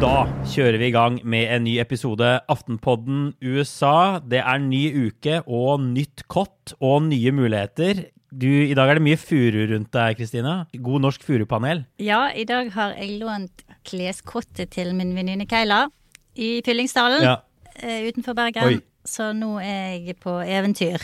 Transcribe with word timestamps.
Da 0.00 0.26
kjører 0.46 0.76
vi 0.80 0.88
i 0.90 0.94
gang 0.94 1.16
med 1.26 1.48
en 1.54 1.64
ny 1.66 1.76
episode 1.82 2.28
Aftenpodden 2.52 3.30
USA. 3.42 4.18
Det 4.20 4.42
er 4.42 4.60
ny 4.62 4.82
uke 5.08 5.40
og 5.46 5.80
nytt 5.82 6.26
kott 6.32 6.74
og 6.84 7.06
nye 7.08 7.32
muligheter. 7.34 8.04
Du, 8.30 8.46
I 8.46 8.74
dag 8.76 8.90
er 8.92 8.98
det 9.00 9.04
mye 9.06 9.18
furu 9.20 9.62
rundt 9.72 9.90
deg, 9.96 10.18
Kristina. 10.18 10.56
God 10.76 11.04
norsk 11.06 11.24
furupanel. 11.24 11.84
Ja, 12.02 12.26
i 12.36 12.44
dag 12.48 12.68
har 12.76 12.94
jeg 12.98 13.16
lånt 13.22 13.64
kleskottet 13.88 14.74
til 14.76 14.92
min 14.98 15.14
venninne 15.16 15.48
Keila 15.48 15.86
i 16.36 16.58
Fyllingsdalen 16.66 17.24
Ja. 17.24 17.36
eh, 17.80 18.04
utenfor 18.10 18.36
Bergen. 18.36 18.68
Oi. 18.68 18.80
Så 19.06 19.30
nå 19.32 19.56
er 19.62 19.96
jeg 20.02 20.16
på 20.20 20.36
eventyr. 20.42 21.00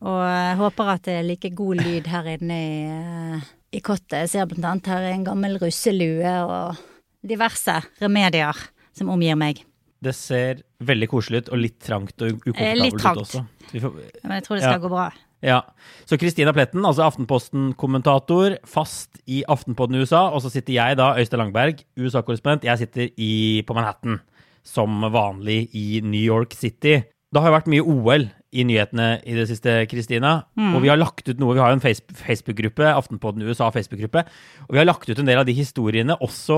Og 0.00 0.18
jeg 0.22 0.56
håper 0.60 0.90
at 0.94 1.02
det 1.08 1.14
er 1.18 1.26
like 1.26 1.50
god 1.58 1.80
lyd 1.82 2.06
her 2.06 2.28
inne 2.36 2.58
i, 2.58 2.74
eh, 2.86 3.48
i 3.74 3.80
kottet. 3.84 4.20
Jeg 4.24 4.30
ser 4.30 4.46
blant 4.46 4.64
annet 4.64 4.86
her 4.92 5.02
er 5.08 5.14
en 5.16 5.24
gammel 5.26 5.58
russelue 5.58 6.34
og 6.46 6.76
diverse 7.26 7.80
remedier 8.00 8.54
som 8.94 9.10
omgir 9.10 9.34
meg. 9.38 9.64
Det 10.00 10.14
ser 10.14 10.60
veldig 10.86 11.08
koselig 11.10 11.40
ut 11.42 11.48
og 11.50 11.58
litt 11.58 11.80
trangt 11.82 12.14
og 12.22 12.28
Eh, 12.30 12.36
ukomfortabelt 12.38 12.84
litt 12.84 13.00
ut 13.02 13.22
også. 13.24 13.42
Får, 13.72 13.96
Men 14.22 14.36
jeg 14.38 14.44
tror 14.46 14.54
det 14.56 14.62
skal 14.62 14.78
Ja. 14.78 14.78
gå 14.78 14.88
bra. 14.88 15.08
ja. 15.42 15.60
Så 16.06 16.16
Kristina 16.18 16.52
Pletten, 16.52 16.84
altså 16.86 17.02
Aftenposten-kommentator, 17.10 18.58
fast 18.64 19.18
i 19.26 19.42
Aftenpodden 19.48 19.96
i 19.96 20.00
USA. 20.04 20.28
Og 20.30 20.42
så 20.42 20.50
sitter 20.50 20.72
jeg 20.74 20.96
da, 20.96 21.14
Øystein 21.18 21.38
Langberg, 21.42 21.82
USA-korrespondent. 21.98 22.62
Jeg 22.64 22.78
sitter 22.78 23.08
i, 23.18 23.62
på 23.66 23.74
Manhattan 23.74 24.20
som 24.64 25.00
vanlig 25.10 25.68
i 25.74 26.00
New 26.04 26.20
York 26.22 26.52
City. 26.54 27.02
Det 27.32 27.42
har 27.42 27.50
jo 27.50 27.56
vært 27.58 27.66
mye 27.68 27.84
OL 27.84 28.30
i 28.52 28.64
nyhetene 28.64 29.18
i 29.28 29.34
det 29.36 29.44
siste, 29.50 29.72
Kristina. 29.90 30.30
Og 30.56 30.78
vi 30.80 30.88
har 30.88 30.96
lagt 30.96 31.28
ut 31.28 31.40
noe. 31.40 31.52
Vi 31.56 31.60
har 31.60 31.72
jo 31.72 31.78
en 31.78 31.82
Facebook-gruppe, 31.84 32.86
Aftenpodden 32.94 33.44
USA 33.44 33.68
Facebook-gruppe. 33.74 34.22
Og 34.66 34.72
vi 34.72 34.80
har 34.80 34.88
lagt 34.88 35.08
ut 35.08 35.18
en 35.20 35.28
del 35.28 35.40
av 35.40 35.46
de 35.48 35.52
historiene. 35.56 36.16
Også 36.24 36.56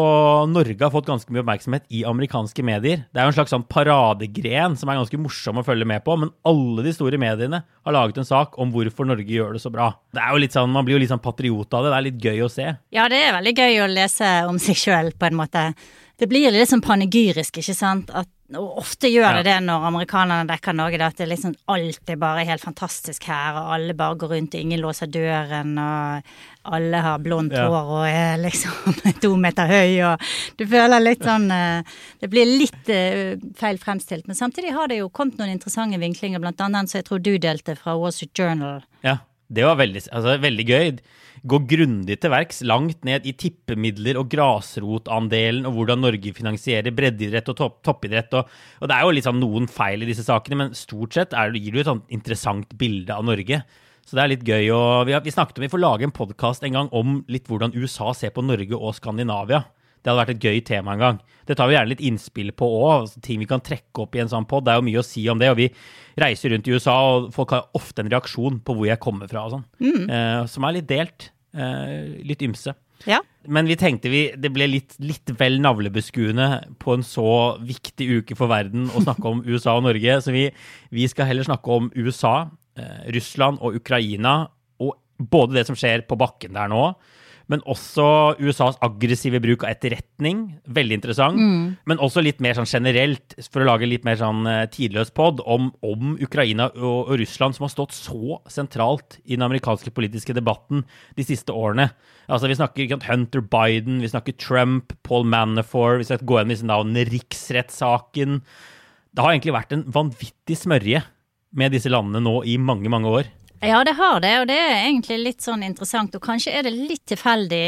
Norge 0.50 0.78
har 0.78 0.92
fått 0.94 1.08
ganske 1.10 1.34
mye 1.34 1.42
oppmerksomhet 1.42 1.88
i 1.90 2.04
amerikanske 2.06 2.64
medier. 2.66 3.04
Det 3.10 3.20
er 3.20 3.26
jo 3.26 3.34
en 3.34 3.38
slags 3.40 3.54
sånn 3.54 3.66
paradegren 3.66 4.78
som 4.78 4.90
er 4.92 5.00
ganske 5.00 5.20
morsom 5.20 5.60
å 5.60 5.66
følge 5.66 5.88
med 5.88 6.04
på. 6.06 6.16
Men 6.20 6.34
alle 6.46 6.86
de 6.86 6.94
store 6.94 7.18
mediene 7.20 7.64
har 7.66 7.96
laget 7.96 8.22
en 8.22 8.28
sak 8.28 8.58
om 8.62 8.70
hvorfor 8.74 9.08
Norge 9.10 9.26
gjør 9.26 9.56
det 9.58 9.64
så 9.64 9.74
bra. 9.74 9.90
Det 10.14 10.22
er 10.22 10.34
jo 10.34 10.44
litt 10.44 10.54
sånn, 10.54 10.70
Man 10.70 10.86
blir 10.86 10.96
jo 10.96 11.02
litt 11.02 11.10
sånn 11.10 11.22
patriot 11.22 11.74
av 11.74 11.84
det. 11.84 11.90
Det 11.90 11.98
er 11.98 12.06
litt 12.06 12.26
gøy 12.30 12.44
å 12.46 12.52
se. 12.52 12.68
Ja, 12.94 13.08
det 13.10 13.18
er 13.24 13.34
veldig 13.40 13.56
gøy 13.58 13.82
å 13.82 13.90
lese 13.90 14.34
om 14.46 14.62
seg 14.62 14.78
sjøl, 14.78 15.10
på 15.18 15.26
en 15.26 15.38
måte. 15.42 15.72
Det 16.20 16.28
blir 16.28 16.52
litt 16.52 16.70
sånn 16.70 16.84
panegyrisk, 16.84 17.58
ikke 17.62 17.74
sant. 17.74 18.12
At, 18.14 18.28
og 18.58 18.78
ofte 18.82 19.08
gjør 19.10 19.36
det 19.38 19.44
det 19.46 19.56
når 19.62 19.84
amerikanerne 19.90 20.48
dekker 20.48 20.74
Norge, 20.74 20.98
da, 20.98 21.08
at 21.12 21.20
det 21.20 21.28
liksom 21.30 21.52
alt 21.70 22.10
er 22.10 22.16
bare 22.20 22.42
helt 22.48 22.62
fantastisk 22.64 23.28
her, 23.30 23.58
og 23.60 23.74
alle 23.76 23.94
bare 23.94 24.16
går 24.18 24.32
rundt, 24.34 24.56
og 24.56 24.64
ingen 24.64 24.80
låser 24.82 25.06
døren, 25.12 25.76
og 25.78 26.74
alle 26.74 27.02
har 27.04 27.22
blondt 27.22 27.54
Ja. 27.54 27.68
hår 27.70 27.92
og 28.00 28.06
er 28.08 28.40
liksom 28.42 28.98
to 29.22 29.30
meter 29.40 29.70
høy, 29.70 30.00
og 30.10 30.26
du 30.58 30.66
føler 30.66 31.00
litt 31.00 31.22
sånn 31.24 31.46
eh, 31.54 31.82
Det 32.20 32.28
blir 32.32 32.44
litt 32.50 32.90
eh, 32.92 33.36
feil 33.56 33.78
fremstilt. 33.78 34.26
Men 34.26 34.36
samtidig 34.36 34.74
har 34.76 34.90
det 34.90 34.98
jo 35.00 35.08
kommet 35.08 35.38
noen 35.38 35.54
interessante 35.54 36.00
vinklinger, 36.02 36.42
blant 36.42 36.60
annet 36.60 36.90
så 36.90 36.98
jeg 37.00 37.08
tror 37.08 37.22
du 37.22 37.36
delte 37.38 37.76
fra 37.78 37.94
Wall 37.96 38.12
Street 38.12 38.34
Journal. 38.36 38.82
Ja, 39.06 39.18
det 39.48 39.64
var 39.64 39.78
veldig, 39.80 40.08
altså, 40.10 40.36
veldig 40.42 40.66
gøy. 40.68 40.98
Gå 41.40 41.58
grundig 41.64 42.18
til 42.20 42.32
verks, 42.34 42.58
langt 42.68 43.06
ned 43.08 43.24
i 43.24 43.32
tippemidler 43.32 44.18
og 44.20 44.28
grasrotandelen, 44.32 45.64
og 45.64 45.78
hvordan 45.78 46.02
Norge 46.04 46.34
finansierer 46.36 46.92
breddeidrett 46.92 47.48
og 47.48 47.56
topp, 47.56 47.78
toppidrett. 47.86 48.34
Og, 48.36 48.50
og 48.82 48.90
det 48.90 48.96
er 48.96 49.06
jo 49.06 49.22
sånn 49.24 49.40
noen 49.40 49.68
feil 49.70 50.04
i 50.04 50.10
disse 50.10 50.26
sakene, 50.26 50.58
men 50.60 50.76
stort 50.76 51.16
sett 51.16 51.32
er, 51.32 51.54
gir 51.56 51.72
det 51.72 51.80
jo 51.80 51.86
et 51.86 51.92
sånt 51.92 52.12
interessant 52.12 52.76
bilde 52.80 53.16
av 53.16 53.24
Norge. 53.24 53.62
Så 54.04 54.18
det 54.18 54.22
er 54.22 54.32
litt 54.34 54.44
gøy. 54.44 54.68
Og 54.74 55.08
vi, 55.08 55.16
har, 55.16 55.24
vi 55.24 55.32
snakket 55.32 55.60
om 55.60 55.64
vi 55.64 55.72
får 55.72 55.80
lage 55.84 56.08
en 56.08 56.14
podkast 56.14 56.64
en 56.66 56.76
gang 56.76 56.92
om 56.96 57.20
litt 57.30 57.48
hvordan 57.48 57.76
USA 57.78 58.12
ser 58.16 58.34
på 58.36 58.44
Norge 58.44 58.76
og 58.76 58.96
Skandinavia. 58.98 59.64
Det 60.00 60.10
hadde 60.10 60.20
vært 60.22 60.34
et 60.36 60.46
gøy 60.48 60.60
tema 60.66 60.94
en 60.94 61.02
gang. 61.04 61.18
Det 61.48 61.56
tar 61.58 61.68
vi 61.68 61.74
gjerne 61.76 61.92
litt 61.92 62.04
innspill 62.06 62.52
på 62.56 62.68
òg. 62.80 63.10
Ting 63.24 63.42
vi 63.42 63.48
kan 63.50 63.62
trekke 63.64 64.04
opp 64.04 64.16
i 64.16 64.22
en 64.22 64.30
sånn 64.30 64.46
pod. 64.48 64.64
Det 64.66 64.72
er 64.72 64.80
jo 64.80 64.86
mye 64.86 65.02
å 65.02 65.06
si 65.06 65.24
om 65.32 65.40
det. 65.40 65.50
Og 65.52 65.58
vi 65.58 65.68
reiser 66.20 66.54
rundt 66.54 66.68
i 66.68 66.76
USA, 66.76 66.96
og 67.10 67.32
folk 67.34 67.56
har 67.56 67.68
ofte 67.76 68.04
en 68.04 68.12
reaksjon 68.12 68.60
på 68.64 68.76
hvor 68.76 68.88
jeg 68.88 69.02
kommer 69.02 69.30
fra 69.30 69.46
og 69.48 69.56
sånn. 69.56 69.66
Eh, 69.82 70.44
som 70.50 70.66
er 70.68 70.78
litt 70.78 70.88
delt. 70.90 71.30
Uh, 71.50 72.20
litt 72.22 72.44
ymse. 72.46 72.70
Ja. 73.08 73.18
Men 73.48 73.66
vi 73.66 73.76
tenkte 73.80 74.10
vi, 74.12 74.20
det 74.36 74.52
ble 74.52 74.68
litt, 74.68 74.94
litt 75.02 75.32
vel 75.40 75.56
navlebeskuende 75.64 76.76
på 76.82 76.94
en 76.94 77.04
så 77.06 77.56
viktig 77.64 78.06
uke 78.20 78.36
for 78.38 78.52
verden 78.52 78.90
å 78.92 79.02
snakke 79.02 79.32
om 79.32 79.40
USA 79.50 79.74
og 79.78 79.86
Norge. 79.88 80.18
Så 80.22 80.34
vi, 80.34 80.46
vi 80.94 81.08
skal 81.10 81.30
heller 81.30 81.48
snakke 81.48 81.78
om 81.78 81.88
USA, 81.96 82.50
eh, 82.78 83.08
Russland 83.16 83.62
og 83.64 83.80
Ukraina. 83.80 84.34
Og 84.84 84.94
både 85.18 85.58
det 85.58 85.66
som 85.68 85.78
skjer 85.78 86.04
på 86.08 86.18
bakken 86.20 86.56
der 86.56 86.70
nå, 86.70 86.92
men 87.50 87.62
også 87.66 88.04
USAs 88.38 88.78
aggressive 88.84 89.40
bruk 89.42 89.64
av 89.64 89.72
etterretning. 89.72 90.44
Veldig 90.70 91.00
interessant. 91.00 91.40
Men 91.90 91.98
også 92.02 92.22
litt 92.22 92.38
mer 92.44 92.54
sånn 92.54 92.68
generelt, 92.70 93.34
for 93.50 93.64
å 93.64 93.66
lage 93.72 93.88
litt 93.90 94.06
mer 94.06 94.20
sånn 94.20 94.46
eh, 94.46 94.68
tidløs 94.70 95.10
pod, 95.16 95.42
om, 95.42 95.72
om 95.82 96.14
Ukraina 96.22 96.68
og, 96.76 97.10
og 97.10 97.18
Russland, 97.18 97.58
som 97.58 97.66
har 97.66 97.74
stått 97.74 97.96
så 97.96 98.38
sentralt 98.50 99.18
i 99.24 99.34
den 99.34 99.46
amerikanske 99.48 99.90
politiske 99.96 100.36
debatten 100.36 100.84
de 101.18 101.26
siste 101.26 101.50
årene. 101.50 101.90
Altså, 102.30 102.46
Vi 102.46 102.58
snakker 102.60 102.98
Hunter 103.08 103.42
Biden, 103.42 103.98
vi 104.04 104.12
snakker 104.12 104.38
Trump, 104.38 104.94
Paul 105.02 105.26
Manafort, 105.26 105.98
vi 105.98 106.06
skal 106.06 106.22
gå 106.22 106.38
gjennom 106.38 106.54
disse 106.54 106.70
navnene, 106.70 107.08
riksrettssaken. 107.10 108.44
Det 109.10 109.24
har 109.24 109.34
egentlig 109.34 109.58
vært 109.58 109.74
en 109.74 109.88
vanvittig 109.90 110.60
smørje 110.60 111.02
med 111.58 111.74
disse 111.74 111.90
landene 111.90 112.22
nå 112.22 112.44
i 112.46 112.54
mange, 112.62 112.86
mange 112.92 113.10
år. 113.10 113.30
Ja, 113.62 113.82
det 113.84 113.92
har 113.98 114.20
det, 114.24 114.34
og 114.40 114.46
det 114.48 114.56
er 114.58 114.76
egentlig 114.86 115.18
litt 115.24 115.40
sånn 115.44 115.62
interessant. 115.66 116.14
Og 116.16 116.22
kanskje 116.24 116.54
er 116.56 116.62
det 116.68 116.72
litt 116.76 117.04
tilfeldig. 117.12 117.64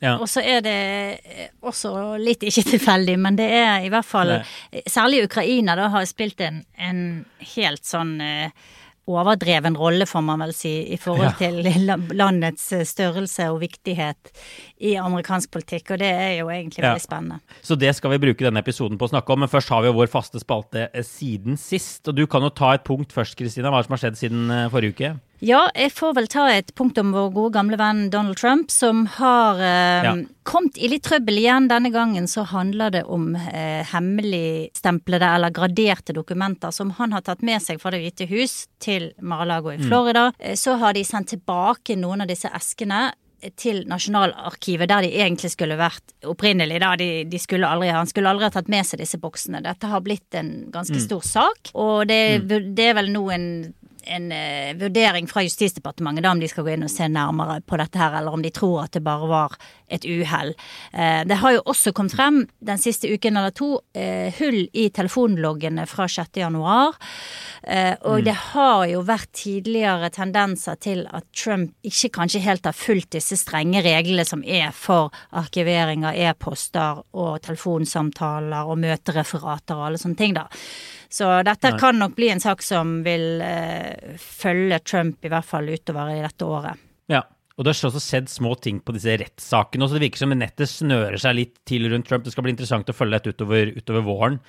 Ja. 0.00 0.16
Og 0.20 0.26
så 0.28 0.42
er 0.44 0.60
det 0.64 0.76
eh, 1.24 1.50
også 1.64 2.16
litt 2.20 2.42
ikke 2.44 2.64
tilfeldig, 2.74 3.18
men 3.20 3.36
det 3.38 3.46
er 3.56 3.84
i 3.86 3.90
hvert 3.92 4.04
fall 4.04 4.32
Særlig 4.90 5.22
Ukraina 5.28 5.76
da 5.78 5.86
har 5.94 6.04
spilt 6.10 6.40
en, 6.44 6.58
en 6.76 6.98
helt 7.54 7.84
sånn 7.88 8.18
eh, 8.20 8.50
overdreven 9.06 9.76
rolle, 9.76 10.06
får 10.08 10.22
man 10.24 10.40
vel 10.40 10.52
si, 10.56 10.70
i 10.92 10.96
forhold 11.00 11.36
til 11.38 11.58
la- 11.88 11.98
landets 12.16 12.70
eh, 12.72 12.84
størrelse 12.88 13.46
og 13.52 13.60
viktighet 13.62 14.32
i 14.84 14.94
amerikansk 15.00 15.52
politikk. 15.54 15.92
Og 15.94 16.00
det 16.02 16.08
er 16.10 16.32
jo 16.40 16.48
egentlig 16.52 16.82
Ja. 16.82 16.90
veldig 16.94 17.04
spennende. 17.04 17.40
Så 17.62 17.76
det 17.78 17.92
skal 17.96 18.14
vi 18.16 18.20
bruke 18.26 18.44
denne 18.44 18.60
episoden 18.64 18.98
på 19.00 19.04
å 19.08 19.12
snakke 19.14 19.32
om. 19.36 19.44
Men 19.44 19.52
først 19.52 19.68
har 19.72 19.84
vi 19.84 19.92
jo 19.92 19.98
vår 20.00 20.08
faste 20.12 20.40
spalte 20.42 20.88
eh, 20.90 21.04
siden 21.06 21.56
sist. 21.60 22.08
Og 22.08 22.16
du 22.18 22.26
kan 22.26 22.42
jo 22.44 22.50
ta 22.52 22.74
et 22.78 22.84
punkt 22.84 23.12
først, 23.14 23.36
Kristina. 23.40 23.70
Hva 23.72 23.84
som 23.86 23.94
har 23.96 24.04
skjedd 24.06 24.20
siden 24.20 24.50
eh, 24.50 24.66
forrige 24.72 24.96
uke? 24.96 25.14
Ja, 25.42 25.66
jeg 25.76 25.90
får 25.92 26.14
vel 26.16 26.28
ta 26.30 26.44
et 26.52 26.70
punkt 26.78 26.96
om 27.00 27.10
vår 27.12 27.32
gode 27.34 27.52
gamle 27.56 27.76
venn 27.76 28.06
Donald 28.12 28.38
Trump, 28.40 28.70
som 28.70 29.04
har 29.18 29.58
eh, 29.60 30.04
Ja. 30.06 30.12
kommet 30.46 30.78
i 30.78 30.88
litt 30.88 31.02
trøbbel 31.04 31.38
igjen. 31.40 31.68
Denne 31.68 31.90
gangen 31.92 32.28
så 32.30 32.44
handler 32.48 32.90
det 32.90 33.02
om 33.04 33.34
eh, 33.36 33.84
hemmeligstemplede 33.90 35.26
eller 35.34 35.50
graderte 35.50 36.14
dokumenter 36.16 36.70
som 36.72 36.90
han 36.98 37.12
har 37.12 37.20
tatt 37.26 37.42
med 37.42 37.60
seg 37.62 37.80
fra 37.82 37.90
Det 37.90 38.00
hvite 38.04 38.28
hus 38.30 38.66
til 38.80 39.12
Mar-a-Lago 39.20 39.72
i 39.74 39.78
Florida. 39.82 40.30
Mm. 40.38 40.56
Så 40.56 40.78
har 40.80 40.94
de 40.94 41.04
sendt 41.04 41.28
tilbake 41.34 41.96
noen 41.98 42.24
av 42.24 42.28
disse 42.30 42.48
eskene 42.54 43.12
til 43.60 43.82
Nasjonalarkivet, 43.90 44.88
der 44.88 45.04
de 45.04 45.10
egentlig 45.20 45.50
skulle 45.52 45.76
vært 45.76 46.14
opprinnelig. 46.24 46.78
Da. 46.80 46.94
De, 46.96 47.08
de 47.28 47.38
skulle 47.42 47.68
aldri, 47.68 47.90
han 47.92 48.08
skulle 48.08 48.30
aldri 48.30 48.46
ha 48.48 48.54
tatt 48.54 48.70
med 48.72 48.86
seg 48.88 49.02
disse 49.02 49.18
boksene. 49.20 49.60
Dette 49.60 49.90
har 49.90 50.00
blitt 50.00 50.32
en 50.40 50.70
ganske 50.72 50.96
stor 51.02 51.20
sak, 51.20 51.74
og 51.76 52.06
det, 52.08 52.46
det 52.48 52.86
er 52.88 52.96
vel 53.02 53.10
nå 53.12 53.26
en 53.34 53.48
en 54.06 54.30
uh, 54.32 54.74
vurdering 54.80 55.28
fra 55.30 55.44
Justisdepartementet 55.46 56.24
da 56.24 56.34
om 56.34 56.42
de 56.42 56.50
skal 56.50 56.66
gå 56.66 56.74
inn 56.74 56.86
og 56.86 56.92
se 56.92 57.08
nærmere 57.10 57.60
på 57.66 57.78
dette 57.80 58.00
her, 58.00 58.18
eller 58.18 58.36
om 58.36 58.44
de 58.44 58.52
tror 58.54 58.84
at 58.84 58.96
det 58.96 59.04
bare 59.04 59.30
var 59.30 59.56
et 59.92 60.06
uhell. 60.08 60.54
Uh, 60.94 61.22
det 61.28 61.40
har 61.42 61.56
jo 61.56 61.64
også 61.74 61.94
kommet 61.96 62.16
frem 62.16 62.42
den 62.64 62.80
siste 62.80 63.10
uken 63.10 63.40
eller 63.40 63.54
to 63.54 63.70
uh, 63.78 64.28
hull 64.38 64.64
i 64.72 64.88
telefonloggene 64.94 65.86
fra 65.90 66.08
6. 66.10 66.36
januar. 66.40 66.96
Eh, 67.66 67.94
og 68.04 68.24
det 68.26 68.34
har 68.52 68.84
jo 68.90 69.00
vært 69.06 69.30
tidligere 69.36 70.10
tendenser 70.12 70.76
til 70.82 71.04
at 71.14 71.24
Trump 71.36 71.72
ikke 71.86 72.10
kanskje 72.18 72.42
helt 72.44 72.66
har 72.68 72.76
fulgt 72.76 73.14
disse 73.16 73.38
strenge 73.40 73.80
reglene 73.84 74.26
som 74.28 74.44
er 74.44 74.74
for 74.76 75.14
arkivering 75.36 76.04
av 76.08 76.18
e-poster 76.18 77.00
og 77.16 77.40
telefonsamtaler 77.46 78.68
og 78.68 78.82
møtereferater 78.84 79.78
og 79.78 79.88
alle 79.88 80.02
sånne 80.02 80.20
ting, 80.20 80.36
da. 80.36 80.46
Så 81.14 81.28
dette 81.46 81.70
kan 81.78 81.98
nok 82.00 82.16
bli 82.16 82.32
en 82.32 82.42
sak 82.42 82.62
som 82.64 82.96
vil 83.06 83.38
eh, 83.44 84.16
følge 84.18 84.80
Trump 84.82 85.22
i 85.22 85.30
hvert 85.30 85.46
fall 85.46 85.70
utover 85.70 86.10
i 86.16 86.22
dette 86.24 86.48
året. 86.48 86.80
Ja. 87.12 87.22
Og 87.54 87.62
det 87.62 87.70
har 87.70 87.86
også 87.86 88.02
skjedd 88.02 88.30
små 88.32 88.56
ting 88.58 88.80
på 88.82 88.96
disse 88.96 89.14
rettssakene. 89.20 89.86
Så 89.86 89.94
det 89.94 90.08
virker 90.08 90.24
som 90.24 90.32
nettet 90.34 90.66
snører 90.72 91.20
seg 91.22 91.36
litt 91.38 91.60
til 91.70 91.86
rundt 91.92 92.08
Trump. 92.08 92.24
Det 92.26 92.32
skal 92.34 92.48
bli 92.48 92.54
interessant 92.56 92.90
å 92.90 92.96
følge 92.96 93.20
dette 93.20 93.36
utover, 93.36 93.70
utover 93.78 94.02
våren. 94.08 94.40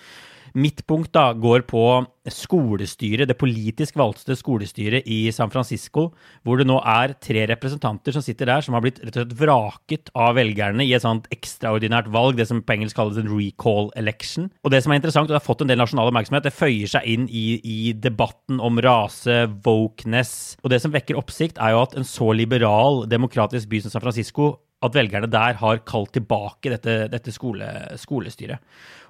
Mitt 0.54 0.86
punkt 0.88 1.14
da 1.16 1.32
går 1.34 1.66
på 1.70 1.86
skolestyret, 2.32 3.28
det 3.30 3.38
politisk 3.38 3.98
valgte 4.00 4.36
skolestyret 4.38 5.06
i 5.12 5.30
San 5.36 5.52
Francisco, 5.54 6.08
hvor 6.46 6.60
det 6.60 6.68
nå 6.68 6.80
er 6.82 7.14
tre 7.22 7.46
representanter 7.52 8.16
som 8.16 8.24
sitter 8.26 8.50
der, 8.50 8.66
som 8.66 8.78
har 8.78 8.84
blitt 8.86 9.02
rett 9.04 9.14
og 9.14 9.22
slett 9.22 9.38
vraket 9.40 10.12
av 10.18 10.36
velgerne 10.40 10.86
i 10.86 10.94
et 10.98 11.06
sånt 11.06 11.30
ekstraordinært 11.34 12.10
valg, 12.14 12.40
det 12.40 12.48
som 12.50 12.64
på 12.66 12.78
engelsk 12.78 12.98
kalles 12.98 13.20
en 13.22 13.30
recall 13.32 13.92
election. 14.00 14.50
Og 14.66 14.74
det 14.74 14.82
som 14.84 14.94
er 14.94 15.02
interessant, 15.02 15.30
og 15.30 15.36
det 15.36 15.42
har 15.42 15.48
fått 15.48 15.66
en 15.66 15.72
del 15.72 15.82
nasjonal 15.82 16.10
oppmerksomhet, 16.12 16.48
det 16.48 16.56
føyer 16.56 16.94
seg 16.96 17.10
inn 17.14 17.30
i, 17.30 17.46
i 17.62 17.80
debatten 17.94 18.62
om 18.64 18.82
rase, 18.84 19.46
wokeness. 19.66 20.56
Og 20.64 20.74
det 20.74 20.82
som 20.84 20.94
vekker 20.96 21.20
oppsikt, 21.20 21.62
er 21.62 21.76
jo 21.76 21.84
at 21.86 21.98
en 21.98 22.08
så 22.08 22.32
liberal, 22.34 23.04
demokratisk 23.10 23.70
by 23.70 23.86
som 23.86 23.94
San 23.94 24.06
Francisco 24.06 24.56
at 24.88 24.96
velgerne 24.98 25.30
der 25.32 25.60
har 25.62 25.84
kalt 25.88 26.14
tilbake 26.16 26.72
dette, 26.76 26.96
dette 27.12 27.34
skole, 27.34 27.68
skolestyret. 28.02 28.64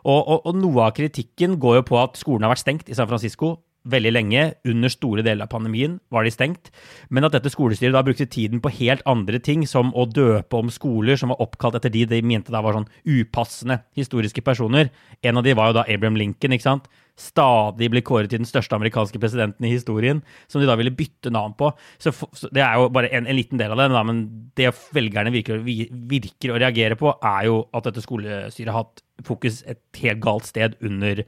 Og, 0.05 0.19
og, 0.19 0.41
og, 0.45 0.57
noe 0.59 0.87
av 0.87 0.95
kritikken 0.97 1.57
går 1.61 1.79
jo 1.79 1.87
på 1.91 2.01
at 2.01 2.19
skolen 2.19 2.45
har 2.45 2.53
vært 2.53 2.65
stengt 2.65 2.91
i 2.91 2.97
San 2.97 3.09
Francisco 3.09 3.55
veldig 3.89 4.11
lenge. 4.13 4.43
Under 4.69 4.91
store 4.91 5.23
deler 5.25 5.45
av 5.45 5.53
pandemien 5.53 5.99
var 6.13 6.25
de 6.25 6.33
stengt. 6.33 6.71
Men 7.13 7.27
at 7.27 7.35
dette 7.37 7.51
skolestyret 7.53 7.95
da 7.95 8.03
brukte 8.05 8.27
tiden 8.29 8.61
på 8.63 8.73
helt 8.79 9.05
andre 9.09 9.39
ting, 9.41 9.65
som 9.69 9.93
å 9.93 10.07
døpe 10.09 10.57
om 10.57 10.71
skoler 10.73 11.19
som 11.21 11.33
var 11.33 11.41
oppkalt 11.45 11.79
etter 11.79 11.93
de 11.93 12.05
de 12.09 12.21
mente 12.25 12.53
da 12.53 12.63
var 12.65 12.77
sånn 12.77 12.89
upassende 13.05 13.81
historiske 13.97 14.45
personer. 14.45 14.91
En 15.25 15.41
av 15.41 15.45
de 15.45 15.55
var 15.57 15.71
jo 15.71 15.79
da 15.79 15.87
Abraham 15.89 16.19
Lincoln, 16.21 16.57
ikke 16.57 16.69
sant 16.69 16.89
stadig 17.15 17.87
blir 17.91 18.03
kåret 18.05 18.31
til 18.31 18.41
den 18.41 18.49
største 18.49 18.75
amerikanske 18.75 19.19
presidenten 19.21 19.67
i 19.67 19.71
historien, 19.71 20.21
som 20.51 20.61
de 20.61 20.67
da 20.67 20.75
ville 20.79 20.93
bytte 20.95 21.31
navn 21.31 21.55
på. 21.57 21.71
Så, 21.97 22.11
så 22.35 22.51
Det 22.51 22.63
er 22.63 22.75
jo 22.75 22.89
bare 22.93 23.11
en, 23.15 23.27
en, 23.27 23.37
liten 23.37 23.59
del 23.61 23.71
av 23.71 23.79
det, 23.79 23.89
da, 23.93 24.03
men 24.03 24.23
det 24.59 24.73
velgerne 24.95 25.31
virker, 25.33 25.63
virker, 25.63 26.51
å 26.51 26.59
reagere 26.59 26.99
på, 26.99 27.15
er 27.23 27.47
jo 27.47 27.61
at 27.75 27.87
dette 27.87 28.03
skolestyret 28.03 28.73
har 28.73 28.83
hatt 28.83 29.03
fokus 29.23 29.61
et 29.63 29.79
helt 30.01 30.19
galt 30.23 30.47
sted 30.49 30.75
under, 30.83 31.23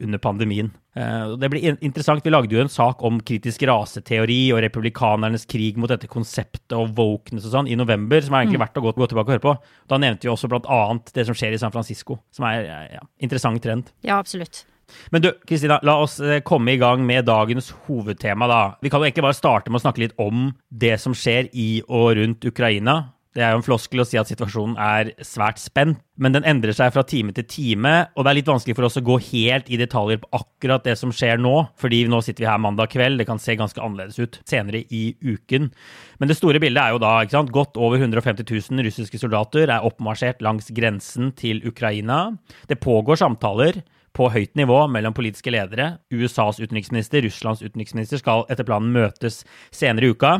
under 0.00 0.20
pandemien. 0.20 0.68
Eh, 0.92 1.36
det 1.40 1.48
blir 1.52 1.78
interessant. 1.80 2.24
Vi 2.24 2.32
lagde 2.32 2.52
jo 2.52 2.60
en 2.60 2.72
sak 2.72 3.00
om 3.06 3.20
kritisk 3.24 3.64
raseteori 3.70 4.42
og 4.52 4.60
republikanernes 4.66 5.48
krig 5.48 5.78
mot 5.80 5.88
dette 5.88 6.10
konseptet 6.10 6.76
og 6.76 6.92
wokeness 6.98 7.46
og 7.48 7.54
sånn 7.54 7.70
i 7.70 7.78
november, 7.80 8.20
som 8.20 8.36
er 8.36 8.44
egentlig 8.44 8.60
mm. 8.60 8.66
verdt 8.66 8.82
å 8.82 8.84
gå, 8.84 8.92
gå, 8.98 9.08
tilbake 9.12 9.30
og 9.30 9.36
høre 9.38 9.46
på. 9.46 9.56
Da 9.88 10.00
nevnte 10.02 10.28
vi 10.28 10.34
også 10.34 10.52
annet 10.60 11.14
det 11.16 11.24
som 11.30 11.38
skjer 11.38 11.56
i 11.56 11.62
San 11.62 11.72
Francisco, 11.72 12.20
som 12.34 12.48
er 12.50 12.68
ja, 12.98 13.06
interessant 13.24 13.64
trend. 13.64 13.94
Ja, 14.04 14.20
absolutt. 14.20 14.66
Men 15.10 15.24
du, 15.24 15.30
Kristina, 15.48 15.80
la 15.86 15.96
oss 16.02 16.18
eh, 16.20 16.42
komme 16.46 16.74
i 16.74 16.80
gang 16.80 17.04
med 17.06 17.28
dagens 17.28 17.72
hovedtema, 17.86 18.48
da. 18.50 18.60
Vi 18.82 18.92
kan 18.92 19.00
jo 19.02 19.08
egentlig 19.08 19.26
bare 19.28 19.38
starte 19.38 19.72
med 19.72 19.80
å 19.80 19.86
snakke 19.86 20.04
litt 20.04 20.18
om 20.20 20.50
det 20.68 20.96
som 21.02 21.16
skjer 21.16 21.50
i 21.52 21.70
og 21.88 22.14
rundt 22.20 22.46
Ukraina. 22.48 23.00
Det 23.30 23.44
er 23.46 23.52
jo 23.54 23.60
en 23.60 23.62
floskel 23.62 24.02
å 24.02 24.04
si 24.08 24.18
at 24.18 24.26
situasjonen 24.26 24.72
er 24.82 25.12
svært 25.22 25.60
spent, 25.62 26.00
men 26.18 26.34
den 26.34 26.46
endrer 26.50 26.74
seg 26.74 26.90
fra 26.90 27.04
time 27.06 27.30
til 27.36 27.46
time. 27.46 27.92
Og 28.18 28.26
det 28.26 28.32
er 28.32 28.36
litt 28.40 28.50
vanskelig 28.50 28.74
for 28.74 28.88
oss 28.88 28.98
å 28.98 29.04
gå 29.06 29.20
helt 29.28 29.70
i 29.70 29.78
detaljer 29.78 30.18
på 30.24 30.32
akkurat 30.40 30.82
det 30.88 30.96
som 30.98 31.12
skjer 31.14 31.38
nå, 31.38 31.52
fordi 31.78 32.02
nå 32.10 32.18
sitter 32.26 32.42
vi 32.42 32.48
her 32.50 32.58
mandag 32.58 32.90
kveld, 32.90 33.22
det 33.22 33.28
kan 33.28 33.38
se 33.38 33.54
ganske 33.58 33.78
annerledes 33.78 34.18
ut 34.18 34.40
senere 34.50 34.82
i 34.90 35.04
uken. 35.22 35.70
Men 36.18 36.32
det 36.32 36.40
store 36.40 36.58
bildet 36.62 36.82
er 36.82 36.96
jo 36.96 37.02
da 37.04 37.12
ikke 37.22 37.36
sant, 37.36 37.54
godt 37.54 37.78
over 37.78 38.02
150 38.02 38.50
000 38.50 38.86
russiske 38.88 39.22
soldater 39.22 39.70
er 39.70 39.86
oppmarsjert 39.86 40.42
langs 40.42 40.72
grensen 40.74 41.30
til 41.38 41.62
Ukraina. 41.70 42.32
Det 42.66 42.82
pågår 42.82 43.22
samtaler 43.22 43.78
på 44.16 44.28
høyt 44.34 44.56
nivå 44.58 44.78
mellom 44.90 45.14
politiske 45.16 45.52
ledere. 45.54 46.00
USAs 46.12 46.60
utenriksminister, 46.60 47.22
Russlands 47.24 47.62
utenriksminister 47.62 48.20
skal 48.20 48.46
etter 48.50 48.66
planen 48.66 48.92
møtes 48.94 49.42
senere 49.74 50.08
i 50.08 50.14
uka. 50.14 50.32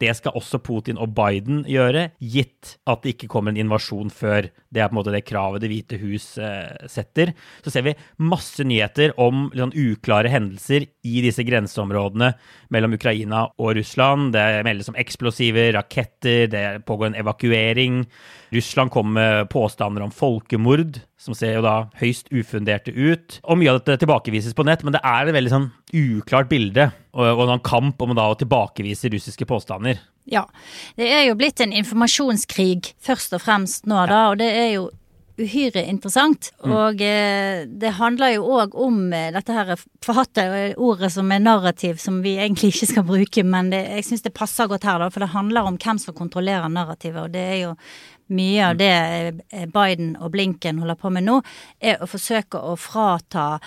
Det 0.00 0.12
skal 0.16 0.36
også 0.36 0.60
Putin 0.64 1.00
og 1.00 1.14
Biden 1.16 1.62
gjøre, 1.68 2.10
gitt 2.20 2.76
at 2.88 3.04
det 3.04 3.16
ikke 3.16 3.30
kommer 3.32 3.54
en 3.54 3.60
invasjon 3.64 4.12
før. 4.12 4.50
Det 4.68 4.82
er 4.82 4.90
på 4.90 4.92
en 4.92 4.98
måte 4.98 5.12
det 5.14 5.22
kravet 5.24 5.62
Det 5.62 5.70
hvite 5.70 5.98
hus 6.02 6.26
eh, 6.42 6.88
setter. 6.90 7.32
Så 7.64 7.72
ser 7.72 7.86
vi 7.86 7.94
masse 8.20 8.64
nyheter 8.66 9.14
om 9.20 9.46
liksom, 9.54 9.72
uklare 9.72 10.28
hendelser 10.32 10.84
i 11.08 11.22
disse 11.24 11.44
grenseområdene 11.46 12.34
mellom 12.74 12.96
Ukraina 12.98 13.46
og 13.56 13.78
Russland. 13.78 14.34
Det 14.36 14.44
meldes 14.68 14.90
om 14.92 14.98
eksplosiver, 15.00 15.72
raketter, 15.78 16.50
det 16.52 16.64
pågår 16.88 17.10
en 17.10 17.20
evakuering. 17.22 18.02
Russland 18.52 18.92
kom 18.92 19.14
med 19.16 19.48
påstander 19.52 20.04
om 20.04 20.12
folkemord, 20.12 21.00
som 21.20 21.36
ser 21.36 21.56
jo 21.56 21.64
da 21.64 21.76
høyst 22.00 22.28
ufunderte 22.32 22.92
ut. 22.92 23.40
Og 23.48 23.60
mye 23.60 23.72
av 23.72 23.80
dette 23.80 24.02
tilbakevises 24.04 24.56
på 24.56 24.68
nett, 24.68 24.84
men 24.84 24.96
det 24.96 25.04
er 25.04 25.28
et 25.28 25.36
veldig 25.36 25.54
sånn 25.54 25.70
uklart 25.96 26.52
bilde 26.52 26.90
og, 27.16 27.24
og 27.24 27.48
en 27.48 27.64
kamp 27.64 28.04
om 28.04 28.16
å 28.16 28.30
tilbakevise 28.38 29.12
russiske 29.16 29.48
påstander. 29.48 30.00
Ja. 30.28 30.44
Det 30.96 31.08
er 31.08 31.26
jo 31.28 31.36
blitt 31.40 31.60
en 31.64 31.72
informasjonskrig 31.72 32.94
først 33.04 33.36
og 33.36 33.44
fremst 33.44 33.88
nå, 33.88 34.00
da, 34.10 34.28
og 34.32 34.40
det 34.42 34.48
er 34.52 34.72
jo 34.76 34.88
uhyre 35.38 35.84
interessant. 35.86 36.50
Mm. 36.64 36.72
Og 36.74 37.02
eh, 37.04 37.62
det 37.80 37.94
handler 37.98 38.34
jo 38.34 38.46
òg 38.58 38.74
om 38.78 39.00
eh, 39.14 39.30
dette 39.34 39.54
her 39.54 39.74
forhatte 40.04 40.44
ordet 40.74 41.12
som 41.14 41.30
er 41.32 41.44
narrativ, 41.44 42.00
som 42.02 42.20
vi 42.24 42.36
egentlig 42.38 42.72
ikke 42.74 42.90
skal 42.92 43.06
bruke, 43.08 43.44
men 43.46 43.72
det, 43.74 43.84
jeg 44.00 44.08
syns 44.08 44.26
det 44.26 44.34
passer 44.36 44.70
godt 44.70 44.86
her, 44.88 45.00
da, 45.02 45.10
for 45.14 45.24
det 45.24 45.32
handler 45.36 45.70
om 45.70 45.78
hvem 45.80 46.02
som 46.02 46.16
kontrollerer 46.18 46.68
narrativet, 46.72 47.22
og 47.22 47.34
det 47.34 47.44
er 47.54 47.58
jo 47.68 47.74
mye 48.34 48.66
av 48.70 48.76
det 48.80 48.92
eh, 49.50 49.66
Biden 49.72 50.14
og 50.20 50.32
Blinken 50.34 50.80
holder 50.82 50.98
på 51.00 51.12
med 51.14 51.26
nå, 51.26 51.38
er 51.80 52.02
å 52.02 52.08
forsøke 52.10 52.60
å 52.60 52.74
frata 52.80 53.58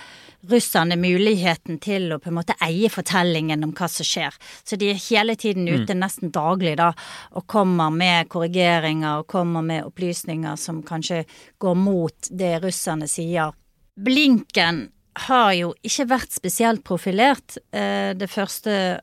russerne 0.49 0.97
muligheten 0.97 1.77
til 1.81 2.09
å 2.13 2.19
på 2.21 2.31
en 2.31 2.39
måte 2.39 2.55
eie 2.65 2.89
fortellingen 2.89 3.65
om 3.65 3.73
hva 3.77 3.89
som 3.91 4.07
skjer. 4.07 4.37
Så 4.63 4.77
de 4.81 4.91
er 4.91 5.03
hele 5.09 5.35
tiden 5.39 5.67
mm. 5.67 5.73
ute, 5.73 5.95
mm. 5.95 6.01
nesten 6.01 6.33
daglig, 6.33 6.75
da, 6.81 6.91
og 7.37 7.45
kommer 7.51 7.93
med 7.93 8.29
korrigeringer 8.31 9.21
og 9.21 9.29
kommer 9.31 9.65
med 9.65 9.85
opplysninger 9.89 10.57
som 10.57 10.81
kanskje 10.85 11.23
går 11.61 11.77
mot 11.77 12.31
det 12.31 12.57
russerne 12.63 13.09
sier. 13.09 13.53
Blinken 14.01 14.87
har 15.27 15.53
jo 15.57 15.73
ikke 15.85 16.07
vært 16.07 16.33
spesielt 16.33 16.83
profilert 16.87 17.57
eh, 17.75 18.13
det 18.17 18.29
første 18.31 19.01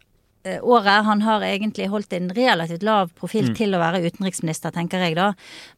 året. 0.62 1.04
Han 1.06 1.22
har 1.22 1.44
egentlig 1.46 1.88
holdt 1.92 2.14
en 2.16 2.30
relativt 2.34 2.86
lav 2.86 3.12
profil 3.18 3.50
mm. 3.50 3.56
til 3.58 3.74
å 3.74 3.82
være 3.82 4.02
utenriksminister, 4.06 4.74
tenker 4.74 5.04
jeg 5.04 5.18
da. 5.18 5.32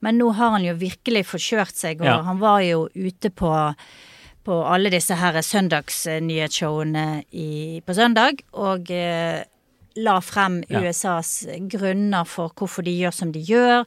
Men 0.05 0.19
nå 0.21 0.31
har 0.39 0.57
han 0.57 0.67
jo 0.67 0.77
virkelig 0.81 1.27
forkjørt 1.31 1.77
seg, 1.77 2.01
og 2.05 2.11
ja. 2.11 2.21
han 2.27 2.41
var 2.43 2.63
jo 2.67 2.87
ute 2.95 3.33
på 3.35 3.51
på 4.45 4.57
alle 4.65 4.89
disse 4.89 5.15
her 5.21 5.37
søndagsnyhetsshowene 5.45 7.05
på 7.85 7.95
søndag, 7.95 8.41
og 8.57 8.89
eh, 8.95 9.43
la 10.01 10.17
frem 10.25 10.63
ja. 10.65 10.81
USAs 10.81 11.45
grunner 11.71 12.25
for 12.25 12.55
hvorfor 12.57 12.87
de 12.87 12.95
gjør 13.03 13.15
som 13.15 13.35
de 13.35 13.43
gjør, 13.45 13.85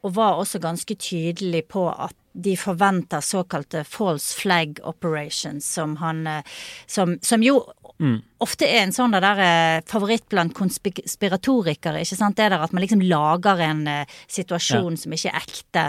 og 0.00 0.14
var 0.16 0.40
også 0.40 0.62
ganske 0.62 0.96
tydelig 0.96 1.66
på 1.68 1.84
at 1.92 2.16
de 2.32 2.56
forventer 2.56 3.20
såkalte 3.20 3.84
false 3.84 4.32
flag 4.38 4.80
operations, 4.88 5.66
som 5.66 5.96
han 6.00 6.26
eh, 6.26 6.42
Som, 6.86 7.18
som 7.22 7.42
jo 7.42 7.60
mm 7.98 8.29
ofte 8.44 8.68
er 8.68 8.84
en 8.84 8.94
sånn 8.94 9.12
der 9.12 9.42
eh, 9.44 9.82
favoritt 9.88 10.26
blant 10.32 10.54
konspiratorikere. 10.56 12.00
ikke 12.00 12.16
sant? 12.16 12.38
Det 12.38 12.48
der 12.52 12.64
at 12.64 12.72
man 12.72 12.84
liksom 12.84 13.02
lager 13.04 13.60
en 13.64 13.82
uh, 13.88 14.18
situasjon 14.30 14.96
ja. 14.96 15.00
som 15.02 15.14
ikke 15.14 15.32
er 15.32 15.40
ekte, 15.40 15.84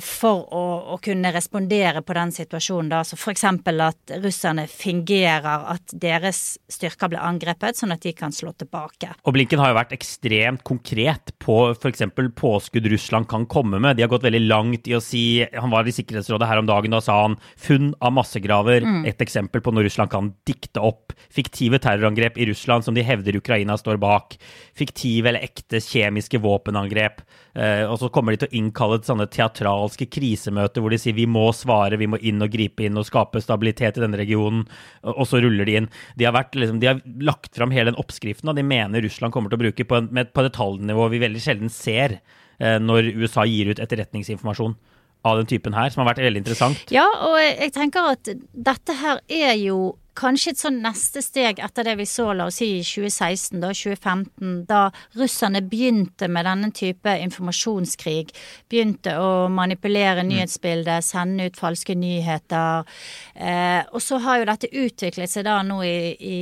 for 0.00 0.46
å, 0.56 0.62
å, 0.94 0.98
kunne 1.02 1.32
respondere 1.34 2.00
på 2.04 2.16
den 2.16 2.32
situasjonen. 2.32 2.88
da. 2.92 3.02
Så 3.04 3.18
eksempel 3.32 3.82
at 3.84 4.14
russerne 4.22 4.64
fingerer 4.70 5.66
at 5.74 5.92
deres 5.92 6.56
styrker 6.72 7.12
ble 7.12 7.20
angrepet, 7.20 7.76
sånn 7.78 7.92
at 7.94 8.04
de 8.04 8.14
kan 8.16 8.32
slå 8.32 8.54
tilbake. 8.56 9.12
Og 9.26 9.36
Blinken 9.36 9.60
har 9.60 9.72
jo 9.72 9.78
vært 9.80 9.94
ekstremt 9.96 10.64
konkret 10.64 11.34
på 11.42 11.58
f.eks. 11.74 12.06
påskudd 12.38 12.88
Russland 12.92 13.28
kan 13.30 13.44
komme 13.50 13.82
med. 13.82 13.98
De 13.98 14.06
har 14.06 14.12
gått 14.12 14.26
veldig 14.26 14.44
langt 14.46 14.88
i 14.88 14.96
å 14.96 15.02
si 15.02 15.42
Han 15.52 15.72
var 15.72 15.86
i 15.86 15.94
Sikkerhetsrådet 15.94 16.48
her 16.48 16.62
om 16.62 16.68
dagen, 16.68 16.94
da 16.94 17.02
sa 17.04 17.18
han 17.26 17.36
funn 17.60 17.92
av 18.00 18.16
massegraver. 18.16 18.86
Mm. 18.86 19.04
Et 19.12 19.24
eksempel 19.24 19.60
på 19.64 19.74
når 19.74 19.90
Russland 19.90 20.12
kan 20.12 20.32
dikte 20.48 20.80
opp 20.82 21.12
fiktive 21.32 21.81
terrorangrep 21.82 22.38
i 22.38 22.46
Russland 22.48 22.86
som 22.86 22.94
de 22.96 23.04
hevder 23.04 23.36
Ukraina 23.38 23.76
står 23.78 23.98
bak. 24.02 24.36
Fiktive 24.78 25.30
eller 25.30 25.44
ekte 25.44 25.80
kjemiske 25.82 26.40
våpenangrep. 26.42 27.22
Eh, 27.54 27.82
og 27.84 27.98
så 28.00 28.08
kommer 28.12 28.32
de 28.32 28.42
til 28.42 28.50
å 28.50 28.58
innkalle 28.60 29.00
et 29.00 29.08
sånne 29.08 29.28
teatralske 29.32 30.06
krisemøter 30.12 30.84
hvor 30.84 30.94
de 30.94 31.00
sier 31.02 31.16
vi 31.16 31.26
må 31.28 31.44
svare, 31.56 31.98
vi 32.00 32.08
må 32.10 32.20
inn 32.22 32.42
og 32.44 32.52
gripe 32.54 32.86
inn 32.86 33.00
og 33.00 33.08
skape 33.08 33.42
stabilitet 33.44 33.98
i 33.98 34.04
denne 34.04 34.20
regionen. 34.20 34.64
Og 35.04 35.26
så 35.28 35.42
ruller 35.42 35.68
de 35.68 35.80
inn. 35.82 35.90
De 36.16 36.28
har, 36.28 36.36
vært, 36.36 36.56
liksom, 36.58 36.80
de 36.82 36.92
har 36.92 37.02
lagt 37.26 37.52
fram 37.58 37.74
hele 37.74 37.92
den 37.92 38.00
oppskriften, 38.00 38.48
og 38.52 38.58
de 38.58 38.66
mener 38.66 39.04
Russland 39.04 39.34
kommer 39.34 39.52
til 39.52 39.60
å 39.60 39.64
bruke 39.66 39.88
på, 39.88 40.00
en, 40.00 40.24
på 40.24 40.46
detaljnivå 40.48 41.10
vi 41.12 41.22
veldig 41.26 41.42
sjelden 41.42 41.72
ser 41.72 42.18
eh, 42.58 42.78
når 42.80 43.12
USA 43.20 43.44
gir 43.48 43.72
ut 43.72 43.82
etterretningsinformasjon 43.82 44.78
av 45.22 45.38
den 45.38 45.46
typen 45.46 45.74
her, 45.76 45.90
som 45.92 46.02
har 46.02 46.12
vært 46.12 46.24
veldig 46.24 46.42
interessant. 46.42 46.80
Ja, 46.94 47.04
og 47.28 47.36
jeg 47.38 47.70
tenker 47.74 48.10
at 48.14 48.30
dette 48.52 48.96
her 48.98 49.20
er 49.30 49.54
jo 49.60 49.92
kanskje 50.18 50.52
et 50.52 50.60
sånn 50.60 50.80
neste 50.84 51.22
steg 51.24 51.60
etter 51.62 51.86
det 51.86 51.94
vi 52.00 52.06
så, 52.08 52.30
la 52.36 52.48
oss 52.50 52.60
si 52.60 52.68
i 52.78 52.82
2016, 52.84 53.60
da, 53.62 53.72
2015, 53.72 54.54
da 54.68 54.82
russerne 55.18 55.62
begynte 55.64 56.28
med 56.32 56.46
denne 56.48 56.72
type 56.76 57.14
informasjonskrig. 57.26 58.32
Begynte 58.70 59.16
å 59.20 59.48
manipulere 59.52 60.24
mm. 60.24 60.32
nyhetsbildet, 60.32 61.06
sende 61.06 61.48
ut 61.48 61.60
falske 61.60 61.96
nyheter. 61.98 62.88
Eh, 63.34 63.80
og 63.92 64.02
så 64.04 64.20
har 64.24 64.40
jo 64.40 64.50
dette 64.52 64.72
utviklet 64.72 65.32
seg 65.32 65.48
da 65.48 65.60
nå 65.66 65.80
i, 65.86 65.96
i 66.16 66.40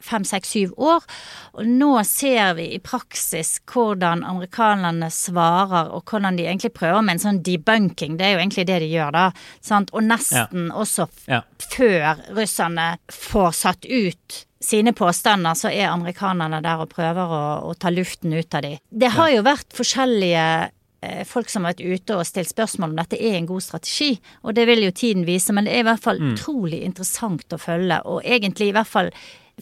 fem, 0.00 0.24
seks, 0.28 0.54
syv 0.54 0.74
år. 0.78 1.04
Og 1.58 1.68
nå 1.68 1.92
ser 2.08 2.54
vi 2.58 2.70
i 2.76 2.80
praksis 2.82 3.56
hvordan 3.68 4.24
amerikanerne 4.26 5.10
svarer, 5.14 5.92
og 5.94 6.08
hvordan 6.08 6.38
de 6.38 6.48
egentlig 6.48 6.74
prøver 6.76 7.04
med 7.04 7.18
en 7.18 7.24
sånn 7.26 7.42
debunking. 7.46 8.18
Det 8.18 8.26
er 8.26 8.36
jo 8.36 8.42
egentlig 8.42 8.68
det 8.70 8.82
de 8.84 8.90
gjør, 8.92 9.14
da. 9.16 9.26
Sant? 9.64 9.94
Og 9.94 10.04
nesten 10.06 10.68
ja. 10.68 10.74
også 10.78 11.08
ja. 11.28 11.42
før 11.70 12.22
russerne 12.36 12.92
får 13.12 13.56
satt 13.62 13.88
ut 13.88 14.44
sine 14.60 14.92
påstander, 14.92 15.54
så 15.54 15.70
er 15.70 15.92
amerikanerne 15.92 16.60
der 16.64 16.82
og 16.82 16.90
prøver 16.90 17.30
å, 17.30 17.44
å 17.70 17.74
ta 17.78 17.92
luften 17.94 18.34
ut 18.34 18.54
av 18.54 18.64
dem. 18.66 18.80
Det 18.90 19.12
har 19.14 19.30
jo 19.30 19.44
vært 19.46 19.76
forskjellige 19.76 20.46
eh, 21.06 21.22
folk 21.28 21.50
som 21.52 21.64
har 21.64 21.76
vært 21.76 21.84
ute 21.86 22.16
og 22.18 22.26
stilt 22.26 22.50
spørsmål 22.50 22.92
om 22.92 22.98
dette 22.98 23.20
er 23.20 23.38
en 23.38 23.48
god 23.48 23.64
strategi, 23.64 24.16
og 24.42 24.56
det 24.58 24.66
vil 24.70 24.88
jo 24.88 24.94
tiden 24.94 25.28
vise, 25.28 25.54
men 25.54 25.68
det 25.68 25.76
er 25.76 25.84
i 25.84 25.88
hvert 25.90 26.02
fall 26.02 26.22
mm. 26.22 26.32
utrolig 26.34 26.82
interessant 26.86 27.54
å 27.54 27.60
følge, 27.62 28.00
og 28.04 28.26
egentlig 28.26 28.72
i 28.72 28.74
hvert 28.76 28.90
fall 28.90 29.12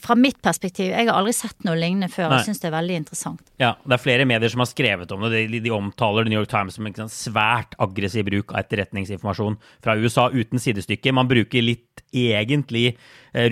fra 0.02 0.16
mitt 0.18 0.38
perspektiv, 0.44 0.90
jeg 0.92 1.08
har 1.08 1.16
aldri 1.16 1.32
sett 1.36 1.64
noe 1.66 1.76
lignende 1.78 2.08
før. 2.12 2.28
Nei. 2.30 2.40
Jeg 2.40 2.50
syns 2.50 2.62
det 2.62 2.68
er 2.68 2.74
veldig 2.76 2.98
interessant. 3.00 3.42
Ja, 3.62 3.72
det 3.84 3.96
er 3.96 4.02
flere 4.02 4.26
medier 4.28 4.52
som 4.52 4.62
har 4.64 4.70
skrevet 4.70 5.12
om 5.14 5.24
det. 5.26 5.44
De, 5.52 5.60
de 5.64 5.72
omtaler 5.74 6.26
The 6.26 6.32
New 6.32 6.40
York 6.40 6.52
Times 6.52 6.76
som 6.78 6.88
en 6.88 7.12
svært 7.12 7.76
aggressiv 7.82 8.26
bruk 8.28 8.54
av 8.54 8.64
etterretningsinformasjon 8.64 9.58
fra 9.84 9.96
USA 9.96 10.28
uten 10.34 10.62
sidestykke. 10.62 11.14
Man 11.16 11.30
bruker 11.30 11.64
litt 11.64 12.04
egentlig 12.16 12.96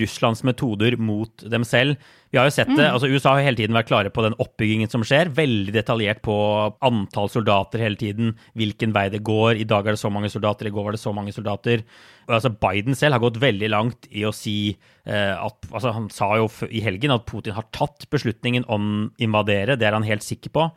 Russlands 0.01 0.41
metoder 0.47 0.97
mot 0.97 1.43
dem 1.51 1.65
selv. 1.67 1.99
Vi 2.33 2.39
har 2.39 2.49
jo 2.49 2.53
sett 2.55 2.71
det, 2.73 2.83
mm. 2.83 2.95
altså 2.97 3.07
USA 3.07 3.35
har 3.37 3.45
hele 3.45 3.59
tiden 3.59 3.77
vært 3.77 3.87
klare 3.87 4.11
på 4.11 4.23
den 4.25 4.35
oppbyggingen 4.41 4.89
som 4.91 5.05
skjer. 5.07 5.29
Veldig 5.37 5.71
detaljert 5.75 6.19
på 6.25 6.35
antall 6.83 7.29
soldater 7.31 7.83
hele 7.85 7.99
tiden, 7.99 8.33
hvilken 8.59 8.95
vei 8.95 9.05
det 9.13 9.21
går. 9.23 9.61
I 9.61 9.67
dag 9.69 9.87
er 9.87 9.95
det 9.95 10.01
så 10.01 10.11
mange 10.11 10.31
soldater, 10.33 10.67
i 10.67 10.73
går 10.75 10.89
var 10.89 10.97
det 10.97 11.03
så 11.03 11.13
mange 11.15 11.31
soldater. 11.35 11.85
Altså 12.25 12.51
Biden 12.51 12.97
selv 12.97 13.15
har 13.15 13.23
gått 13.23 13.39
veldig 13.39 13.71
langt 13.71 14.09
i 14.11 14.25
å 14.27 14.33
si 14.35 14.73
eh, 14.73 15.33
at 15.37 15.69
altså 15.69 15.93
Han 15.95 16.09
sa 16.11 16.33
jo 16.41 16.49
i 16.67 16.83
helgen 16.83 17.13
at 17.13 17.27
Putin 17.29 17.55
har 17.55 17.69
tatt 17.75 18.09
beslutningen 18.11 18.67
om 18.67 19.11
invadere, 19.21 19.77
det 19.79 19.87
er 19.87 19.95
han 19.95 20.07
helt 20.07 20.25
sikker 20.25 20.51
på. 20.55 20.69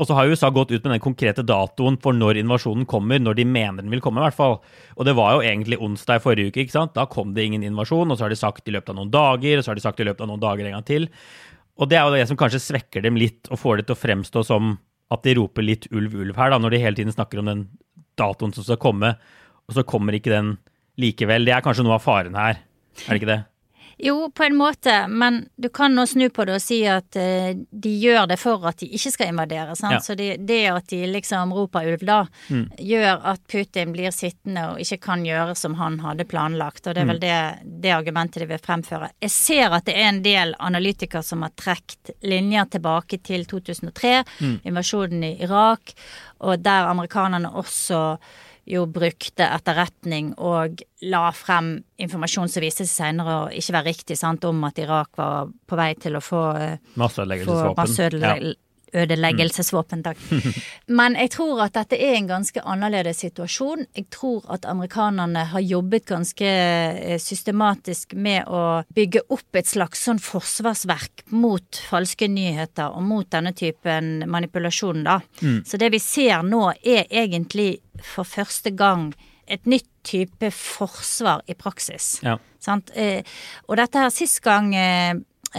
Og 0.00 0.08
så 0.08 0.16
har 0.16 0.30
USA 0.30 0.48
gått 0.48 0.70
ut 0.72 0.80
med 0.86 0.94
den 0.94 1.02
konkrete 1.04 1.42
datoen 1.44 1.98
for 2.00 2.16
når 2.16 2.40
invasjonen 2.40 2.86
kommer, 2.88 3.20
når 3.20 3.36
de 3.36 3.44
mener 3.44 3.84
den 3.84 3.92
vil 3.92 4.00
komme, 4.00 4.22
i 4.22 4.24
hvert 4.24 4.38
fall. 4.38 4.54
Og 4.96 5.04
det 5.04 5.12
var 5.18 5.34
jo 5.36 5.42
egentlig 5.44 5.76
onsdag 5.84 6.20
i 6.20 6.24
forrige 6.24 6.48
uke, 6.48 6.64
ikke 6.64 6.76
sant. 6.78 6.94
Da 6.96 7.04
kom 7.10 7.34
det 7.36 7.44
ingen 7.44 7.66
invasjon, 7.68 8.08
og 8.08 8.16
så 8.16 8.24
har 8.24 8.32
de 8.32 8.40
sagt 8.40 8.70
i 8.70 8.72
løpet 8.72 8.94
av 8.94 8.96
noen 8.96 9.12
dager, 9.12 9.58
og 9.58 9.66
så 9.66 9.72
har 9.72 9.80
de 9.80 9.84
sagt 9.84 10.00
i 10.00 10.08
løpet 10.08 10.24
av 10.24 10.32
noen 10.32 10.40
dager 10.40 10.64
en 10.64 10.78
gang 10.78 10.88
til. 10.88 11.10
Og 11.76 11.92
det 11.92 12.00
er 12.00 12.08
jo 12.08 12.16
det 12.16 12.24
som 12.30 12.40
kanskje 12.40 12.62
svekker 12.64 13.04
dem 13.04 13.20
litt, 13.20 13.52
og 13.52 13.60
får 13.60 13.82
det 13.82 13.90
til 13.90 13.98
å 13.98 14.00
fremstå 14.00 14.46
som 14.48 14.74
at 15.12 15.28
de 15.28 15.36
roper 15.36 15.66
litt 15.66 15.90
ulv, 15.92 16.16
ulv 16.24 16.40
her, 16.40 16.54
da, 16.54 16.60
når 16.62 16.72
de 16.72 16.82
hele 16.86 16.96
tiden 16.96 17.12
snakker 17.12 17.42
om 17.42 17.52
den 17.52 17.64
datoen 18.16 18.56
som 18.56 18.64
skal 18.64 18.80
komme, 18.80 19.12
og 19.68 19.76
så 19.76 19.84
kommer 19.84 20.16
ikke 20.16 20.32
den 20.32 20.54
likevel. 21.00 21.44
Det 21.44 21.52
er 21.52 21.64
kanskje 21.64 21.84
noe 21.84 22.00
av 22.00 22.04
faren 22.04 22.36
her, 22.38 22.64
er 23.04 23.12
det 23.12 23.20
ikke 23.20 23.34
det? 23.34 23.42
Jo, 24.04 24.30
på 24.34 24.44
en 24.44 24.56
måte, 24.56 25.06
men 25.08 25.44
du 25.56 25.68
kan 25.68 25.94
nå 25.94 26.02
snu 26.10 26.26
på 26.34 26.42
det 26.48 26.56
og 26.58 26.62
si 26.62 26.80
at 26.90 27.14
uh, 27.14 27.52
de 27.54 27.92
gjør 28.02 28.26
det 28.32 28.38
for 28.42 28.66
at 28.66 28.80
de 28.82 28.88
ikke 28.98 29.12
skal 29.14 29.30
invadere. 29.30 29.76
sant? 29.78 29.94
Ja. 29.94 30.00
Så 30.02 30.16
det, 30.18 30.40
det, 30.48 30.58
at 30.72 30.88
de 30.90 31.04
liksom 31.06 31.52
roper 31.54 31.86
ulv 31.92 32.02
da, 32.08 32.16
mm. 32.50 32.64
gjør 32.82 33.22
at 33.30 33.44
Putin 33.46 33.94
blir 33.94 34.10
sittende 34.10 34.66
og 34.72 34.82
ikke 34.82 34.98
kan 35.06 35.22
gjøre 35.22 35.54
som 35.54 35.78
han 35.78 36.00
hadde 36.02 36.26
planlagt. 36.26 36.82
Og 36.82 36.96
det 36.96 37.04
er 37.04 37.10
vel 37.12 37.22
mm. 37.22 37.24
det, 37.28 37.38
det, 37.86 37.94
argumentet 37.94 38.42
de 38.42 38.50
vil 38.50 38.64
fremføre. 38.66 39.12
Jeg 39.22 39.36
ser 39.36 39.78
at 39.78 39.86
det 39.86 39.94
er 39.94 40.10
en 40.10 40.22
del 40.26 40.56
analytikere 40.58 41.22
som 41.22 41.46
har 41.46 41.54
trukket 41.54 42.16
linjer 42.26 42.72
tilbake 42.74 43.22
til 43.22 43.46
2003, 43.46 44.16
mm. 44.42 44.56
invasjonen 44.66 45.28
i 45.30 45.36
Irak, 45.46 45.94
og 46.42 46.58
der 46.58 46.90
amerikanerne 46.90 47.54
også 47.54 48.02
jo 48.68 48.84
brukte 48.86 49.46
etterretning 49.48 50.32
og 50.38 50.82
la 51.02 51.24
frem 51.34 51.74
informasjon 52.02 52.50
som 52.52 52.62
viste 52.62 52.86
seg 52.86 52.92
senere 52.92 53.38
å 53.40 53.46
ikke 53.50 53.76
være 53.78 53.90
riktig, 53.90 54.18
sant, 54.18 54.44
om 54.46 54.62
at 54.68 54.78
Irak 54.82 55.10
var 55.18 55.50
på 55.66 55.78
vei 55.78 55.92
til 55.98 56.18
å 56.18 56.22
få 56.22 56.44
eh, 56.58 56.92
Masseødeleggelsesvåpen 57.00 58.54
ødeleggelsesvåpen, 58.92 60.02
takk. 60.04 60.20
Men 60.98 61.16
jeg 61.16 61.32
tror 61.36 61.62
at 61.64 61.76
dette 61.76 61.96
er 61.96 62.16
en 62.18 62.28
ganske 62.28 62.62
annerledes 62.68 63.22
situasjon. 63.24 63.86
Jeg 63.96 64.08
tror 64.12 64.44
at 64.52 64.66
amerikanerne 64.68 65.46
har 65.52 65.64
jobbet 65.64 66.06
ganske 66.10 66.48
eh, 66.48 67.18
systematisk 67.22 68.14
med 68.14 68.48
å 68.48 68.82
bygge 68.94 69.24
opp 69.32 69.58
et 69.58 69.70
slags 69.70 70.04
sånn 70.06 70.20
forsvarsverk 70.22 71.26
mot 71.32 71.82
falske 71.88 72.28
nyheter 72.28 72.92
og 72.92 73.06
mot 73.06 73.28
denne 73.32 73.54
typen 73.56 74.26
manipulasjon, 74.30 75.04
da. 75.06 75.20
Mm. 75.40 75.62
Så 75.66 75.80
det 75.80 75.92
vi 75.94 76.02
ser 76.02 76.44
nå 76.46 76.68
er 76.82 77.08
egentlig 77.08 77.78
for 78.04 78.28
første 78.28 78.72
gang 78.76 79.10
et 79.46 79.66
nytt 79.66 79.88
type 80.06 80.50
forsvar 80.54 81.42
i 81.50 81.54
praksis. 81.58 82.16
Ja. 82.22 82.38
Eh, 82.94 83.22
og 83.68 83.78
dette 83.78 84.02
her 84.02 84.12
sist 84.14 84.40
gang 84.44 84.70
eh, 84.78 85.18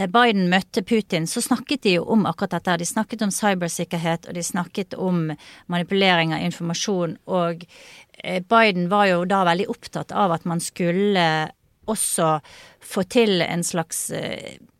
Biden 0.09 0.47
møtte 0.49 0.81
Putin, 0.81 1.27
så 1.29 1.43
snakket 1.43 1.83
de 1.85 1.97
jo 1.99 2.05
om 2.15 2.25
akkurat 2.25 2.57
dette. 2.57 2.79
De 2.81 2.87
snakket 2.89 3.21
om 3.25 3.33
cybersikkerhet, 3.33 4.27
og 4.27 4.37
de 4.37 4.43
snakket 4.43 4.95
om 4.97 5.27
manipulering 5.71 6.33
av 6.33 6.45
informasjon. 6.47 7.17
Og 7.29 7.65
eh, 8.23 8.39
Biden 8.41 8.89
var 8.91 9.11
jo 9.11 9.23
da 9.29 9.43
veldig 9.47 9.69
opptatt 9.71 10.15
av 10.15 10.33
at 10.33 10.47
man 10.49 10.63
skulle 10.63 11.27
også 11.83 12.37
få 12.83 13.03
til 13.11 13.43
en 13.43 13.63
slags 13.67 14.07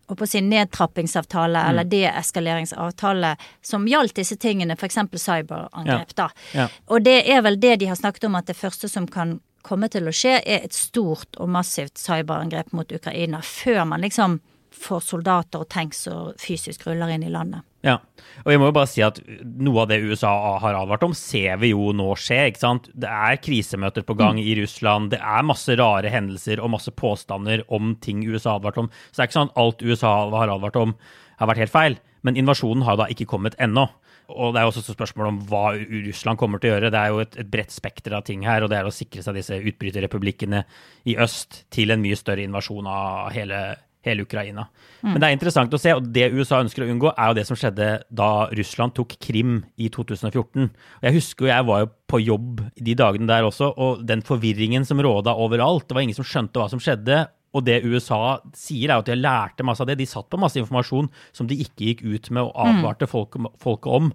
eh, 0.10 0.16
på 0.16 0.28
si 0.28 0.42
nedtrappingsavtale 0.42 1.60
mm. 1.60 1.70
eller 1.70 1.90
deeskaleringsavtale 1.92 3.36
som 3.62 3.88
gjaldt 3.88 4.16
disse 4.22 4.38
tingene, 4.38 4.78
f.eks. 4.80 5.00
cyberangrep. 5.14 6.14
Ja. 6.16 6.20
da. 6.26 6.30
Ja. 6.54 6.70
Og 6.88 7.04
det 7.06 7.20
er 7.32 7.44
vel 7.46 7.60
det 7.60 7.80
de 7.84 7.92
har 7.92 8.00
snakket 8.00 8.30
om, 8.30 8.40
at 8.40 8.48
det 8.52 8.58
første 8.60 8.90
som 8.90 9.08
kan 9.08 9.40
komme 9.64 9.88
til 9.90 10.10
å 10.10 10.14
skje, 10.16 10.40
er 10.44 10.66
et 10.68 10.76
stort 10.76 11.38
og 11.40 11.52
massivt 11.52 11.98
cyberangrep 12.02 12.74
mot 12.76 12.92
Ukraina. 12.92 13.40
Før 13.42 13.86
man 13.88 14.04
liksom 14.04 14.42
for 14.74 15.04
soldater 15.04 15.64
og 15.64 15.70
tanks 15.72 16.06
og 16.12 16.34
fysisk 16.42 16.88
ruller 16.88 17.14
inn 17.14 17.26
i 17.26 17.32
landet. 17.32 17.64
Ja, 17.84 17.98
og 18.46 18.52
jeg 18.52 18.62
må 18.62 18.70
jo 18.70 18.76
bare 18.78 18.88
si 18.88 19.02
at 19.04 19.18
noe 19.44 19.84
av 19.84 19.90
det 19.92 20.00
USA 20.06 20.32
har 20.64 20.78
advart 20.80 21.04
om, 21.04 21.16
ser 21.18 21.58
vi 21.60 21.74
jo 21.74 21.92
nå 21.96 22.14
skje. 22.20 22.40
ikke 22.52 22.62
sant? 22.62 22.88
Det 22.96 23.10
er 23.12 23.42
krisemøter 23.44 24.06
på 24.08 24.16
gang 24.20 24.40
mm. 24.40 24.44
i 24.44 24.56
Russland, 24.62 25.12
det 25.12 25.20
er 25.20 25.48
masse 25.48 25.76
rare 25.80 26.12
hendelser 26.14 26.64
og 26.64 26.72
masse 26.78 26.94
påstander 26.96 27.66
om 27.68 27.96
ting 28.04 28.24
USA 28.24 28.56
har 28.56 28.62
advart 28.62 28.80
om. 28.86 28.90
Så 29.12 29.18
det 29.18 29.26
er 29.26 29.32
ikke 29.32 29.40
sånn 29.42 29.52
at 29.52 29.62
alt 29.66 29.84
USA 29.84 30.14
har 30.38 30.56
advart 30.56 30.80
om, 30.80 30.96
har 31.42 31.52
vært 31.52 31.66
helt 31.66 31.76
feil. 31.76 32.00
Men 32.24 32.40
invasjonen 32.40 32.88
har 32.88 32.96
da 33.00 33.10
ikke 33.12 33.28
kommet 33.28 33.60
ennå. 33.62 33.90
Og 34.32 34.54
det 34.56 34.62
er 34.62 34.70
også 34.70 34.80
et 34.80 34.96
spørsmål 34.96 35.30
om 35.34 35.40
hva 35.50 35.66
Russland 35.76 36.40
kommer 36.40 36.62
til 36.62 36.72
å 36.72 36.78
gjøre. 36.78 36.92
Det 36.94 37.00
er 37.00 37.12
jo 37.12 37.24
et, 37.26 37.34
et 37.44 37.50
bredt 37.52 37.74
spekter 37.76 38.16
av 38.16 38.24
ting 38.28 38.46
her, 38.48 38.64
og 38.64 38.72
det 38.72 38.80
er 38.80 38.88
å 38.88 38.96
sikre 38.96 39.24
seg 39.26 39.36
disse 39.36 39.58
utbryterrepublikkene 39.60 40.64
i 41.12 41.18
øst 41.20 41.66
til 41.74 41.92
en 41.92 42.04
mye 42.04 42.16
større 42.16 42.46
invasjon 42.48 42.88
av 42.88 43.34
hele 43.36 43.60
hele 44.04 44.26
Ukraina. 44.28 44.68
Mm. 45.02 45.14
Men 45.14 45.20
det 45.22 45.28
er 45.28 45.38
interessant 45.38 45.74
å 45.76 45.80
se, 45.80 45.94
og 45.96 46.10
det 46.16 46.30
USA 46.36 46.62
ønsker 46.64 46.86
å 46.86 46.90
unngå, 46.92 47.14
er 47.14 47.32
jo 47.32 47.38
det 47.38 47.46
som 47.48 47.60
skjedde 47.60 47.90
da 48.12 48.32
Russland 48.60 48.96
tok 48.98 49.16
Krim 49.24 49.62
i 49.80 49.90
2014. 49.94 50.68
Og 50.68 51.08
Jeg 51.08 51.18
husker 51.18 51.48
jo 51.48 51.54
jeg 51.54 51.68
var 51.70 51.84
jo 51.84 51.92
på 52.14 52.22
jobb 52.24 52.64
de 52.76 52.98
dagene 53.00 53.30
der 53.30 53.48
også, 53.48 53.72
og 53.74 54.04
den 54.08 54.24
forvirringen 54.26 54.86
som 54.88 55.02
råda 55.04 55.36
overalt. 55.40 55.88
Det 55.88 55.98
var 55.98 56.06
ingen 56.06 56.20
som 56.20 56.28
skjønte 56.28 56.62
hva 56.62 56.70
som 56.72 56.84
skjedde. 56.84 57.26
Og 57.54 57.62
det 57.68 57.84
USA 57.86 58.40
sier, 58.58 58.90
er 58.90 58.98
jo 58.98 59.04
at 59.04 59.12
de 59.12 59.20
lærte 59.20 59.66
masse 59.66 59.84
av 59.84 59.90
det. 59.90 60.00
De 60.00 60.10
satt 60.10 60.30
på 60.32 60.40
masse 60.42 60.58
informasjon 60.60 61.12
som 61.36 61.50
de 61.50 61.60
ikke 61.62 61.92
gikk 61.92 62.02
ut 62.08 62.32
med 62.34 62.48
og 62.48 62.56
advarte 62.66 63.06
mm. 63.06 63.12
folket 63.12 63.62
folk 63.62 63.88
om. 63.90 64.10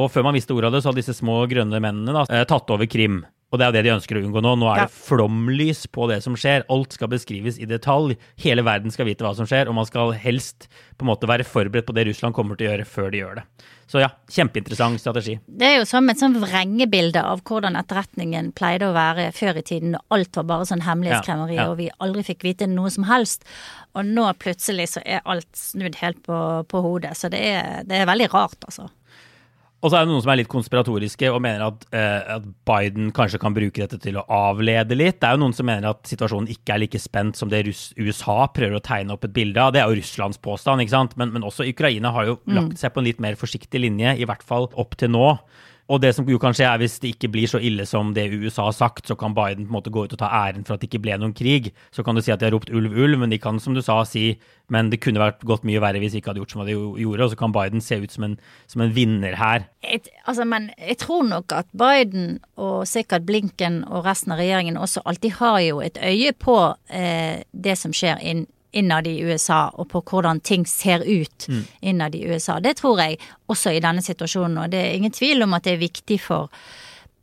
Og 0.00 0.08
før 0.10 0.26
man 0.26 0.36
visste 0.36 0.54
ordet 0.56 0.70
av 0.70 0.76
det, 0.76 0.82
så 0.82 0.90
hadde 0.90 1.02
disse 1.02 1.18
små 1.18 1.42
grønne 1.50 1.78
mennene 1.82 2.16
da, 2.16 2.24
eh, 2.32 2.46
tatt 2.48 2.70
over 2.72 2.88
Krim. 2.90 3.22
Og 3.52 3.60
det 3.60 3.66
er 3.66 3.68
jo 3.68 3.76
det 3.76 3.82
de 3.84 3.92
ønsker 3.92 4.16
å 4.16 4.22
unngå 4.24 4.40
nå. 4.40 4.54
Nå 4.56 4.68
er 4.72 4.86
det 4.86 4.94
flomlys 4.96 5.84
på 5.92 6.06
det 6.08 6.22
som 6.24 6.36
skjer. 6.40 6.64
Alt 6.72 6.96
skal 6.96 7.10
beskrives 7.12 7.58
i 7.60 7.68
detalj. 7.68 8.16
Hele 8.40 8.64
verden 8.64 8.94
skal 8.94 9.04
vite 9.10 9.26
hva 9.26 9.34
som 9.36 9.48
skjer, 9.48 9.68
og 9.68 9.76
man 9.76 9.88
skal 9.88 10.14
helst 10.16 10.70
på 10.96 11.04
en 11.04 11.10
måte 11.10 11.28
være 11.28 11.44
forberedt 11.44 11.88
på 11.88 11.94
det 11.96 12.06
Russland 12.08 12.36
kommer 12.36 12.56
til 12.56 12.70
å 12.70 12.72
gjøre, 12.72 12.88
før 12.88 13.12
de 13.12 13.20
gjør 13.20 13.42
det. 13.42 13.44
Så 13.92 14.00
ja, 14.00 14.08
kjempeinteressant 14.32 15.02
strategi. 15.02 15.34
Det 15.44 15.66
er 15.68 15.74
jo 15.76 15.88
som 15.90 16.08
et 16.08 16.20
sånn 16.22 16.38
vrengebilde 16.40 17.20
av 17.28 17.42
hvordan 17.44 17.76
etterretningen 17.76 18.48
pleide 18.56 18.88
å 18.88 18.96
være 18.96 19.28
før 19.36 19.60
i 19.60 19.64
tiden. 19.68 19.92
når 19.92 20.16
Alt 20.16 20.40
var 20.40 20.48
bare 20.48 20.68
sånn 20.70 20.86
hemmelighetskremmeri, 20.86 21.58
ja, 21.58 21.66
ja. 21.66 21.74
og 21.74 21.76
vi 21.82 21.90
aldri 22.00 22.24
fikk 22.30 22.46
vite 22.48 22.70
noe 22.72 22.88
som 22.94 23.04
helst. 23.10 23.44
Og 23.92 24.08
nå 24.08 24.24
plutselig 24.40 24.94
så 24.94 25.04
er 25.04 25.20
alt 25.28 25.50
snudd 25.58 26.00
helt 26.00 26.24
på, 26.24 26.38
på 26.72 26.84
hodet. 26.86 27.12
Så 27.20 27.28
det 27.32 27.44
er, 27.52 27.84
det 27.84 28.00
er 28.00 28.08
veldig 28.08 28.32
rart, 28.32 28.56
altså. 28.64 28.88
Og 29.82 29.90
så 29.90 29.98
er 29.98 30.04
det 30.04 30.12
noen 30.12 30.22
som 30.22 30.30
er 30.30 30.38
litt 30.38 30.50
konspiratoriske 30.50 31.30
og 31.32 31.40
mener 31.42 31.64
at, 31.66 31.86
eh, 31.90 32.34
at, 32.36 32.44
Biden 32.68 33.10
kanskje 33.14 33.40
kan 33.42 33.54
bruke 33.56 33.82
dette 33.82 33.98
til 33.98 34.20
å 34.20 34.22
avlede 34.30 34.94
litt. 34.94 35.18
Det 35.18 35.26
er 35.26 35.34
jo 35.34 35.42
noen 35.42 35.56
som 35.56 35.66
mener 35.66 35.90
at 35.90 36.06
situasjonen 36.06 36.52
ikke 36.54 36.76
er 36.76 36.82
like 36.84 37.00
spent 37.02 37.38
som 37.38 37.50
det 37.50 37.64
Russ 37.66 37.88
USA 37.98 38.46
prøver 38.54 38.78
å 38.78 38.84
tegne 38.84 39.16
opp 39.16 39.26
et 39.26 39.34
bilde 39.34 39.58
av. 39.58 39.72
Det 39.74 39.82
er 39.82 39.90
jo 39.90 39.98
Russlands 39.98 40.38
påstand, 40.38 40.84
ikke 40.84 40.94
sant. 40.94 41.16
Men, 41.18 41.34
men 41.34 41.42
også 41.48 41.66
Ukraina 41.66 42.14
har 42.14 42.30
jo 42.30 42.38
mm. 42.44 42.54
lagt 42.54 42.78
seg 42.78 42.94
på 42.94 43.02
en 43.02 43.10
litt 43.10 43.22
mer 43.22 43.34
forsiktig 43.40 43.82
linje, 43.82 44.14
i 44.22 44.28
hvert 44.28 44.46
fall 44.46 44.70
opp 44.78 44.94
til 45.00 45.10
nå. 45.10 45.26
Og 45.90 46.00
det 46.02 46.12
som 46.14 46.28
jo 46.28 46.38
kan 46.40 46.54
skje, 46.54 46.68
er 46.68 46.80
hvis 46.80 47.00
det 47.02 47.14
ikke 47.16 47.30
blir 47.34 47.50
så 47.50 47.58
ille 47.62 47.86
som 47.88 48.12
det 48.14 48.28
USA 48.30 48.68
har 48.68 48.76
sagt, 48.76 49.08
så 49.08 49.16
kan 49.18 49.34
Biden 49.34 49.66
på 49.66 49.72
en 49.72 49.76
måte 49.78 49.92
gå 49.92 50.04
ut 50.06 50.14
og 50.14 50.20
ta 50.20 50.30
æren 50.30 50.66
for 50.66 50.76
at 50.76 50.82
det 50.82 50.90
ikke 50.90 51.02
ble 51.02 51.18
noen 51.18 51.34
krig. 51.36 51.72
Så 51.94 52.04
kan 52.06 52.16
du 52.16 52.22
si 52.22 52.32
at 52.32 52.40
de 52.40 52.48
har 52.48 52.54
ropt 52.54 52.70
ulv, 52.70 52.94
ulv, 52.94 53.18
men 53.18 53.32
de 53.32 53.40
kan, 53.42 53.58
som 53.60 53.74
du 53.74 53.82
sa, 53.82 53.98
si 54.08 54.36
men 54.72 54.88
det 54.92 55.02
kunne 55.04 55.20
vært 55.20 55.42
gått 55.44 55.66
mye 55.68 55.82
verre 55.82 56.00
hvis 56.00 56.14
de 56.14 56.22
ikke 56.22 56.32
hadde 56.32 56.40
gjort 56.40 56.54
som 56.54 56.64
de 56.64 56.76
gjorde. 56.76 57.26
Og 57.26 57.32
så 57.34 57.40
kan 57.42 57.54
Biden 57.54 57.84
se 57.84 57.98
ut 58.00 58.14
som 58.14 58.28
en, 58.28 58.38
som 58.70 58.84
en 58.84 58.94
vinner 58.94 59.36
her. 59.36 59.66
Et, 59.82 60.08
altså, 60.24 60.46
men 60.48 60.70
jeg 60.78 60.96
tror 61.02 61.26
nok 61.28 61.52
at 61.56 61.68
Biden 61.76 62.38
og 62.56 62.86
sikkert 62.88 63.26
Blinken 63.28 63.82
og 63.90 64.06
resten 64.06 64.32
av 64.32 64.40
regjeringen 64.40 64.80
også 64.80 65.04
alltid 65.04 65.36
har 65.42 65.60
jo 65.66 65.82
et 65.84 66.00
øye 66.00 66.32
på 66.32 66.56
eh, 66.88 67.42
det 67.52 67.76
som 67.80 67.92
skjer 67.96 68.22
inn 68.22 68.46
innad 68.72 69.06
i 69.06 69.18
USA, 69.20 69.66
og 69.74 69.90
på 69.92 70.02
hvordan 70.10 70.40
ting 70.40 70.64
ser 70.68 71.04
ut 71.04 71.48
mm. 71.48 71.64
innad 71.80 72.14
i 72.14 72.24
USA. 72.26 72.58
Det 72.60 72.76
tror 72.80 73.00
jeg 73.02 73.18
også 73.52 73.74
i 73.74 73.82
denne 73.84 74.04
situasjonen, 74.04 74.64
og 74.64 74.72
det 74.72 74.80
er 74.80 74.96
ingen 74.96 75.12
tvil 75.12 75.44
om 75.44 75.54
at 75.56 75.66
det 75.66 75.76
er 75.76 75.84
viktig 75.84 76.18
for 76.24 76.48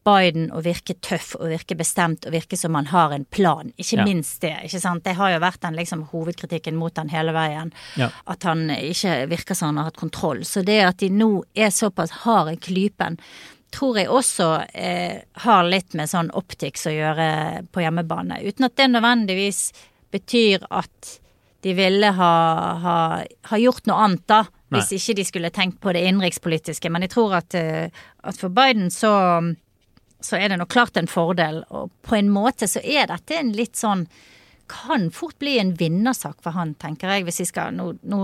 Biden 0.05 0.47
å 0.55 0.61
virke 0.63 0.95
tøff 1.03 1.33
og 1.37 1.49
virke 1.51 1.75
bestemt 1.77 2.25
og 2.25 2.33
virke 2.33 2.57
som 2.57 2.77
han 2.77 2.89
har 2.91 3.13
en 3.13 3.25
plan. 3.25 3.71
Ikke 3.77 3.99
ja. 3.99 4.05
minst 4.07 4.41
det. 4.41 4.55
ikke 4.65 4.81
sant? 4.81 5.03
Det 5.05 5.17
har 5.19 5.33
jo 5.33 5.41
vært 5.43 5.61
den 5.65 5.77
liksom, 5.77 6.05
hovedkritikken 6.13 6.77
mot 6.79 6.97
han 6.97 7.11
hele 7.11 7.33
veien. 7.35 7.73
Ja. 7.99 8.09
At 8.29 8.47
han 8.47 8.69
ikke 8.73 9.25
virker 9.29 9.57
som 9.57 9.73
han 9.73 9.81
har 9.81 9.89
hatt 9.89 9.99
kontroll. 9.99 10.45
Så 10.47 10.63
det 10.65 10.79
at 10.85 11.03
de 11.03 11.11
nå 11.13 11.31
er 11.53 11.73
såpass 11.75 12.23
harde 12.23 12.55
i 12.55 12.61
klypen, 12.69 13.19
tror 13.75 13.99
jeg 13.99 14.09
også 14.09 14.49
eh, 14.73 15.21
har 15.43 15.67
litt 15.67 15.93
med 15.97 16.09
sånn 16.09 16.31
optics 16.37 16.87
å 16.89 16.93
gjøre 16.95 17.29
på 17.69 17.83
hjemmebane. 17.83 18.41
Uten 18.47 18.65
at 18.65 18.77
det 18.79 18.89
nødvendigvis 18.89 19.67
betyr 20.13 20.65
at 20.73 21.19
de 21.61 21.73
ville 21.75 22.11
ha, 22.15 22.33
ha, 22.83 22.97
ha 23.51 23.59
gjort 23.59 23.89
noe 23.89 24.05
annet, 24.05 24.25
da. 24.31 24.43
Nei. 24.69 24.79
Hvis 24.79 24.93
ikke 24.99 25.17
de 25.17 25.25
skulle 25.25 25.51
tenkt 25.53 25.79
på 25.81 25.93
det 25.95 26.03
innenrikspolitiske. 26.05 26.91
Men 26.93 27.03
jeg 27.05 27.13
tror 27.15 27.39
at, 27.39 27.55
eh, 27.57 27.89
at 28.21 28.37
for 28.37 28.53
Biden 28.53 28.91
så, 28.93 29.11
så 30.21 30.37
er 30.37 30.51
det 30.51 30.59
nok 30.61 30.71
klart 30.71 30.99
en 30.99 31.09
fordel. 31.09 31.63
Og 31.73 31.89
på 32.05 32.19
en 32.19 32.29
måte 32.31 32.69
så 32.69 32.83
er 32.83 33.09
dette 33.09 33.39
en 33.39 33.51
litt 33.57 33.79
sånn 33.79 34.05
kan 34.69 35.09
fort 35.11 35.35
bli 35.41 35.57
en 35.59 35.73
vinnersak 35.77 36.37
for 36.45 36.55
han, 36.55 36.75
tenker 36.79 37.09
jeg. 37.11 37.25
hvis 37.27 37.41
vi 37.41 37.47
skal, 37.49 37.73
Nå, 37.75 37.91
nå 38.07 38.19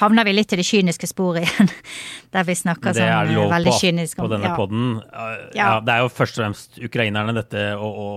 havner 0.00 0.26
vi 0.26 0.34
litt 0.34 0.52
i 0.52 0.58
det 0.58 0.66
kyniske 0.66 1.08
sporet 1.08 1.46
igjen, 1.46 1.70
der 2.34 2.46
vi 2.48 2.56
snakker 2.58 2.96
sånn 2.96 3.30
eh, 3.30 3.50
veldig 3.52 3.74
kynisk 3.80 4.20
om 4.20 4.28
Det 4.30 4.38
er 4.38 4.44
lov 4.44 4.56
på 4.58 4.66
denne 4.68 4.92
ja. 4.92 5.00
poden. 5.04 5.50
Ja. 5.56 5.68
Det 5.84 5.96
er 5.96 6.04
jo 6.04 6.12
først 6.12 6.38
og 6.38 6.44
fremst 6.44 6.80
ukrainerne 6.82 7.36
dette 7.36 7.66
å, 7.78 7.90
å 7.90 8.08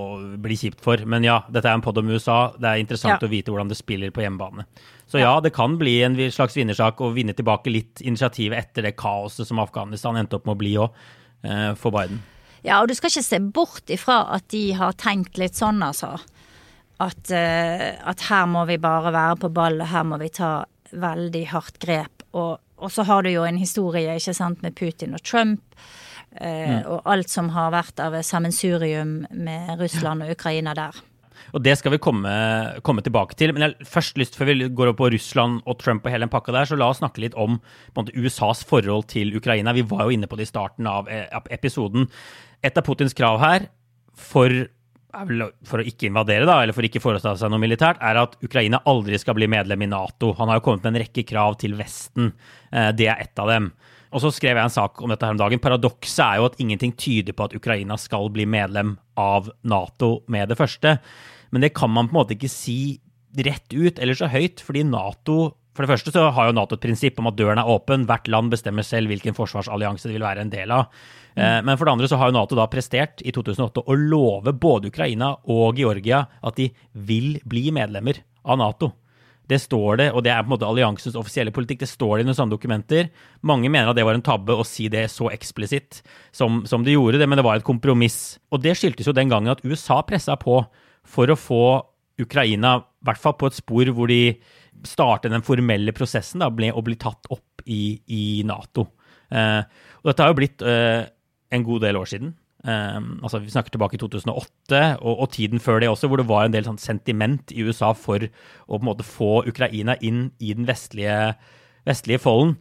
bli 0.41 0.57
kjipt 0.59 0.81
for. 0.83 1.01
Men 1.09 1.27
ja, 1.27 1.39
dette 1.53 1.69
er 1.69 1.77
en 1.77 1.85
pod 1.85 2.01
om 2.01 2.09
USA. 2.09 2.39
Det 2.57 2.71
er 2.71 2.83
interessant 2.83 3.17
ja. 3.17 3.29
å 3.29 3.31
vite 3.31 3.53
hvordan 3.53 3.71
det 3.71 3.79
spiller 3.79 4.13
på 4.15 4.25
hjemmebane. 4.25 4.67
Så 5.07 5.21
ja, 5.21 5.37
det 5.39 5.53
kan 5.55 5.77
bli 5.79 5.99
en 6.03 6.17
slags 6.33 6.57
vinnersak 6.57 6.99
å 6.99 7.13
vinne 7.15 7.35
tilbake 7.37 7.71
litt 7.71 8.01
initiativet 8.03 8.59
etter 8.59 8.89
det 8.89 8.97
kaoset 8.99 9.47
som 9.47 9.61
Afghanistan 9.63 10.17
endte 10.19 10.39
opp 10.39 10.49
med 10.49 10.57
å 10.57 10.59
bli 10.59 10.73
òg, 10.83 11.05
eh, 11.47 11.69
for 11.79 11.95
Biden. 11.95 12.19
Ja, 12.65 12.81
og 12.81 12.89
du 12.89 12.97
skal 12.97 13.13
ikke 13.13 13.23
se 13.23 13.39
bort 13.39 13.93
ifra 13.93 14.25
at 14.35 14.49
de 14.51 14.71
har 14.75 14.97
tenkt 14.99 15.37
litt 15.39 15.55
sånn, 15.55 15.79
altså 15.85 16.17
at, 17.03 17.19
uh, 17.29 18.09
at, 18.09 18.23
her 18.29 18.47
må 18.49 18.65
vi 18.69 18.79
bare 18.81 19.13
være 19.13 19.41
på 19.43 19.51
ball, 19.53 19.81
og 19.81 19.91
her 19.91 20.07
må 20.07 20.19
vi 20.21 20.31
ta 20.33 20.51
veldig 20.91 21.43
hardt 21.51 21.77
grep. 21.83 22.25
Og, 22.37 22.57
og 22.77 22.93
så 22.93 23.05
har 23.07 23.25
du 23.25 23.31
jo 23.33 23.45
en 23.47 23.59
historie 23.61 24.17
ikke 24.17 24.35
sant, 24.37 24.63
med 24.65 24.75
Putin 24.77 25.17
og 25.17 25.23
Trump. 25.23 25.61
Uh, 26.37 26.45
mm. 26.45 26.79
Og 26.93 27.11
alt 27.13 27.33
som 27.33 27.51
har 27.55 27.73
vært 27.75 28.01
av 28.03 28.17
sammensurium 28.25 29.21
med 29.31 29.77
Russland 29.81 30.25
og 30.25 30.33
Ukraina 30.37 30.75
der. 30.77 30.97
Og 31.55 31.63
det 31.63 31.77
skal 31.79 31.93
vi 31.93 32.01
komme, 32.01 32.31
komme 32.85 33.03
tilbake 33.05 33.37
til. 33.39 33.53
Men 33.53 33.63
jeg 33.63 33.75
har 33.75 33.91
først 33.93 34.19
lyst, 34.19 34.37
før 34.37 34.51
vi 34.51 34.67
går 34.67 34.91
opp 34.91 34.99
på 35.01 35.11
Russland 35.13 35.61
og 35.65 35.79
Trump 35.81 36.05
og 36.05 36.11
hele 36.11 36.25
den 36.25 36.33
pakka 36.33 36.55
der, 36.55 36.67
så 36.69 36.79
la 36.79 36.89
oss 36.91 37.01
snakke 37.01 37.23
litt 37.23 37.37
om 37.39 37.59
måte, 37.97 38.15
USAs 38.17 38.65
forhold 38.67 39.07
til 39.13 39.35
Ukraina. 39.37 39.75
Vi 39.77 39.85
var 39.87 40.07
jo 40.07 40.17
inne 40.17 40.29
på 40.29 40.39
det 40.39 40.47
i 40.47 40.51
starten 40.51 40.89
av 40.89 41.09
eh, 41.11 41.27
episoden. 41.55 42.09
Et 42.65 42.77
av 42.77 42.85
Putins 42.85 43.15
krav 43.15 43.39
her 43.43 43.69
for 44.17 44.51
for 45.67 45.81
å 45.81 45.85
ikke 45.87 46.09
invadere, 46.09 46.45
da, 46.47 46.59
eller 46.61 46.75
for 46.75 46.85
ikke 46.85 47.01
foreta 47.01 47.33
seg 47.39 47.51
noe 47.51 47.61
militært, 47.63 48.01
er 48.03 48.19
at 48.21 48.35
Ukraina 48.43 48.81
aldri 48.89 49.19
skal 49.21 49.37
bli 49.37 49.47
medlem 49.49 49.85
i 49.85 49.89
Nato. 49.89 50.33
Han 50.37 50.51
har 50.51 50.59
jo 50.59 50.65
kommet 50.67 50.83
med 50.85 50.95
en 50.95 51.01
rekke 51.05 51.23
krav 51.27 51.57
til 51.61 51.77
Vesten. 51.79 52.33
Eh, 52.71 52.91
det 52.97 53.07
er 53.09 53.23
ett 53.23 53.39
av 53.41 53.51
dem. 53.51 53.71
Og 54.15 54.23
så 54.23 54.31
skrev 54.31 54.55
jeg 54.55 54.63
en 54.63 54.73
sak 54.73 55.01
om 55.03 55.11
dette 55.11 55.27
her 55.27 55.35
om 55.35 55.39
dagen. 55.39 55.61
Paradokset 55.63 56.23
er 56.23 56.39
jo 56.39 56.47
at 56.47 56.59
ingenting 56.63 56.93
tyder 56.95 57.35
på 57.35 57.47
at 57.47 57.55
Ukraina 57.57 57.97
skal 57.99 58.29
bli 58.33 58.47
medlem 58.47 58.95
av 59.19 59.49
Nato 59.67 60.21
med 60.31 60.51
det 60.51 60.59
første. 60.59 60.97
Men 61.51 61.63
det 61.63 61.73
kan 61.75 61.91
man 61.91 62.07
på 62.07 62.15
en 62.15 62.19
måte 62.21 62.37
ikke 62.37 62.51
si 62.51 62.99
rett 63.37 63.73
ut 63.73 63.99
eller 63.99 64.17
så 64.17 64.29
høyt, 64.31 64.63
fordi 64.63 64.85
Nato 64.87 65.56
for 65.77 65.85
det 65.85 65.91
første 65.91 66.11
så 66.13 66.25
har 66.33 66.49
jo 66.49 66.55
Nato 66.57 66.73
et 66.73 66.81
prinsipp 66.81 67.19
om 67.21 67.29
at 67.29 67.37
døren 67.37 67.61
er 67.61 67.69
åpen. 67.69 68.07
Hvert 68.09 68.25
land 68.33 68.49
bestemmer 68.49 68.85
selv 68.85 69.11
hvilken 69.13 69.37
forsvarsallianse 69.37 70.09
det 70.09 70.15
vil 70.15 70.25
være 70.25 70.41
en 70.41 70.53
del 70.53 70.73
av. 70.73 70.87
Mm. 71.37 71.67
Men 71.69 71.77
for 71.77 71.85
det 71.85 71.93
andre 71.93 72.09
så 72.09 72.17
har 72.17 72.31
jo 72.31 72.37
Nato 72.39 72.57
da 72.57 72.65
prestert 72.71 73.21
i 73.21 73.33
2008 73.35 73.83
å 73.85 73.97
love 73.97 74.55
både 74.57 74.89
Ukraina 74.89 75.35
og 75.53 75.77
Georgia 75.77 76.23
at 76.41 76.57
de 76.57 76.71
vil 77.07 77.35
bli 77.45 77.69
medlemmer 77.75 78.23
av 78.41 78.57
Nato. 78.57 78.89
Det 79.47 79.59
står 79.63 79.99
det, 80.01 80.07
og 80.11 80.25
det 80.25 80.33
er 80.33 80.41
på 80.41 80.49
en 80.49 80.53
måte 80.57 80.67
alliansens 80.67 81.15
offisielle 81.15 81.53
politikk. 81.55 81.85
Det 81.85 81.91
står 81.91 82.17
det 82.17 82.25
i 82.25 82.27
noen 82.27 82.35
sånne 82.35 82.55
dokumenter. 82.57 83.11
Mange 83.47 83.69
mener 83.71 83.93
at 83.93 83.95
det 83.99 84.03
var 84.03 84.17
en 84.17 84.25
tabbe 84.25 84.57
å 84.57 84.65
si 84.67 84.89
det 84.91 85.05
så 85.13 85.29
eksplisitt 85.31 86.01
som, 86.35 86.65
som 86.67 86.83
de 86.83 86.97
gjorde 86.97 87.21
det, 87.21 87.29
men 87.29 87.39
det 87.39 87.45
var 87.47 87.61
et 87.61 87.67
kompromiss. 87.67 88.41
Og 88.51 88.65
det 88.65 88.75
skyldtes 88.75 89.07
jo 89.07 89.15
den 89.15 89.31
gangen 89.31 89.53
at 89.53 89.63
USA 89.63 90.01
pressa 90.03 90.35
på 90.41 90.59
for 91.07 91.31
å 91.31 91.39
få 91.39 91.63
Ukraina 92.19 92.79
i 92.81 93.07
hvert 93.07 93.21
fall 93.21 93.37
på 93.39 93.47
et 93.47 93.55
spor 93.55 93.93
hvor 93.95 94.11
de 94.11 94.35
starte 94.85 95.31
den 95.31 95.45
formelle 95.45 95.93
prosessen 95.95 96.43
da, 96.43 96.49
ble, 96.53 96.71
og 96.73 96.85
bli 96.87 96.97
tatt 96.99 97.29
opp 97.33 97.63
i, 97.65 97.97
i 98.13 98.23
Nato. 98.47 98.87
Eh, 99.33 99.61
og 100.01 100.11
dette 100.11 100.23
har 100.23 100.31
jo 100.31 100.37
blitt 100.39 100.63
eh, 100.65 101.07
en 101.53 101.65
god 101.67 101.83
del 101.87 101.99
år 101.99 102.09
siden. 102.09 102.33
Eh, 102.67 102.99
altså 103.21 103.41
Vi 103.43 103.53
snakker 103.53 103.73
tilbake 103.73 103.97
i 103.97 104.01
2008 104.01 104.81
og, 105.01 105.13
og, 105.13 105.27
tiden 105.35 105.63
før 105.63 105.81
det 105.81 105.91
også, 105.91 106.09
hvor 106.09 106.21
det 106.21 106.29
var 106.29 106.47
en 106.47 106.55
del 106.55 106.67
sånn 106.67 106.81
sentiment 106.81 107.53
i 107.53 107.65
USA 107.67 107.93
for 107.97 108.23
å 108.23 108.77
på 108.77 108.81
en 108.81 108.89
måte 108.89 109.07
få 109.07 109.43
Ukraina 109.47 109.97
inn 110.01 110.29
i 110.39 110.53
den 110.53 110.67
vestlige, 110.69 111.35
vestlige 111.87 112.23
folden. 112.23 112.57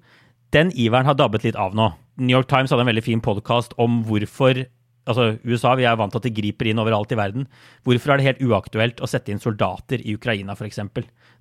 Den 0.54 0.70
iveren 0.74 1.08
har 1.08 1.18
dabbet 1.18 1.44
litt 1.46 1.58
av 1.58 1.74
nå. 1.76 1.90
New 2.16 2.32
York 2.32 2.48
Times 2.48 2.72
hadde 2.72 2.86
en 2.86 2.92
veldig 2.92 3.04
fin 3.04 3.20
podkast 3.20 3.74
om 3.82 4.00
hvorfor 4.08 4.64
altså 5.06 5.36
USA 5.46 5.74
vi 5.78 5.86
er 5.88 5.96
vant 5.98 6.12
til 6.14 6.20
at 6.20 6.26
de 6.26 6.34
griper 6.34 6.70
inn 6.70 6.80
overalt 6.82 7.12
i 7.14 7.18
verden. 7.18 7.46
Hvorfor 7.86 8.12
er 8.12 8.20
det 8.20 8.26
helt 8.26 8.42
uaktuelt 8.44 9.00
å 9.00 9.08
sette 9.10 9.32
inn 9.32 9.42
soldater 9.42 10.02
i 10.02 10.16
Ukraina, 10.18 10.56
f.eks.? 10.56 10.82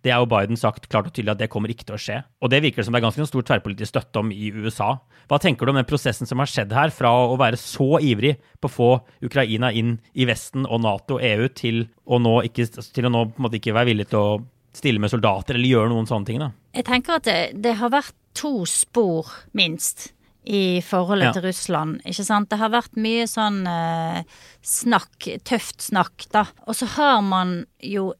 Det 0.05 0.13
er 0.13 0.21
jo 0.21 0.29
Biden 0.29 0.59
sagt 0.59 0.87
klart 0.91 1.09
og 1.09 1.15
tydelig 1.15 1.33
at 1.33 1.41
det 1.41 1.49
kommer 1.53 1.71
ikke 1.73 1.87
til 1.87 1.97
å 1.97 2.01
skje. 2.01 2.19
Og 2.45 2.51
det 2.53 2.61
virker 2.61 2.85
som 2.85 2.93
det 2.93 3.01
er 3.01 3.07
ganske 3.07 3.25
stor 3.25 3.45
tverrpolitisk 3.49 3.89
støtte 3.89 4.21
om 4.21 4.31
i 4.33 4.51
USA. 4.53 4.91
Hva 5.25 5.39
tenker 5.41 5.65
du 5.65 5.73
om 5.73 5.79
den 5.79 5.89
prosessen 5.89 6.29
som 6.29 6.41
har 6.43 6.51
skjedd 6.51 6.75
her, 6.77 6.93
fra 6.93 7.09
å 7.25 7.37
være 7.41 7.57
så 7.59 7.97
ivrig 8.05 8.35
på 8.61 8.69
å 8.69 8.75
få 8.75 8.91
Ukraina 9.25 9.71
inn 9.73 9.95
i 10.13 10.27
Vesten 10.29 10.67
og 10.69 10.83
Nato 10.85 11.17
og 11.17 11.25
EU, 11.25 11.49
til 11.57 11.87
å 12.05 12.21
nå, 12.21 12.37
ikke, 12.51 12.67
til 12.93 13.09
å 13.09 13.13
nå 13.13 13.25
ikke 13.49 13.73
være 13.73 13.91
villig 13.91 14.11
til 14.11 14.21
å 14.21 14.43
stille 14.75 15.01
med 15.01 15.09
soldater 15.09 15.57
eller 15.57 15.71
gjøre 15.71 15.93
noen 15.93 16.09
sånne 16.09 16.29
ting? 16.29 16.43
da? 16.43 16.51
Jeg 16.75 16.85
tenker 16.85 17.17
at 17.17 17.25
det, 17.25 17.39
det 17.65 17.77
har 17.79 17.93
vært 17.93 18.13
to 18.35 18.65
spor, 18.67 19.31
minst 19.55 20.11
i 20.45 20.81
forholdet 20.85 21.31
ja. 21.31 21.33
til 21.35 21.47
Russland. 21.47 22.01
Ikke 22.05 22.25
sant? 22.27 22.49
Det 22.51 22.59
har 22.61 22.73
vært 22.73 22.99
mye 23.01 23.25
sånn 23.29 23.63
eh, 23.69 24.21
snakk, 24.61 25.29
tøft 25.47 25.87
snakk, 25.87 26.27
da. 26.33 26.45
Og 26.69 26.77
så 26.77 26.89
har 26.97 27.23
man 27.25 27.63
jo 27.81 28.11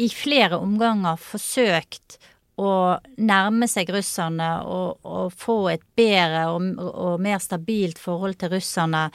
i 0.00 0.08
flere 0.08 0.60
omganger 0.62 1.18
forsøkt 1.20 2.18
å 2.62 2.98
nærme 3.16 3.66
seg 3.70 3.88
russerne 3.94 4.48
og, 4.68 5.00
og 5.08 5.32
få 5.34 5.56
et 5.72 5.84
bedre 5.96 6.44
og, 6.52 6.68
og, 6.76 7.22
mer 7.22 7.40
stabilt 7.42 8.00
forhold 8.00 8.36
til 8.40 8.52
russerne 8.52 9.06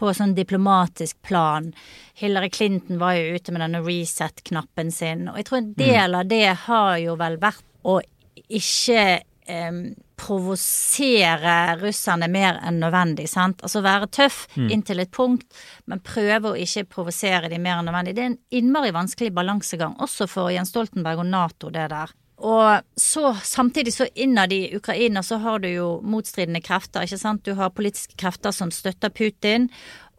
på 0.00 0.12
sånn 0.16 0.34
diplomatisk 0.36 1.20
plan. 1.26 1.68
Hillary 2.16 2.50
Clinton 2.50 3.00
var 3.02 3.18
jo 3.18 3.36
ute 3.36 3.52
med 3.52 3.66
denne 3.66 3.84
reset-knappen 3.84 4.90
sin, 4.94 5.28
og 5.28 5.38
jeg 5.38 5.48
tror 5.48 5.60
en 5.60 5.72
del 5.76 6.16
mm. 6.16 6.18
av 6.20 6.32
det 6.32 6.46
har 6.66 6.92
jo 7.04 7.16
vel 7.20 7.40
vært 7.42 7.64
å 7.86 8.00
ikke 8.46 9.06
eh, 9.48 9.80
provosere 10.16 11.56
russerne 11.80 12.28
mer 12.32 12.60
enn 12.64 12.80
nødvendig. 12.80 13.28
sant? 13.30 13.62
Altså 13.62 13.82
være 13.84 14.10
tøff 14.12 14.44
mm. 14.56 14.68
inntil 14.72 15.02
et 15.04 15.12
punkt, 15.12 15.46
men 15.86 16.04
prøve 16.04 16.52
å 16.52 16.60
ikke 16.60 16.86
provosere 16.96 17.50
dem 17.52 17.66
mer 17.66 17.80
enn 17.80 17.90
nødvendig. 17.90 18.16
Det 18.16 18.24
er 18.24 18.30
en 18.32 18.38
innmari 18.60 18.94
vanskelig 18.96 19.34
balansegang, 19.36 19.98
også 20.02 20.28
for 20.30 20.52
Jens 20.54 20.72
Stoltenberg 20.74 21.24
og 21.24 21.30
Nato, 21.30 21.72
det 21.74 21.90
der. 21.92 22.14
Og 22.36 22.80
så 23.00 23.30
samtidig 23.44 23.94
så 23.94 24.06
innad 24.14 24.52
i 24.52 24.76
Ukraina 24.76 25.22
så 25.22 25.38
har 25.40 25.58
du 25.58 25.68
jo 25.68 25.86
motstridende 26.04 26.60
krefter, 26.60 27.06
ikke 27.06 27.20
sant. 27.20 27.44
Du 27.44 27.56
har 27.56 27.72
politiske 27.72 28.16
krefter 28.20 28.52
som 28.52 28.72
støtter 28.72 29.08
Putin, 29.08 29.70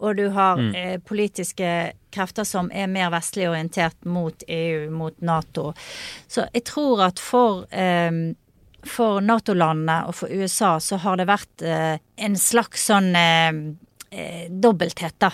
og 0.02 0.18
du 0.18 0.28
har 0.34 0.58
mm. 0.58 0.74
eh, 0.76 0.98
politiske 1.02 1.70
krefter 2.14 2.46
som 2.46 2.72
er 2.74 2.90
mer 2.90 3.12
vestlig 3.14 3.48
orientert 3.50 4.06
mot 4.06 4.44
EU, 4.48 4.90
mot 4.94 5.22
Nato. 5.22 5.72
Så 6.28 6.48
jeg 6.54 6.66
tror 6.70 7.06
at 7.10 7.22
for 7.22 7.66
eh, 7.70 8.34
for 8.90 9.22
Nato-landene 9.24 10.00
og 10.10 10.16
for 10.20 10.32
USA 10.34 10.78
så 10.84 11.00
har 11.04 11.20
det 11.20 11.28
vært 11.30 11.66
eh, 11.66 12.00
en 12.24 12.40
slags 12.40 12.88
sånn 12.90 13.14
eh, 13.18 13.52
eh 14.12 14.48
dobbelthet, 14.50 15.18
da. 15.20 15.32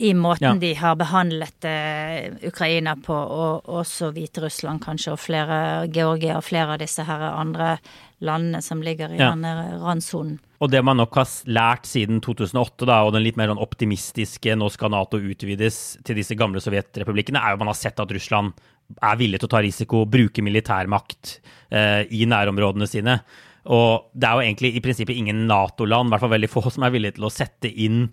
I 0.00 0.12
måten 0.14 0.46
ja. 0.46 0.54
de 0.62 0.74
har 0.78 0.94
behandlet 0.94 1.66
eh, 1.66 2.28
Ukraina 2.46 2.94
på, 3.02 3.14
og 3.14 3.66
også 3.80 4.12
Hviterussland 4.14 4.84
kanskje, 4.84 5.16
og 5.16 5.18
flere 5.18 5.88
Georgia 5.90 6.36
og 6.38 6.46
flere 6.46 6.76
av 6.76 6.82
disse 6.84 7.02
her 7.02 7.24
andre 7.32 7.78
landene 8.22 8.62
som 8.62 8.82
ligger 8.82 9.10
i 9.10 9.18
ja. 9.18 9.32
denne 9.32 9.80
randsonen. 9.82 10.38
Og 10.58 10.70
det 10.72 10.80
man 10.82 10.98
nok 10.98 11.14
har 11.20 11.28
lært 11.46 11.86
siden 11.86 12.18
2008, 12.24 12.86
da, 12.88 13.02
og 13.06 13.12
den 13.14 13.22
litt 13.22 13.36
mer 13.38 13.52
sånn 13.52 13.62
optimistiske 13.62 14.56
'nå 14.58 14.70
skal 14.74 14.90
Nato 14.90 15.20
utvides 15.22 15.98
til 16.02 16.18
disse 16.18 16.34
gamle 16.34 16.58
sovjetrepublikkene', 16.58 17.38
er 17.38 17.54
jo 17.54 17.60
man 17.62 17.70
har 17.70 17.78
sett 17.78 18.00
at 18.02 18.10
Russland 18.10 18.58
er 19.02 19.20
villig 19.20 19.38
til 19.38 19.46
å 19.46 19.54
ta 19.54 19.60
risiko, 19.62 20.06
bruke 20.06 20.42
militærmakt 20.42 21.38
eh, 21.70 22.02
i 22.10 22.26
nærområdene 22.26 22.88
sine. 22.90 23.20
Og 23.68 24.08
det 24.16 24.26
er 24.26 24.34
jo 24.34 24.44
egentlig 24.46 24.70
i 24.74 24.82
prinsippet 24.82 25.16
ingen 25.16 25.46
Nato-land, 25.46 26.08
i 26.08 26.10
hvert 26.14 26.24
fall 26.24 26.34
veldig 26.34 26.50
få, 26.50 26.64
som 26.74 26.82
er 26.82 26.94
villige 26.94 27.18
til 27.18 27.28
å 27.28 27.32
sette 27.32 27.70
inn 27.70 28.08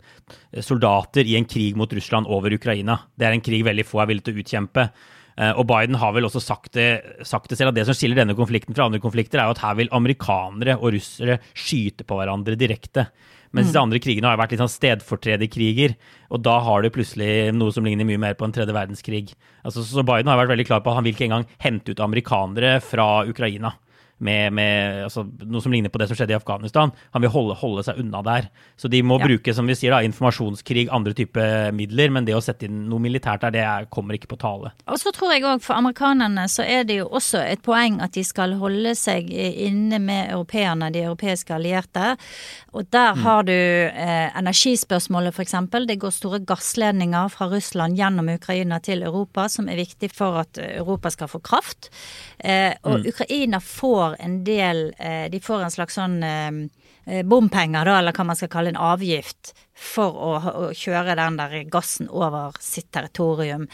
soldater 0.62 1.26
i 1.26 1.38
en 1.40 1.50
krig 1.50 1.78
mot 1.80 1.92
Russland 1.92 2.28
over 2.30 2.54
Ukraina. 2.54 3.00
Det 3.16 3.26
er 3.26 3.38
en 3.38 3.46
krig 3.46 3.66
veldig 3.66 3.88
få 3.88 4.04
er 4.04 4.12
villige 4.12 4.30
til 4.30 4.36
å 4.38 4.44
utkjempe. 4.44 4.90
Eh, 5.36 5.52
og 5.52 5.68
Biden 5.68 5.98
har 6.00 6.16
vel 6.16 6.28
også 6.28 6.42
sagt 6.44 6.74
det, 6.78 6.90
sagt 7.28 7.52
det 7.52 7.60
selv, 7.60 7.74
at 7.74 7.78
det 7.80 7.86
som 7.90 7.98
skiller 7.98 8.22
denne 8.22 8.38
konflikten 8.38 8.76
fra 8.76 8.88
andre 8.88 9.02
konflikter, 9.04 9.42
er 9.42 9.50
jo 9.50 9.56
at 9.58 9.64
her 9.64 9.80
vil 9.82 9.92
amerikanere 9.96 10.78
og 10.80 10.96
russere 10.96 11.40
skyte 11.54 12.08
på 12.08 12.20
hverandre 12.20 12.58
direkte. 12.60 13.10
Mens 13.56 13.72
de 13.72 13.80
andre 13.80 14.02
krigene 14.04 14.28
har 14.28 14.40
vært 14.40 14.52
litt 14.52 14.60
sånn 14.60 14.72
stedfortrederkriger. 14.74 15.94
Og 16.36 16.42
da 16.44 16.58
har 16.66 16.84
du 16.84 16.90
plutselig 16.92 17.54
noe 17.56 17.72
som 17.72 17.86
ligner 17.88 18.08
mye 18.08 18.20
mer 18.20 18.36
på 18.36 18.44
en 18.44 18.52
tredje 18.52 18.76
verdenskrig. 18.76 19.30
Altså, 19.64 19.86
så 19.88 20.04
Biden 20.04 20.28
har 20.28 20.42
vært 20.42 20.52
veldig 20.52 20.66
klar 20.68 20.82
på 20.84 20.92
at 20.92 21.00
han 21.00 21.08
vil 21.08 21.16
ikke 21.16 21.30
engang 21.30 21.48
hente 21.64 21.96
ut 21.96 22.04
amerikanere 22.04 22.82
fra 22.84 23.08
Ukraina 23.30 23.72
med, 24.18 24.54
med 24.56 25.04
altså, 25.10 25.26
noe 25.44 25.62
som 25.64 25.74
ligner 25.74 25.92
på 25.92 26.00
det 26.00 26.08
som 26.08 26.18
skjedde 26.18 26.36
i 26.36 26.38
Afghanistan. 26.38 26.94
Han 27.16 27.24
vil 27.26 27.32
holde, 27.34 27.58
holde 27.60 27.84
seg 27.84 28.00
unna 28.00 28.22
der. 28.26 28.48
Så 28.80 28.88
de 28.92 29.02
må 29.04 29.18
ja. 29.20 29.28
bruke 29.28 29.56
som 29.56 29.68
vi 29.68 29.76
sier 29.76 29.92
da, 29.92 30.02
informasjonskrig, 30.08 30.88
andre 30.96 31.16
typer 31.18 31.74
midler, 31.76 32.14
men 32.16 32.28
det 32.28 32.38
å 32.38 32.44
sette 32.44 32.70
inn 32.70 32.86
noe 32.90 33.04
militært 33.04 33.44
der, 33.44 33.56
det 33.56 33.64
er, 33.66 33.90
kommer 33.92 34.16
ikke 34.16 34.32
på 34.32 34.40
tale. 34.40 34.72
Og 34.88 35.02
så 35.02 35.12
tror 35.16 35.36
jeg 35.36 35.44
òg 35.48 35.64
for 35.66 35.76
amerikanerne 35.76 36.48
så 36.52 36.64
er 36.64 36.88
det 36.88 37.02
jo 37.02 37.10
også 37.20 37.44
et 37.44 37.64
poeng 37.66 38.00
at 38.04 38.16
de 38.16 38.24
skal 38.26 38.56
holde 38.62 38.96
seg 38.98 39.28
inne 39.32 40.00
med 40.00 40.32
europeerne, 40.32 40.92
de 40.96 41.04
europeiske 41.04 41.56
allierte. 41.56 42.16
Og 42.76 42.88
der 42.96 43.16
mm. 43.16 43.24
har 43.26 43.46
du 43.48 43.56
eh, 43.56 44.30
energispørsmålet 44.40 45.36
f.eks. 45.36 45.58
Det 45.86 46.00
går 46.00 46.16
store 46.16 46.42
gassledninger 46.48 47.30
fra 47.34 47.50
Russland 47.52 48.00
gjennom 48.00 48.32
Ukraina 48.32 48.80
til 48.84 49.04
Europa, 49.04 49.50
som 49.52 49.68
er 49.70 49.80
viktig 49.80 50.12
for 50.16 50.40
at 50.46 50.60
Europa 50.64 51.12
skal 51.12 51.32
få 51.32 51.44
kraft. 51.44 51.92
Eh, 52.40 52.72
og 52.88 53.04
mm. 53.04 53.10
Ukraina 53.12 53.60
får 53.64 54.05
får 54.06 54.16
en 54.20 54.44
del 54.44 54.94
eh, 54.98 55.30
De 55.32 55.40
får 55.40 55.64
en 55.64 55.72
slags 55.72 55.98
sånn 55.98 56.24
eh, 56.24 56.52
eh, 57.06 57.24
bompenger, 57.26 57.86
da, 57.86 58.00
eller 58.00 58.16
hva 58.16 58.28
man 58.32 58.38
skal 58.38 58.52
kalle 58.52 58.74
en 58.74 58.82
avgift, 58.82 59.54
for 59.76 60.16
å, 60.16 60.34
å 60.40 60.68
kjøre 60.72 61.18
den 61.20 61.38
der 61.40 61.64
gassen 61.68 62.08
over 62.08 62.56
sitt 62.64 62.94
territorium. 62.96 63.68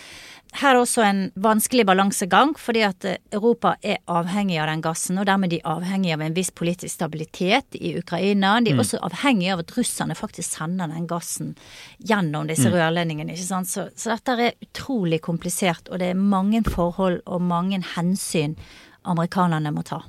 Her 0.58 0.72
er 0.74 0.76
det 0.76 0.82
også 0.84 1.04
en 1.06 1.20
vanskelig 1.40 1.86
balansegang, 1.88 2.56
fordi 2.60 2.82
at 2.84 3.06
Europa 3.32 3.76
er 3.86 4.02
avhengig 4.10 4.58
av 4.60 4.68
den 4.68 4.82
gassen, 4.84 5.20
og 5.22 5.28
dermed 5.30 5.48
er 5.48 5.60
de 5.60 5.70
avhengig 5.70 6.12
av 6.16 6.24
en 6.26 6.36
viss 6.36 6.50
politisk 6.52 6.92
stabilitet 6.92 7.78
i 7.80 7.94
Ukraina. 8.02 8.58
De 8.60 8.74
er 8.74 8.80
mm. 8.80 8.84
også 8.84 9.00
avhengig 9.06 9.54
av 9.54 9.62
at 9.64 9.72
russerne 9.78 10.18
faktisk 10.18 10.58
sender 10.58 10.92
den 10.92 11.08
gassen 11.08 11.54
gjennom 12.00 12.50
disse 12.50 12.68
mm. 12.68 12.76
rørledningene. 12.76 13.38
ikke 13.38 13.48
sant? 13.48 13.72
Så, 13.72 13.88
så 13.96 14.16
dette 14.16 14.36
er 14.36 14.58
utrolig 14.66 15.22
komplisert, 15.24 15.88
og 15.88 16.02
det 16.02 16.12
er 16.12 16.20
mange 16.20 16.66
forhold 16.68 17.22
og 17.28 17.46
mange 17.46 17.80
hensyn 17.94 18.58
amerikanerne 19.08 19.72
må 19.72 19.86
ta. 19.88 20.02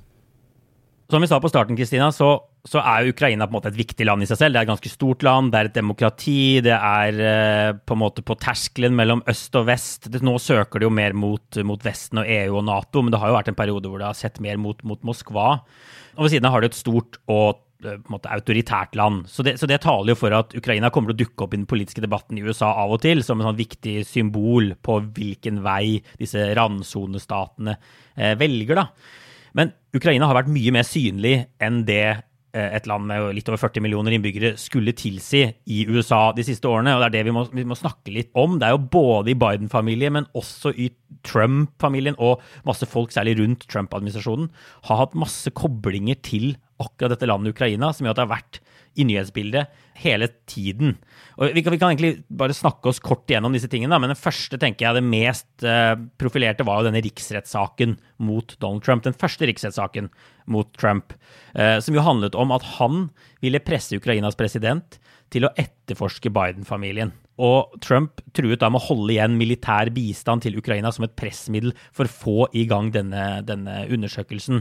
Som 1.13 1.21
vi 1.21 1.29
sa 1.29 1.37
på 1.45 1.49
starten, 1.51 1.77
Kristina, 1.77 2.07
så, 2.09 2.39
så, 2.65 2.81
er 2.81 3.11
Ukraina 3.11 3.45
på 3.45 3.53
en 3.53 3.59
måte 3.59 3.69
et 3.69 3.77
viktig 3.77 4.07
land 4.09 4.25
i 4.25 4.29
seg 4.31 4.39
selv. 4.41 4.55
Det 4.55 4.63
er 4.63 4.65
et 4.65 4.71
ganske 4.71 4.93
stort 4.95 5.25
land, 5.27 5.51
det 5.53 5.59
er 5.59 5.69
et 5.69 5.75
demokrati, 5.77 6.37
det 6.65 6.73
er 6.73 7.19
eh, 7.21 7.73
på 7.77 7.99
en 7.99 8.01
måte 8.01 8.25
på 8.25 8.39
terskelen 8.41 8.97
mellom 8.97 9.21
øst 9.29 9.59
og 9.61 9.67
vest. 9.69 10.09
Det, 10.09 10.23
nå 10.25 10.39
søker 10.41 10.81
det 10.81 10.89
jo 10.89 10.95
mer 10.97 11.13
mot, 11.13 11.61
mot, 11.69 11.85
Vesten 11.85 12.23
og 12.23 12.33
EU 12.33 12.57
og 12.63 12.65
Nato, 12.71 13.05
men 13.05 13.13
det 13.13 13.21
har 13.21 13.29
jo 13.29 13.37
vært 13.37 13.53
en 13.53 13.61
periode 13.61 13.93
hvor 13.93 14.01
det 14.01 14.09
har 14.09 14.17
sett 14.17 14.41
mer 14.41 14.57
mot, 14.57 14.81
mot 14.89 15.05
Moskva. 15.05 15.51
Og 16.17 16.25
ved 16.25 16.33
siden 16.33 16.49
av 16.49 16.57
har 16.57 16.65
det 16.65 16.73
et 16.73 16.81
stort 16.81 17.21
og 17.29 17.61
eh, 17.85 18.01
måte 18.09 18.33
autoritært 18.33 18.97
land. 18.97 19.27
Så 19.29 19.45
det, 19.45 19.59
så 19.61 19.69
det, 19.69 19.83
taler 19.85 20.15
jo 20.15 20.21
for 20.25 20.41
at 20.41 20.57
Ukraina 20.57 20.89
kommer 20.89 21.13
til 21.13 21.21
å 21.21 21.25
dukke 21.27 21.45
opp 21.45 21.53
i 21.53 21.61
den 21.61 21.69
politiske 21.69 22.07
debatten 22.09 22.41
i 22.41 22.49
USA 22.49 22.73
av 22.87 22.97
og 22.97 23.05
til 23.05 23.21
som 23.21 23.37
en 23.37 23.53
sånn 23.53 23.61
viktig 23.61 24.01
symbol 24.09 24.79
på 24.81 25.03
hvilken 25.13 25.61
vei 25.61 25.99
disse 26.17 26.55
randsonestatene 26.57 27.77
eh, 28.17 28.39
velger. 28.41 28.81
da. 28.81 29.21
Men 29.59 29.73
Ukraina 29.97 30.29
har 30.29 30.39
vært 30.41 30.53
mye 30.53 30.73
mer 30.75 30.87
synlig 30.89 31.35
enn 31.63 31.83
det 31.89 32.05
eh, 32.09 32.69
et 32.79 32.89
land 32.89 33.09
med 33.09 33.29
litt 33.37 33.49
over 33.51 33.61
40 33.61 33.85
millioner 33.85 34.17
innbyggere 34.17 34.55
skulle 34.61 34.95
tilsi 34.97 35.45
i 35.67 35.83
USA 35.91 36.31
de 36.37 36.47
siste 36.47 36.69
årene. 36.71 36.97
og 36.97 37.05
Det 37.05 37.11
er 37.11 37.17
det 37.19 37.27
vi 37.29 37.37
må, 37.37 37.45
vi 37.53 37.67
må 37.69 37.79
snakke 37.79 38.15
litt 38.15 38.33
om. 38.39 38.59
Det 38.59 38.69
er 38.69 38.77
jo 38.77 38.85
både 38.93 39.35
i 39.35 39.39
Biden-familien, 39.39 40.17
men 40.19 40.31
også 40.39 40.75
i 40.77 40.89
Trump-familien 41.27 42.19
og 42.19 42.43
masse 42.69 42.89
folk, 42.89 43.15
særlig 43.15 43.37
rundt 43.41 43.67
Trump-administrasjonen, 43.71 44.51
har 44.89 45.03
hatt 45.05 45.19
masse 45.19 45.53
koblinger 45.57 46.19
til 46.25 46.55
akkurat 46.83 47.15
dette 47.15 47.29
landet 47.31 47.55
Ukraina, 47.55 47.93
som 47.93 48.07
gjør 48.07 48.17
at 48.17 48.21
det 48.21 48.27
har 48.27 48.37
vært 48.37 48.63
i 48.99 49.07
nyhetsbildet 49.09 49.85
hele 50.03 50.29
tiden. 50.51 50.97
Og 51.39 51.55
vi 51.57 51.63
kan, 51.65 51.73
vi 51.73 51.79
kan, 51.81 51.93
egentlig 51.93 52.27
bare 52.29 52.57
snakke 52.57 52.91
oss 52.91 53.01
kort 53.03 53.31
igjennom 53.31 53.55
disse 53.55 53.71
tingene, 53.73 53.97
men 54.01 54.13
den 54.13 54.19
første 54.19 54.59
tenker 54.61 54.89
jeg 54.89 54.99
det 54.99 55.05
mest 55.07 55.65
uh, 55.65 55.95
profilerte 56.21 56.67
var 56.69 56.81
jo 56.81 56.91
denne 56.91 57.03
riksrettssaken 57.05 57.97
mot 58.27 58.57
Donald 58.59 58.85
Trump. 58.85 59.07
Den 59.07 59.17
første 59.17 59.49
riksrettssaken 59.49 60.11
mot 60.53 60.69
Trump, 60.77 61.15
uh, 61.57 61.79
som 61.85 61.97
jo 61.97 62.05
handlet 62.05 62.37
om 62.37 62.53
at 62.57 62.67
han 62.77 63.07
ville 63.45 63.63
presse 63.65 63.97
Ukrainas 63.97 64.37
president 64.39 64.99
til 65.33 65.49
å 65.49 65.53
etterforske 65.59 66.31
Biden-familien. 66.33 67.13
Og 67.43 67.73
Trump 67.81 68.21
truet 68.37 68.61
da 68.61 68.69
med 68.71 68.83
å 68.83 68.87
holde 68.91 69.15
igjen 69.15 69.39
militær 69.39 69.89
bistand 69.95 70.45
til 70.45 70.59
Ukraina 70.61 70.93
som 70.93 71.07
et 71.07 71.15
pressmiddel 71.17 71.73
for 71.95 72.07
å 72.07 72.13
få 72.13 72.49
i 72.59 72.67
gang 72.69 72.91
denne, 72.93 73.41
denne 73.49 73.87
undersøkelsen. 73.89 74.61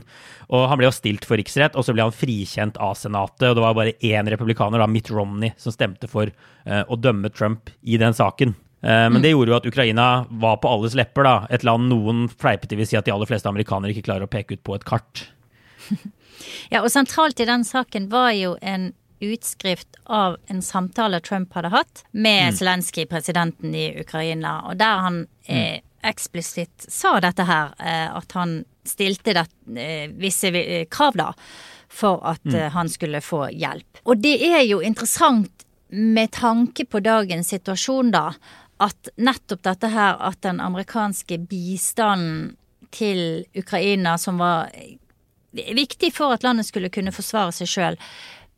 Og 0.50 0.68
Han 0.72 0.80
ble 0.80 0.88
jo 0.88 0.96
stilt 0.96 1.28
for 1.28 1.40
riksrett, 1.42 1.76
og 1.76 1.86
så 1.86 1.96
ble 1.96 2.08
han 2.08 2.16
frikjent 2.16 2.80
av 2.80 2.96
Senatet. 3.00 3.50
og 3.50 3.60
Det 3.60 3.66
var 3.66 3.78
bare 3.78 3.98
én 4.00 4.32
republikaner, 4.32 4.80
da, 4.80 4.88
Mitt 4.88 5.12
Romney, 5.12 5.52
som 5.58 5.76
stemte 5.76 6.08
for 6.12 6.32
uh, 6.32 6.84
å 6.88 6.96
dømme 6.96 7.30
Trump 7.36 7.70
i 7.84 8.00
den 8.00 8.16
saken. 8.16 8.56
Uh, 8.82 9.12
men 9.12 9.20
mm. 9.20 9.22
det 9.26 9.36
gjorde 9.36 9.54
jo 9.54 9.60
at 9.60 9.68
Ukraina 9.68 10.08
var 10.32 10.58
på 10.64 10.72
alles 10.72 10.96
lepper, 10.96 11.28
da. 11.28 11.36
Et 11.52 11.68
land 11.68 11.92
noen 11.92 12.26
fleipete 12.32 12.80
vil 12.80 12.88
si 12.88 12.98
at 12.98 13.06
de 13.06 13.14
aller 13.14 13.30
fleste 13.30 13.52
amerikanere 13.52 13.92
ikke 13.92 14.08
klarer 14.08 14.26
å 14.26 14.32
peke 14.32 14.56
ut 14.56 14.64
på 14.64 14.80
et 14.80 14.88
kart. 14.88 15.28
Ja, 16.72 16.80
og 16.82 16.90
sentralt 16.90 17.38
i 17.38 17.46
den 17.46 17.62
saken 17.68 18.08
var 18.10 18.32
jo 18.34 18.56
en 18.66 18.92
utskrift 19.22 19.96
av 20.06 20.38
en 20.48 20.62
samtale 20.62 21.20
Trump 21.20 21.54
hadde 21.54 21.72
hatt 21.74 22.04
med 22.12 22.52
mm. 22.52 22.56
Zelenskyj, 22.58 23.06
presidenten 23.06 23.76
i 23.76 23.88
Ukraina, 24.02 24.62
og 24.70 24.78
der 24.82 25.04
han 25.06 25.20
eh, 25.46 25.78
mm. 25.78 25.90
eksplisitt 26.12 26.88
sa 26.90 27.20
dette 27.24 27.46
her, 27.48 27.76
eh, 27.80 28.08
at 28.18 28.38
han 28.38 28.62
stilte 28.88 29.36
det, 29.38 29.46
eh, 29.78 30.08
visse 30.18 30.48
eh, 30.48 30.86
krav, 30.90 31.18
da, 31.20 31.34
for 31.92 32.24
at 32.28 32.44
mm. 32.46 32.56
Eh, 32.56 32.72
han 32.72 32.90
skulle 32.90 33.22
få 33.22 33.48
hjelp. 33.54 34.02
Og 34.04 34.18
det 34.18 34.38
er 34.48 34.64
jo 34.66 34.82
interessant 34.82 35.66
med 35.92 36.32
tanke 36.32 36.86
på 36.86 37.02
dagens 37.04 37.52
situasjon, 37.52 38.12
da, 38.16 38.32
at 38.82 39.12
nettopp 39.22 39.62
dette 39.68 39.92
her, 39.94 40.18
at 40.18 40.42
den 40.42 40.62
amerikanske 40.64 41.38
bistanden 41.52 42.56
til 42.92 43.46
Ukraina, 43.56 44.18
som 44.18 44.42
var 44.42 44.72
viktig 45.52 46.12
for 46.16 46.34
at 46.34 46.44
landet 46.44 46.68
skulle 46.68 46.92
kunne 46.92 47.14
forsvare 47.16 47.54
seg 47.56 47.70
sjøl, 47.70 47.98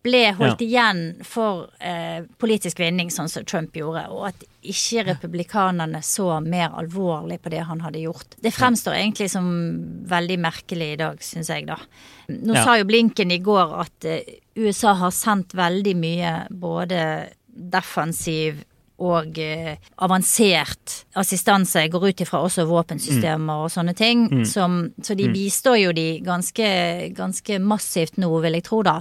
ble 0.04 0.24
holdt 0.36 0.62
ja. 0.62 0.68
igjen 0.68 1.04
for 1.28 1.70
eh, 1.80 2.26
politisk 2.42 2.82
vinning, 2.82 3.12
sånn 3.13 3.32
som 3.32 3.46
Trump 3.48 3.76
gjorde, 3.78 4.04
og 4.12 4.28
at 4.34 4.44
ikke 4.63 5.06
republikanerne 5.10 6.02
så 6.04 6.39
mer 6.44 6.76
alvorlig 6.80 7.39
på 7.44 7.52
det 7.54 7.63
han 7.68 7.84
hadde 7.84 8.04
gjort. 8.04 8.36
Det 8.44 8.52
fremstår 8.56 8.98
egentlig 9.00 9.30
som 9.32 9.48
veldig 10.12 10.39
merkelig 10.44 10.92
i 10.94 11.00
dag, 11.00 11.24
syns 11.24 11.52
jeg, 11.52 11.68
da. 11.72 11.80
Nå 12.34 12.56
ja. 12.56 12.66
sa 12.66 12.78
jo 12.80 12.88
Blinken 12.88 13.32
i 13.32 13.39
går 13.44 13.74
at 13.86 14.10
eh, 14.10 14.36
USA 14.60 14.94
har 15.00 15.16
sendt 15.16 15.56
veldig 15.58 15.96
mye 16.00 16.36
både 16.52 17.00
defensiv 17.48 18.63
og 19.04 19.38
eh, 19.42 19.76
avansert 20.06 21.00
assistanse. 21.20 21.82
Jeg 21.82 21.92
går 21.94 22.10
ut 22.12 22.22
ifra 22.24 22.42
også 22.46 22.66
våpensystemer 22.70 23.42
mm. 23.42 23.63
og 23.66 23.72
sånne 23.74 23.96
ting. 23.98 24.28
Mm. 24.30 24.44
Som, 24.48 24.78
så 25.04 25.18
de 25.18 25.28
mm. 25.30 25.34
bistår 25.34 25.80
jo 25.82 25.94
de 25.98 26.08
ganske, 26.24 26.68
ganske 27.18 27.60
massivt 27.63 28.20
nå, 28.22 28.30
vil 28.46 28.60
jeg 28.60 28.68
tro, 28.70 28.84
da. 28.86 29.00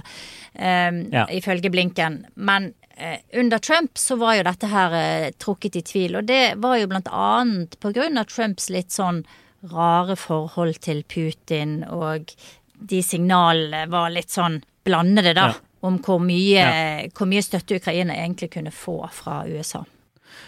Um, 0.53 1.05
ja. 1.13 1.25
Ifølge 1.33 1.71
Blinken. 1.73 2.21
Men 2.35 2.71
uh, 2.99 3.17
under 3.39 3.57
Trump 3.57 3.97
så 3.97 4.17
var 4.21 4.37
jo 4.37 4.47
dette 4.47 4.69
her 4.69 4.97
uh, 4.97 5.29
trukket 5.41 5.79
i 5.79 5.85
tvil. 5.85 6.19
Og 6.21 6.29
det 6.29 6.55
var 6.61 6.77
jo 6.79 6.89
blant 6.91 7.09
annet 7.09 7.79
på 7.81 7.93
grunn 7.95 8.21
av 8.21 8.29
Trumps 8.31 8.69
litt 8.73 8.93
sånn 8.93 9.23
rare 9.71 10.17
forhold 10.19 10.81
til 10.83 11.05
Putin, 11.07 11.85
og 11.87 12.33
de 12.83 12.97
signalene 12.99 13.85
var 13.87 14.09
litt 14.11 14.33
sånn 14.33 14.57
blandede, 14.83 15.31
da. 15.37 15.53
Ja 15.53 15.61
om 15.83 15.97
hvor 15.99 16.21
mye, 16.23 16.61
ja. 16.63 17.07
hvor 17.11 17.27
mye 17.27 17.43
støtte 17.43 17.75
Ukraina 17.75 18.15
egentlig 18.15 18.53
kunne 18.53 18.71
få 18.71 19.01
fra 19.11 19.41
USA. 19.49 19.83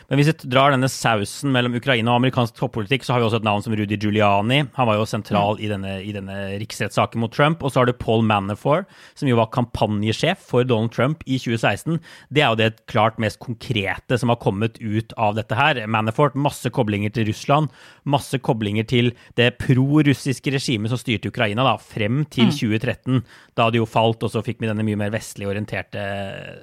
Men 0.09 0.19
hvis 0.19 0.29
vi 0.29 0.49
drar 0.53 0.73
denne 0.73 0.89
sausen 0.91 1.53
mellom 1.53 1.75
Ukraina 1.77 2.13
og 2.13 2.21
amerikansk 2.21 2.57
toppolitikk, 2.59 3.05
så 3.05 3.15
har 3.15 3.21
vi 3.21 3.27
også 3.27 3.39
et 3.41 3.47
navn 3.47 3.63
som 3.65 3.75
Rudy 3.75 3.97
Giuliani. 3.97 4.61
Han 4.77 4.89
var 4.89 4.99
jo 4.99 5.07
sentral 5.09 5.59
i 5.63 5.69
denne, 5.71 5.97
i 6.05 6.13
denne 6.15 6.37
riksrettssaken 6.61 7.21
mot 7.23 7.33
Trump. 7.33 7.63
Og 7.63 7.73
så 7.73 7.81
har 7.81 7.89
du 7.89 7.95
Paul 7.97 8.25
Manafort, 8.27 8.89
som 9.17 9.29
jo 9.29 9.39
var 9.39 9.51
kampanjesjef 9.55 10.43
for 10.51 10.67
Donald 10.67 10.93
Trump 10.95 11.25
i 11.25 11.39
2016. 11.41 11.99
Det 12.29 12.43
er 12.43 12.53
jo 12.53 12.59
det 12.61 12.85
klart 12.91 13.19
mest 13.21 13.41
konkrete 13.43 14.19
som 14.21 14.33
har 14.33 14.41
kommet 14.43 14.79
ut 14.81 15.15
av 15.17 15.37
dette 15.39 15.57
her. 15.57 15.81
Manafort, 15.89 16.37
masse 16.37 16.69
koblinger 16.73 17.13
til 17.15 17.29
Russland. 17.31 17.73
Masse 18.05 18.39
koblinger 18.43 18.87
til 18.89 19.13
det 19.39 19.55
pro-russiske 19.61 20.53
regimet 20.53 20.93
som 20.93 21.01
styrte 21.01 21.31
Ukraina 21.33 21.65
da, 21.65 21.77
frem 21.81 22.23
til 22.29 22.51
2013. 22.53 23.19
Mm. 23.19 23.23
Da 23.55 23.67
hadde 23.67 23.81
jo 23.81 23.89
falt, 23.89 24.23
og 24.25 24.33
så 24.33 24.43
fikk 24.45 24.61
vi 24.61 24.69
denne 24.69 24.85
mye 24.85 24.99
mer 24.99 25.13
vestlig 25.13 25.49
orienterte 25.49 26.03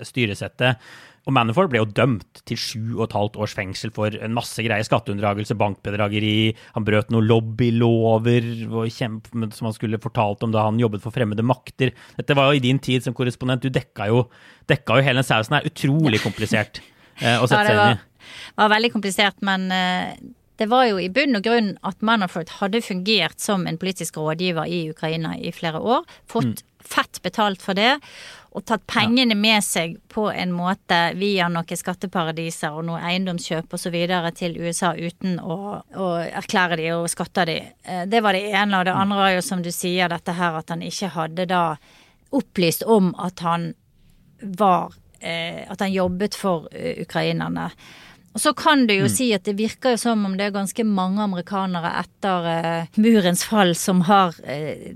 styresettet. 0.06 0.80
Og 1.22 1.34
Manafort 1.36 1.70
ble 1.70 1.78
jo 1.78 1.86
dømt 1.86 2.40
til 2.50 2.58
sju 2.58 2.80
og 2.96 3.04
et 3.06 3.14
halvt 3.14 3.36
års 3.38 3.54
fengsel 3.54 3.92
for 3.94 4.10
en 4.10 4.34
masse 4.34 4.58
greier. 4.58 4.82
Skatteunndragelse, 4.86 5.54
bankbedrageri. 5.58 6.50
Han 6.74 6.86
brøt 6.86 7.12
noen 7.14 7.28
lobbylover 7.30 8.48
som 8.90 9.20
han 9.68 9.76
skulle 9.76 10.02
fortalt 10.02 10.42
om 10.42 10.54
da 10.54 10.66
han 10.66 10.80
jobbet 10.82 11.04
for 11.04 11.14
fremmede 11.14 11.46
makter. 11.46 11.94
Dette 12.18 12.38
var 12.38 12.50
jo 12.50 12.58
i 12.58 12.64
din 12.64 12.82
tid 12.82 13.06
som 13.06 13.14
korrespondent. 13.14 13.62
Du 13.62 13.70
dekka 13.70 14.10
jo, 14.10 14.24
dekka 14.70 14.98
jo 14.98 15.06
hele 15.06 15.22
den 15.22 15.30
sausen 15.30 15.60
her. 15.60 15.70
Utrolig 15.70 16.22
komplisert 16.24 16.82
eh, 17.22 17.38
å 17.38 17.46
sette 17.46 17.68
seg 17.70 17.78
inn 17.78 17.94
i. 17.94 18.02
Det 18.22 18.62
var 18.64 18.74
veldig 18.74 18.90
komplisert, 18.94 19.38
men 19.46 19.70
eh, 19.74 20.18
det 20.58 20.68
var 20.70 20.84
jo 20.90 20.98
i 21.00 21.08
bunn 21.10 21.38
og 21.38 21.46
grunn 21.46 21.72
at 21.86 22.02
Manafort 22.04 22.50
hadde 22.58 22.82
fungert 22.84 23.40
som 23.42 23.64
en 23.66 23.78
politisk 23.80 24.18
rådgiver 24.20 24.68
i 24.70 24.84
Ukraina 24.92 25.32
i 25.38 25.50
flere 25.54 25.80
år. 25.80 26.04
Fått 26.30 26.50
mm. 26.50 26.68
Fett 26.84 27.22
betalt 27.22 27.62
for 27.62 27.78
det. 27.78 27.96
Og 28.52 28.64
tatt 28.68 28.84
pengene 28.90 29.34
med 29.38 29.64
seg 29.64 29.94
på 30.12 30.26
en 30.28 30.52
måte 30.52 30.98
via 31.16 31.48
noen 31.48 31.78
skatteparadiser 31.78 32.74
og 32.76 32.84
noe 32.90 33.00
eiendomskjøp 33.00 33.72
osv. 33.72 33.96
til 34.36 34.58
USA 34.60 34.92
uten 34.92 35.38
å, 35.40 35.80
å, 35.80 36.08
erklære 36.26 36.76
de 36.82 36.90
og 36.98 37.08
skatte 37.08 37.46
de. 37.48 37.58
Eh, 37.82 38.04
det 38.06 38.20
var 38.20 38.36
det 38.36 38.50
ene. 38.52 38.78
Og 38.78 38.84
det 38.88 38.96
andre 38.96 39.20
var 39.22 39.34
jo 39.36 39.46
som 39.46 39.64
du 39.64 39.72
sier 39.72 40.12
dette 40.12 40.36
her 40.36 40.60
at 40.60 40.70
han 40.74 40.84
ikke 40.84 41.14
hadde 41.16 41.48
da 41.48 41.64
opplyst 42.32 42.84
om 42.84 43.14
at 43.20 43.40
han 43.44 43.72
var 44.42 44.92
eh, 45.20 45.62
At 45.70 45.80
han 45.80 45.92
jobbet 45.92 46.34
for 46.34 46.66
ukrainerne. 46.74 47.70
Og 48.32 48.40
så 48.40 48.52
kan 48.56 48.86
du 48.88 48.94
jo 48.94 49.08
mm. 49.08 49.12
si 49.12 49.28
at 49.36 49.44
det 49.44 49.58
virker 49.58 49.94
jo 49.94 50.00
som 50.00 50.24
om 50.26 50.36
det 50.38 50.48
er 50.48 50.54
ganske 50.54 50.84
mange 50.88 51.20
amerikanere 51.24 51.92
etter 52.00 52.48
uh, 52.48 53.00
murens 53.00 53.44
fall 53.44 53.74
som 53.76 54.00
har 54.08 54.32
uh, 54.40 54.92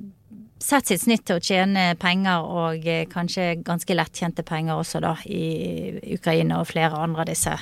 sett 0.63 0.91
sitt 0.91 1.05
snitt 1.05 1.27
til 1.29 1.39
å 1.39 1.45
tjene 1.45 1.89
penger, 2.01 2.45
og 2.45 2.85
uh, 2.89 3.05
kanskje 3.13 3.55
ganske 3.67 3.97
lettjente 3.97 4.45
penger 4.47 4.83
også, 4.83 5.03
da, 5.05 5.17
i 5.27 6.15
Ukraina 6.17 6.61
og 6.63 6.71
flere 6.73 7.03
andre 7.07 7.27
av 7.27 7.33
disse 7.33 7.57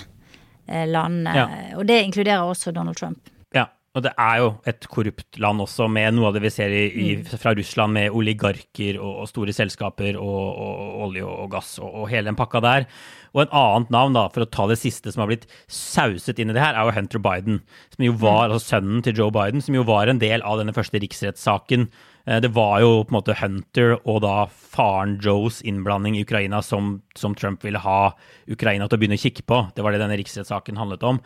landene. 0.64 1.33
Ja. 1.37 1.46
Og 1.76 1.85
det 1.85 1.98
inkluderer 2.07 2.48
også 2.48 2.72
Donald 2.72 2.96
Trump. 2.96 3.28
Og 3.94 4.02
det 4.02 4.11
er 4.18 4.40
jo 4.42 4.46
et 4.66 4.87
korrupt 4.90 5.37
land 5.38 5.62
også, 5.62 5.87
med 5.87 6.16
noe 6.16 6.26
av 6.26 6.35
det 6.35 6.40
vi 6.42 6.50
ser 6.50 6.72
i, 6.74 7.12
mm. 7.20 7.28
fra 7.38 7.52
Russland, 7.54 7.94
med 7.94 8.16
oligarker 8.18 8.98
og, 8.98 9.20
og 9.22 9.28
store 9.30 9.54
selskaper 9.54 10.18
og, 10.18 10.48
og, 10.50 10.96
olje 11.07 11.28
og 11.28 11.52
gass 11.52 11.76
og, 11.78 11.92
og, 11.92 12.09
hele 12.11 12.26
den 12.26 12.38
pakka 12.38 12.62
der. 12.64 12.88
Og 13.35 13.44
en 13.44 13.54
annet 13.61 13.92
navn, 13.94 14.16
da, 14.18 14.24
for 14.35 14.42
å 14.42 14.50
ta 14.50 14.66
det 14.70 14.80
siste 14.83 15.14
som 15.14 15.22
har 15.22 15.30
blitt 15.30 15.46
sauset 15.70 16.42
inn 16.42 16.50
i 16.50 16.57
det 16.57 16.64
her, 16.64 16.74
er 16.74 16.88
jo 16.88 16.96
Hunter 16.96 17.22
Biden. 17.22 17.62
Som 17.94 18.09
jo 18.09 18.16
var, 18.18 18.48
mm. 18.48 18.57
altså 18.57 18.74
sønnen 18.74 19.07
til 19.07 19.22
Joe 19.22 19.35
Biden, 19.35 19.62
som 19.62 19.78
jo 19.78 19.87
var 19.87 20.11
en 20.11 20.22
del 20.22 20.42
av 20.42 20.59
denne 20.59 20.74
første 20.74 20.98
riksrettssaken 20.98 21.87
Eh, 21.87 22.13
det 22.24 22.48
var 22.56 22.78
jo 22.80 23.02
på 23.04 23.12
en 23.12 23.18
måte 23.18 23.37
Hunter 23.37 23.94
og 23.98 24.22
da 24.24 24.46
faren 24.48 25.18
Joes 25.20 25.58
innblanding 25.66 26.16
i 26.16 26.22
Ukraina 26.24 26.62
som, 26.64 27.02
som, 27.20 27.34
Trump 27.37 27.64
ville 27.66 27.82
ha 27.84 28.14
Ukraina 28.48 28.88
til 28.88 28.96
å 28.96 29.02
begynne 29.02 29.18
å 29.18 29.24
kikke 29.24 29.44
på. 29.44 29.58
Det 29.76 29.84
var 29.84 29.92
det 29.92 30.00
denne 30.00 30.16
riksrettssaken 30.16 30.80
handlet 30.80 31.04
om. 31.04 31.20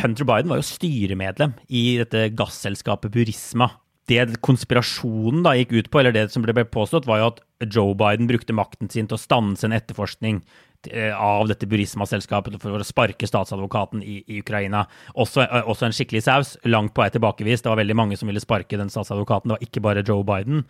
Hunter 0.00 0.26
Biden 0.26 0.50
var 0.50 0.58
jo 0.58 0.66
styremedlem 0.66 1.54
i 1.70 1.84
dette 2.02 2.32
gasselskapet 2.34 3.14
Burisma. 3.14 3.70
Det 4.08 4.40
konspirasjonen 4.42 5.42
da 5.44 5.52
gikk 5.54 5.74
ut 5.76 5.90
på, 5.92 6.00
eller 6.00 6.14
det 6.16 6.30
som 6.32 6.42
ble 6.42 6.64
påstått, 6.64 7.06
var 7.06 7.20
jo 7.20 7.30
at 7.34 7.42
Joe 7.68 7.92
Biden 7.98 8.26
brukte 8.30 8.56
makten 8.56 8.88
sin 8.90 9.06
til 9.06 9.18
å 9.18 9.20
stanse 9.20 9.68
en 9.68 9.76
etterforskning 9.76 10.40
Eh, 10.40 10.67
av 10.86 11.48
dette 11.50 11.66
Burisma-selskapet 11.66 12.58
for 12.62 12.78
å 12.78 12.86
sparke 12.86 13.26
statsadvokaten 13.26 14.02
i, 14.02 14.20
i 14.30 14.40
Ukraina. 14.42 14.84
Også, 15.14 15.42
eh, 15.42 15.66
også, 15.66 15.88
en 15.88 15.96
skikkelig 15.96 16.22
saus, 16.24 16.56
langt 16.64 16.94
på 16.94 17.02
vei 17.02 17.10
tilbakevist. 17.14 17.64
Det 17.64 17.72
var 17.72 17.80
veldig 17.82 17.96
mange 17.98 18.18
som 18.18 18.30
ville 18.30 18.42
sparke 18.42 18.78
den 18.78 18.92
statsadvokaten, 18.92 19.50
det 19.50 19.58
var 19.58 19.66
ikke 19.66 19.84
bare 19.84 20.04
Joe 20.06 20.24
Biden. 20.26 20.64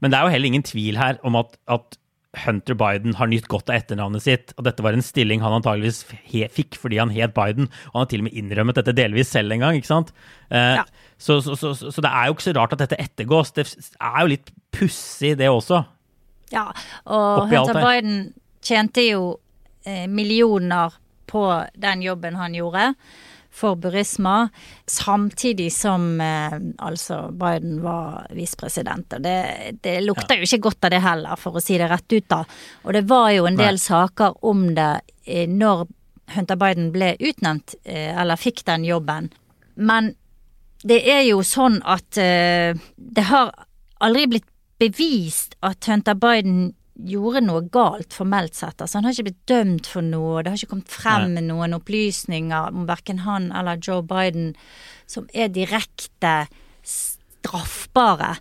Men 0.00 0.12
det 0.12 0.18
er 0.18 0.26
jo 0.26 0.34
heller 0.36 0.52
ingen 0.52 0.66
tvil 0.66 1.00
her 1.00 1.18
om 1.26 1.38
at, 1.40 1.58
at 1.66 1.98
Hunter 2.44 2.76
Biden 2.78 3.16
har 3.18 3.30
nytt 3.30 3.48
godt 3.48 3.70
av 3.72 3.80
etternavnet 3.80 4.22
sitt. 4.22 4.52
Og 4.56 4.66
dette 4.68 4.84
var 4.84 4.94
en 4.94 5.04
stilling 5.04 5.42
han 5.42 5.56
antageligvis 5.58 6.04
fikk 6.54 6.78
fordi 6.78 7.00
han 7.00 7.12
het 7.14 7.34
Biden. 7.36 7.70
Og 7.90 7.96
han 7.96 8.04
har 8.04 8.10
til 8.12 8.22
og 8.22 8.28
med 8.28 8.38
innrømmet 8.38 8.78
dette 8.78 8.94
delvis 8.96 9.32
selv 9.32 9.56
en 9.56 9.64
gang. 9.64 9.78
ikke 9.78 9.90
sant? 9.90 10.12
Eh, 10.52 10.78
ja. 10.78 10.86
så, 11.16 11.40
så, 11.42 11.56
så, 11.58 11.74
så, 11.74 12.04
det 12.04 12.12
er 12.12 12.28
jo 12.28 12.36
ikke 12.36 12.48
så 12.50 12.56
rart 12.60 12.76
at 12.76 12.84
dette 12.84 13.00
ettergås. 13.00 13.54
Det 13.56 13.66
er 13.66 14.20
jo 14.22 14.32
litt 14.36 14.52
pussig, 14.76 15.34
det 15.40 15.50
også. 15.50 15.82
Ja, 16.52 16.68
og 17.04 17.48
Hunter 17.50 17.76
Biden 17.82 18.22
tjente 18.64 19.02
jo 19.04 19.36
Eh, 19.38 19.47
millioner 20.08 20.94
på 21.28 21.42
den 21.76 22.02
jobben 22.02 22.36
han 22.36 22.54
gjorde 22.56 22.94
for 23.58 23.76
Burisma, 23.76 24.48
samtidig 24.86 25.72
som 25.72 26.20
eh, 26.20 26.52
altså 26.78 27.28
Biden 27.32 27.82
var 27.82 28.26
visepresident. 28.30 29.12
Og 29.12 29.22
det, 29.22 29.38
det 29.82 30.00
lukter 30.04 30.36
ja. 30.36 30.42
jo 30.42 30.48
ikke 30.48 30.64
godt 30.68 30.86
av 30.86 30.94
det 30.94 31.02
heller, 31.02 31.40
for 31.40 31.58
å 31.58 31.62
si 31.62 31.78
det 31.80 31.88
rett 31.90 32.12
ut, 32.12 32.28
da. 32.30 32.42
Og 32.86 32.94
det 32.94 33.04
var 33.10 33.30
jo 33.34 33.48
en 33.48 33.58
del 33.58 33.78
Nei. 33.78 33.84
saker 33.88 34.38
om 34.46 34.68
det 34.78 34.92
eh, 35.24 35.48
når 35.50 35.86
Hunter 36.36 36.60
Biden 36.60 36.90
ble 36.94 37.14
utnevnt, 37.18 37.74
eh, 37.84 38.12
eller 38.12 38.40
fikk 38.40 38.62
den 38.68 38.84
jobben. 38.86 39.32
Men 39.74 40.12
det 40.86 41.00
er 41.10 41.24
jo 41.26 41.42
sånn 41.42 41.80
at 41.88 42.20
eh, 42.20 42.76
det 42.96 43.26
har 43.32 43.54
aldri 44.04 44.28
blitt 44.36 44.50
bevist 44.78 45.56
at 45.66 45.88
Hunter 45.90 46.14
Biden 46.14 46.68
gjorde 46.98 47.42
noe 47.46 47.62
galt 47.72 48.14
formelt 48.16 48.56
sett. 48.58 48.80
Altså, 48.80 48.98
han 48.98 49.06
har 49.06 49.14
ikke 49.14 49.28
blitt 49.30 49.50
dømt 49.50 49.90
for 49.90 50.04
noe, 50.04 50.42
det 50.42 50.52
har 50.52 50.58
ikke 50.58 50.72
kommet 50.72 50.94
frem 50.94 51.34
med 51.36 51.46
noen 51.46 51.76
opplysninger 51.76 52.72
om 52.74 52.88
verken 52.88 53.22
han 53.26 53.52
eller 53.54 53.78
Joe 53.82 54.02
Biden 54.06 54.54
som 55.08 55.28
er 55.32 55.52
direkte 55.52 56.48
straffbare. 56.88 58.36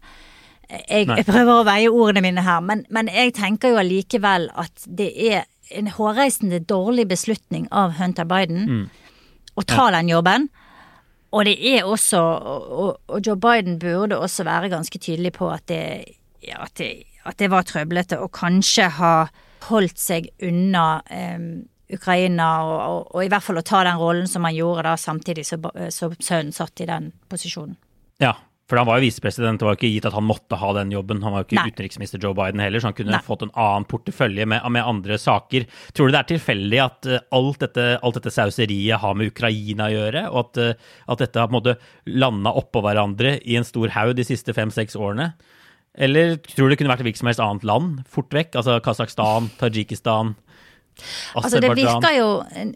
Jeg, 0.67 1.07
jeg 1.07 1.27
prøver 1.27 1.53
å 1.53 1.67
veie 1.67 1.91
ordene 1.91 2.25
mine 2.25 2.43
her, 2.43 2.63
men, 2.65 2.83
men 2.91 3.11
jeg 3.13 3.37
tenker 3.37 3.71
jo 3.71 3.81
allikevel 3.83 4.49
at 4.57 4.87
det 4.99 5.11
er 5.29 5.45
en 5.77 5.91
hårreisende 5.91 6.59
dårlig 6.63 7.07
beslutning 7.07 7.67
av 7.71 7.95
Hunter 7.99 8.27
Biden 8.27 8.65
mm. 8.67 8.85
å 9.55 9.63
ta 9.67 9.87
ja. 9.89 9.99
den 9.99 10.11
jobben. 10.11 10.47
Og 11.35 11.43
det 11.47 11.57
er 11.59 11.87
også 11.87 12.19
og, 12.23 12.99
og, 13.07 13.17
Joe 13.23 13.35
Biden 13.35 13.79
burde 13.79 14.19
også 14.19 14.45
være 14.47 14.71
ganske 14.71 14.99
tydelig 14.99 15.33
på 15.35 15.49
at 15.51 15.65
det, 15.67 15.83
ja, 16.43 16.63
at 16.63 16.75
det 16.79 16.91
at 17.27 17.39
det 17.41 17.51
var 17.51 17.67
trøblete, 17.67 18.19
og 18.23 18.31
kanskje 18.35 18.89
ha 18.99 19.13
holdt 19.67 19.99
seg 19.99 20.29
unna 20.45 21.01
eh, 21.11 21.39
Ukraina, 21.93 22.49
og, 22.67 22.77
og, 22.77 23.01
og, 23.15 23.21
i 23.23 23.31
hvert 23.31 23.45
fall 23.45 23.61
å 23.61 23.65
ta 23.65 23.83
den 23.87 23.99
rollen 23.99 24.27
som 24.31 24.47
han 24.47 24.55
gjorde 24.55 24.87
da, 24.89 24.97
samtidig 24.99 25.47
som 25.47 25.69
sønnen 26.19 26.55
satt 26.55 26.83
i 26.83 26.89
den 26.89 27.11
posisjonen. 27.31 27.77
Ja, 28.23 28.33
for 28.67 28.81
han 28.81 28.87
var 28.89 28.99
jo 28.99 29.07
visepresident, 29.07 29.61
det 29.61 29.63
var 29.63 29.75
jo 29.75 29.79
ikke 29.79 29.89
gitt 29.93 30.05
at 30.09 30.15
han 30.17 30.25
måtte 30.27 30.57
ha 30.59 30.69
den 30.75 30.89
jobben. 30.91 31.21
Han 31.23 31.31
var 31.31 31.43
jo 31.43 31.47
ikke 31.47 31.61
Nei. 31.61 31.71
utenriksminister 31.71 32.19
Joe 32.19 32.35
Biden 32.35 32.59
heller, 32.59 32.83
så 32.83 32.89
han 32.89 32.97
kunne 32.97 33.13
Nei. 33.15 33.23
fått 33.23 33.45
en 33.45 33.53
annen 33.55 33.85
portefølje 33.87 34.43
med, 34.43 34.65
med, 34.75 34.83
andre 34.83 35.15
saker. 35.23 35.69
Tror 35.95 36.09
du 36.09 36.15
det 36.15 36.19
er 36.19 36.29
tilfeldig 36.33 36.81
at 36.83 37.07
uh, 37.07 37.21
alt, 37.37 37.61
dette, 37.63 37.85
alt 38.03 38.19
dette 38.19 38.33
sauseriet 38.35 38.99
har 38.99 39.15
med 39.15 39.31
Ukraina 39.31 39.87
å 39.87 39.93
gjøre, 39.93 40.25
og 40.33 40.41
at, 40.41 40.59
uh, 40.59 40.97
at 41.15 41.23
dette 41.23 41.39
har 41.39 41.47
på 41.47 41.55
en 41.55 41.59
måte 41.61 41.77
landa 42.11 42.51
oppå 42.59 42.83
hverandre 42.83 43.37
i 43.39 43.55
en 43.55 43.67
stor 43.67 43.95
haug 43.95 44.17
de 44.19 44.27
siste 44.27 44.55
fem-seks 44.57 44.99
årene? 44.99 45.31
Eller 45.97 46.36
tror 46.45 46.67
du 46.67 46.75
det 46.75 46.79
kunne 46.81 46.93
vært 46.93 47.05
hvilket 47.05 47.23
som 47.23 47.29
helst 47.31 47.41
annet 47.43 47.65
land 47.65 48.01
fort 48.12 48.33
vekk? 48.33 48.57
Altså 48.60 48.77
Kasakhstan, 48.86 49.49
Tadsjikistan, 49.57 50.36
Altså 51.38 51.60
det 51.62 51.75
virker 51.77 52.13
jo 52.17 52.29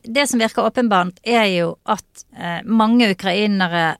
Det 0.06 0.28
som 0.30 0.42
virker 0.42 0.68
åpenbart, 0.70 1.22
er 1.26 1.48
jo 1.56 1.76
at 1.90 2.26
eh, 2.38 2.62
mange 2.66 3.12
ukrainere 3.16 3.96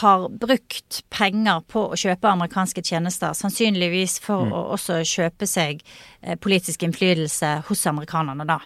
har 0.00 0.28
brukt 0.42 1.04
penger 1.14 1.62
på 1.70 1.84
å 1.92 1.98
kjøpe 1.98 2.26
amerikanske 2.26 2.82
tjenester, 2.82 3.36
sannsynligvis 3.38 4.18
for 4.24 4.48
mm. 4.48 4.54
å 4.54 4.62
også 4.74 4.98
kjøpe 5.06 5.46
seg 5.46 5.82
eh, 6.22 6.34
politisk 6.42 6.82
innflytelse 6.82 7.52
hos 7.68 7.84
amerikanerne, 7.86 8.48
da. 8.48 8.58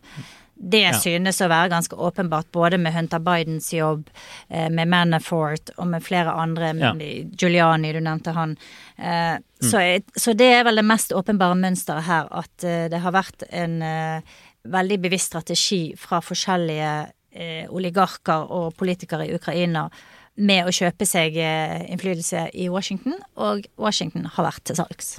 Det 0.62 0.82
ja. 0.82 0.92
synes 0.92 1.38
å 1.40 1.48
være 1.48 1.70
ganske 1.72 1.96
åpenbart, 1.96 2.50
både 2.52 2.76
med 2.80 2.92
Hunter 2.92 3.22
Bidens 3.24 3.70
jobb, 3.72 4.10
eh, 4.48 4.68
med 4.68 4.90
Manafort 4.92 5.72
og 5.78 5.88
med 5.88 6.04
flere 6.04 6.34
andre. 6.36 6.74
Ja. 6.76 6.90
Giuliani, 7.40 7.94
du 7.96 8.00
nevnte 8.04 8.34
han. 8.36 8.52
Eh, 8.98 9.38
mm. 9.40 9.70
så, 9.70 9.80
så, 10.12 10.34
det 10.36 10.50
er 10.58 10.66
vel 10.68 10.82
det 10.82 10.84
mest 10.84 11.14
åpenbare 11.16 11.56
mønsteret 11.56 12.04
her, 12.04 12.28
at 12.42 12.66
eh, 12.68 12.90
det 12.92 13.00
har 13.00 13.16
vært 13.16 13.46
en 13.48 13.80
veldig 14.60 15.00
bevisst 15.00 15.32
strategi 15.32 15.94
fra 15.96 16.20
forskjellige 16.20 16.92
oligarker 17.70 18.50
og 18.52 18.74
politikere 18.76 19.28
i 19.28 19.32
Ukraina 19.38 19.86
med 20.42 20.66
å 20.66 20.74
kjøpe 20.74 21.06
seg 21.06 21.38
innflytelse 21.38 22.48
i 22.58 22.66
Washington, 22.68 23.14
og 23.38 23.64
Washington 23.80 24.26
har 24.34 24.50
vært 24.50 24.66
til 24.66 24.80
salgs. 24.82 25.14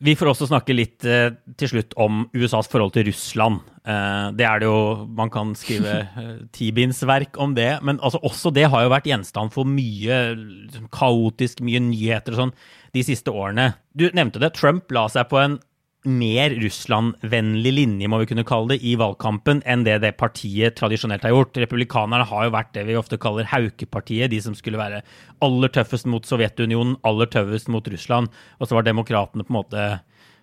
Vi 0.00 0.14
får 0.16 0.30
også 0.30 0.46
snakke 0.48 0.72
litt 0.72 1.04
eh, 1.04 1.28
til 1.60 1.68
slutt 1.74 1.92
om 2.00 2.22
USAs 2.32 2.70
forhold 2.72 2.94
til 2.94 3.04
Russland. 3.10 3.60
Eh, 3.84 4.28
det 4.32 4.46
er 4.48 4.62
det 4.62 4.68
jo 4.70 5.04
Man 5.16 5.28
kan 5.32 5.52
skrive 5.58 5.98
eh, 6.22 6.30
tibindsverk 6.56 7.36
om 7.36 7.52
det, 7.56 7.74
men 7.84 8.00
altså 8.00 8.22
også 8.24 8.52
det 8.56 8.70
har 8.72 8.86
jo 8.86 8.94
vært 8.94 9.10
gjenstand 9.10 9.52
for 9.52 9.68
mye 9.68 10.20
liksom, 10.38 10.88
kaotisk, 10.94 11.60
mye 11.66 11.82
nyheter 11.84 12.32
og 12.32 12.46
sånn 12.46 12.54
de 12.96 13.04
siste 13.06 13.30
årene. 13.30 13.74
Du 13.92 14.08
nevnte 14.16 14.40
det, 14.40 14.54
Trump 14.56 14.88
la 14.94 15.04
seg 15.12 15.28
på 15.28 15.38
en 15.42 15.60
mer 16.08 16.54
Russland-vennlig 16.56 17.72
linje, 17.74 18.08
må 18.08 18.22
vi 18.22 18.28
kunne 18.30 18.44
kalle 18.48 18.72
det, 18.72 18.80
i 18.86 18.94
valgkampen 18.96 19.60
enn 19.68 19.84
det 19.84 19.98
det 20.04 20.14
partiet 20.20 20.78
tradisjonelt 20.78 21.26
har 21.26 21.34
gjort. 21.34 21.60
Republikanerne 21.60 22.24
har 22.30 22.46
jo 22.46 22.54
vært 22.54 22.72
det 22.76 22.86
vi 22.88 22.96
ofte 22.96 23.18
kaller 23.20 23.48
haukepartiet, 23.50 24.30
de 24.32 24.40
som 24.40 24.56
skulle 24.56 24.80
være 24.80 25.02
aller 25.44 25.72
tøffest 25.74 26.08
mot 26.08 26.24
Sovjetunionen, 26.24 26.96
aller 27.04 27.28
tøffest 27.28 27.68
mot 27.72 27.92
Russland. 27.92 28.32
Og 28.58 28.68
så 28.68 28.78
var 28.78 28.88
demokratene 28.88 29.44
på 29.44 29.52
en 29.52 29.60
måte 29.60 29.84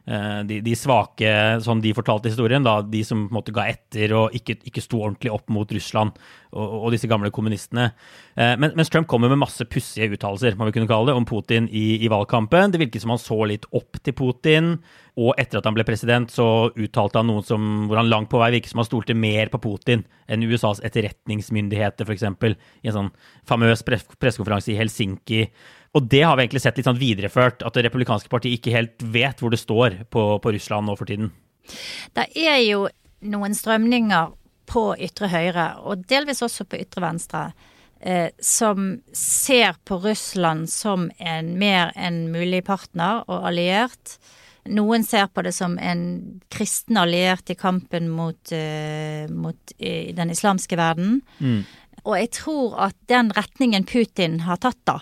de, 0.08 0.62
de, 0.63 0.74
svake, 0.80 1.32
som 1.65 1.82
de 1.84 1.91
fortalte 1.91 2.32
historien, 2.32 2.63
da, 2.63 2.78
de 2.80 3.02
som 3.04 3.26
på 3.26 3.34
en 3.34 3.38
måte 3.41 3.56
ga 3.56 3.65
etter 3.67 4.13
og 4.15 4.36
ikke, 4.38 4.56
ikke 4.70 4.84
sto 4.84 5.02
ordentlig 5.04 5.34
opp 5.36 5.52
mot 5.52 5.72
Russland 5.76 6.15
og, 6.56 6.76
og 6.88 6.93
disse 6.96 7.10
gamle 7.12 7.32
kommunistene. 7.34 7.89
Eh, 8.36 8.54
men, 8.60 8.72
mens 8.78 8.91
Trump 8.93 9.10
kommer 9.12 9.32
med 9.32 9.41
masse 9.41 9.65
pussige 9.67 10.10
uttalelser 10.13 10.56
man 10.58 10.70
vil 10.70 10.78
kunne 10.78 10.89
kalle 10.89 11.12
det, 11.12 11.17
om 11.17 11.28
Putin 11.28 11.67
i, 11.67 12.00
i, 12.00 12.12
valgkampen. 12.12 12.72
Det 12.74 12.82
virket 12.82 13.04
som 13.04 13.13
han 13.13 13.22
så 13.22 13.39
litt 13.50 13.67
opp 13.76 14.00
til 14.04 14.15
Putin. 14.17 14.78
Og 15.17 15.34
etter 15.41 15.58
at 15.58 15.65
han 15.65 15.74
ble 15.74 15.86
president, 15.88 16.30
så 16.30 16.70
uttalte 16.78 17.17
han 17.17 17.30
noe 17.32 17.41
som, 17.46 17.88
hvor 17.89 17.98
han 17.98 18.10
langt 18.12 18.30
på 18.30 18.39
vei 18.41 18.52
virket 18.54 18.72
som 18.72 18.84
han 18.84 18.88
stolte 18.88 19.17
mer 19.17 19.50
på 19.50 19.60
Putin 19.63 20.06
enn 20.30 20.46
USAs 20.46 20.84
etterretningsmyndigheter, 20.86 22.06
f.eks. 22.06 22.28
I 22.28 22.91
en 22.91 22.98
sånn 23.00 23.10
famøs 23.50 23.82
pressekonferanse 23.88 24.76
i 24.76 24.78
Helsinki 24.78 25.48
og 25.95 26.08
det 26.12 26.23
har 26.23 26.36
vi 26.38 26.45
egentlig 26.45 26.63
sett 26.63 26.80
litt 26.80 26.88
sånn 26.88 27.00
videreført, 27.00 27.63
at 27.65 27.76
det 27.76 27.86
republikanske 27.88 28.32
partiet 28.32 28.60
ikke 28.60 28.76
helt 28.76 29.04
vet 29.13 29.39
hvor 29.41 29.54
det 29.54 29.62
står 29.62 30.02
på, 30.13 30.26
på 30.43 30.54
Russland 30.56 30.89
nå 30.89 30.97
for 31.00 31.10
tiden. 31.10 31.32
Det 32.15 32.28
er 32.38 32.60
jo 32.63 32.88
noen 33.28 33.56
strømninger 33.58 34.34
på 34.67 34.84
ytre 35.08 35.30
høyre, 35.32 35.67
og 35.88 36.06
delvis 36.10 36.43
også 36.45 36.67
på 36.67 36.80
ytre 36.84 37.04
venstre, 37.06 37.43
eh, 38.00 38.30
som 38.43 38.97
ser 39.15 39.80
på 39.88 40.00
Russland 40.04 40.67
som 40.71 41.08
en 41.17 41.54
mer 41.60 41.93
enn 41.95 42.28
mulig 42.34 42.65
partner 42.67 43.23
og 43.28 43.47
alliert. 43.52 44.17
Noen 44.67 45.06
ser 45.08 45.30
på 45.32 45.45
det 45.47 45.54
som 45.56 45.78
en 45.80 46.04
kristen 46.52 47.00
alliert 47.00 47.50
i 47.50 47.56
kampen 47.56 48.10
mot, 48.12 48.52
eh, 48.52 49.28
mot 49.32 49.76
den 49.80 50.34
islamske 50.34 50.76
verden. 50.76 51.21
Mm. 51.39 51.63
Og 52.04 52.15
jeg 52.19 52.32
tror 52.36 52.76
at 52.88 52.95
den 53.12 53.32
retningen 53.36 53.88
Putin 53.88 54.41
har 54.47 54.60
tatt, 54.63 54.80
da, 54.88 55.00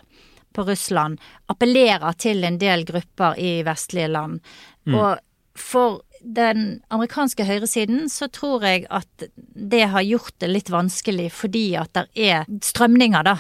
på 0.56 0.66
Russland 0.68 1.22
appellerer 1.52 2.16
til 2.22 2.44
en 2.48 2.60
del 2.62 2.86
grupper 2.88 3.40
i 3.42 3.60
vestlige 3.68 4.10
land. 4.12 4.42
Mm. 4.88 4.98
Og 4.98 5.60
for 5.60 6.02
den 6.26 6.82
amerikanske 6.90 7.46
høyresiden 7.46 8.10
så 8.10 8.28
tror 8.34 8.66
jeg 8.66 8.88
at 8.90 9.28
det 9.38 9.86
har 9.92 10.06
gjort 10.06 10.34
det 10.42 10.50
litt 10.50 10.72
vanskelig 10.74 11.30
fordi 11.36 11.68
at 11.80 11.94
det 11.96 12.08
er 12.32 12.50
strømninger, 12.66 13.26
da. 13.28 13.38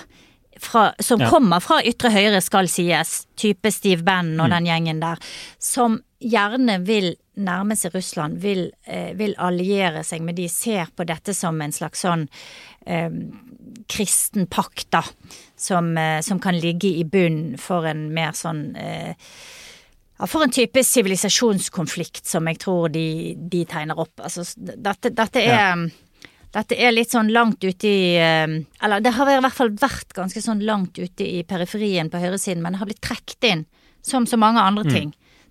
Fra, 0.61 0.93
som 1.03 1.19
ja. 1.19 1.27
kommer 1.27 1.59
fra 1.59 1.81
ytre 1.83 2.13
høyre, 2.13 2.39
skal 2.39 2.69
sies, 2.71 3.25
type 3.35 3.67
Steve 3.75 4.05
Bannon 4.07 4.45
og 4.45 4.47
mm. 4.47 4.53
den 4.53 4.69
gjengen 4.69 5.01
der, 5.03 5.19
som 5.59 5.97
gjerne 6.23 6.77
vil 6.87 7.09
nærme 7.35 7.75
seg 7.77 7.95
Russland, 7.95 8.39
vil, 8.43 8.69
eh, 8.87 9.13
vil, 9.17 9.35
alliere 9.41 10.03
seg 10.03 10.23
med 10.25 10.37
de, 10.39 10.47
ser 10.51 10.91
på 10.95 11.05
dette 11.07 11.33
som 11.35 11.59
en 11.61 11.75
slags 11.75 12.05
sånn 12.05 12.27
eh, 12.85 13.11
kristen 13.91 14.47
pakt, 14.47 14.87
da 14.95 15.03
som, 15.55 15.97
eh, 15.97 16.21
som, 16.21 16.39
kan 16.39 16.57
ligge 16.59 16.87
i 16.87 17.03
bunn 17.03 17.57
for 17.61 17.87
en 17.87 18.07
mer 18.13 18.35
sånn 18.37 18.75
eh, 18.79 19.13
ja, 20.15 20.27
For 20.31 20.45
en 20.45 20.53
type 20.53 20.83
sivilisasjonskonflikt 20.83 22.25
som 22.27 22.47
jeg 22.47 22.61
tror 22.63 22.87
de, 22.93 23.35
de 23.35 23.65
tegner 23.67 23.99
opp. 23.99 24.21
Altså, 24.23 24.45
dette, 24.55 25.11
dette 25.11 25.43
er 25.43 25.55
ja. 25.59 25.75
Dette 26.55 26.77
er 26.79 26.93
litt 26.93 27.11
sånn 27.11 27.33
langt 27.35 27.65
ute 27.65 27.89
i 27.89 28.15
eh, 28.15 28.47
Eller 28.79 29.03
det 29.03 29.11
har 29.17 29.27
i 29.27 29.39
hvert 29.43 29.57
fall 29.57 29.73
vært 29.75 30.13
ganske 30.15 30.39
sånn 30.39 30.63
langt 30.63 30.95
ute 30.95 31.27
i 31.27 31.43
periferien 31.47 32.07
på 32.11 32.21
høyresiden, 32.21 32.63
men 32.63 32.75
det 32.75 32.79
har 32.79 32.87
blitt 32.87 33.03
trukket 33.03 33.47
inn, 33.49 33.65
som 34.05 34.27
så 34.29 34.39
mange 34.39 34.63
andre 34.63 34.85
mm. 34.87 34.93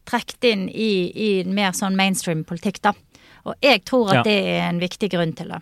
Trukket 0.08 0.44
inn 0.50 0.66
i, 0.68 0.90
i 1.14 1.28
mer 1.48 1.72
sånn 1.76 1.96
mainstream 1.96 2.42
politikk, 2.48 2.82
da. 2.84 2.92
Og 3.44 3.56
jeg 3.64 3.84
tror 3.88 4.10
at 4.12 4.20
ja. 4.20 4.24
det 4.26 4.36
er 4.54 4.66
en 4.68 4.82
viktig 4.82 5.10
grunn 5.12 5.32
til 5.36 5.52
det. 5.52 5.60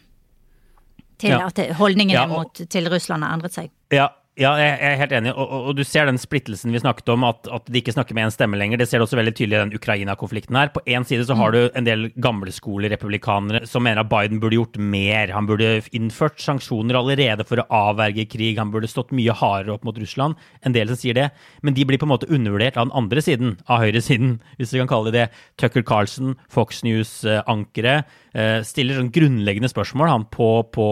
Til 1.22 1.34
ja. 1.34 1.46
at 1.46 1.60
holdningene 1.78 2.18
ja, 2.18 2.26
og... 2.26 2.34
mot, 2.34 2.64
til 2.70 2.90
Russland 2.90 3.26
har 3.26 3.36
endret 3.36 3.54
seg. 3.54 3.70
Ja, 3.94 4.08
ja, 4.40 4.50
jeg 4.56 4.76
er 4.80 4.98
helt 5.00 5.12
enig. 5.16 5.32
Og, 5.34 5.44
og, 5.44 5.66
og, 5.70 5.76
du 5.76 5.84
ser 5.84 6.08
den 6.08 6.20
splittelsen 6.20 6.72
vi 6.72 6.80
snakket 6.80 7.10
om, 7.12 7.24
at, 7.28 7.48
at 7.52 7.66
de 7.68 7.80
ikke 7.80 7.94
snakker 7.94 8.16
med 8.16 8.26
én 8.26 8.34
stemme 8.34 8.58
lenger. 8.60 8.80
Det 8.80 8.88
ser 8.88 9.00
du 9.00 9.06
også 9.06 9.18
veldig 9.18 9.34
tydelig 9.36 9.58
i 9.58 9.60
den 9.60 9.76
Ukraina-konflikten 9.76 10.58
her. 10.58 10.72
På 10.74 10.82
én 10.84 11.06
side 11.08 11.26
så 11.28 11.36
har 11.38 11.54
du 11.54 11.60
en 11.66 11.88
del 11.88 12.08
gamleskolerepublikanere 12.22 13.64
som 13.68 13.84
mener 13.84 14.02
at 14.02 14.10
Biden 14.12 14.40
burde 14.42 14.58
gjort 14.58 14.80
mer. 14.80 15.32
Han 15.36 15.48
burde 15.48 15.70
innført 15.92 16.40
sanksjoner 16.42 17.00
allerede 17.00 17.46
for 17.48 17.60
å 17.60 17.68
avverge 17.92 18.28
krig. 18.32 18.60
Han 18.60 18.72
burde 18.74 18.90
stått 18.90 19.12
mye 19.16 19.36
hardere 19.36 19.76
opp 19.76 19.88
mot 19.88 20.00
Russland. 20.00 20.40
En 20.64 20.76
del 20.76 20.92
som 20.92 21.00
sier 21.00 21.16
det. 21.16 21.28
Men 21.64 21.76
de 21.76 21.88
blir 21.88 22.00
på 22.00 22.08
en 22.08 22.14
måte 22.14 22.30
undervurdert 22.32 22.80
av 22.80 22.88
den 22.88 22.96
andre 23.02 23.24
siden, 23.24 23.56
av 23.68 23.84
høyresiden, 23.84 24.38
hvis 24.58 24.72
vi 24.72 24.82
kan 24.82 24.92
kalle 24.92 25.12
det 25.12 25.22
det. 25.22 25.28
Tucker 25.60 25.82
Carlson, 25.82 26.36
Fox 26.48 26.82
News-ankeret 26.86 28.04
Eh, 28.04 28.20
stiller 28.64 28.96
sånn 28.96 29.10
grunnleggende 29.12 29.68
spørsmål 29.68 30.08
han, 30.08 30.24
på, 30.32 30.48
på, 30.72 30.86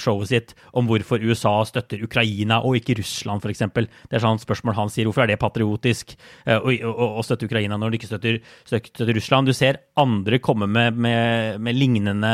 showet 0.00 0.30
sitt 0.30 0.54
om 0.76 0.88
hvorfor 0.88 1.20
USA 1.20 1.58
støtter 1.68 2.00
Ukraina 2.06 2.62
og 2.64 2.78
ikke 2.78 2.96
Russland, 3.00 3.44
f.eks. 3.44 3.64
Det 3.76 4.16
er 4.16 4.24
sånn 4.24 4.40
spørsmål 4.40 4.78
han 4.78 4.92
sier. 4.92 5.08
Hvorfor 5.08 5.26
er 5.26 5.32
det 5.32 5.40
patriotisk 5.42 6.14
uh, 6.48 6.60
å, 6.62 7.24
støtte 7.26 7.48
Ukraina 7.48 7.78
når 7.80 7.92
de 7.92 8.00
ikke 8.00 8.10
støtter, 8.10 8.38
støtter, 8.64 9.12
Russland? 9.16 9.50
Du 9.50 9.56
ser 9.56 9.82
andre 10.00 10.40
komme 10.40 10.68
med, 10.70 10.96
med, 10.96 11.60
med 11.60 11.76
lignende 11.76 12.32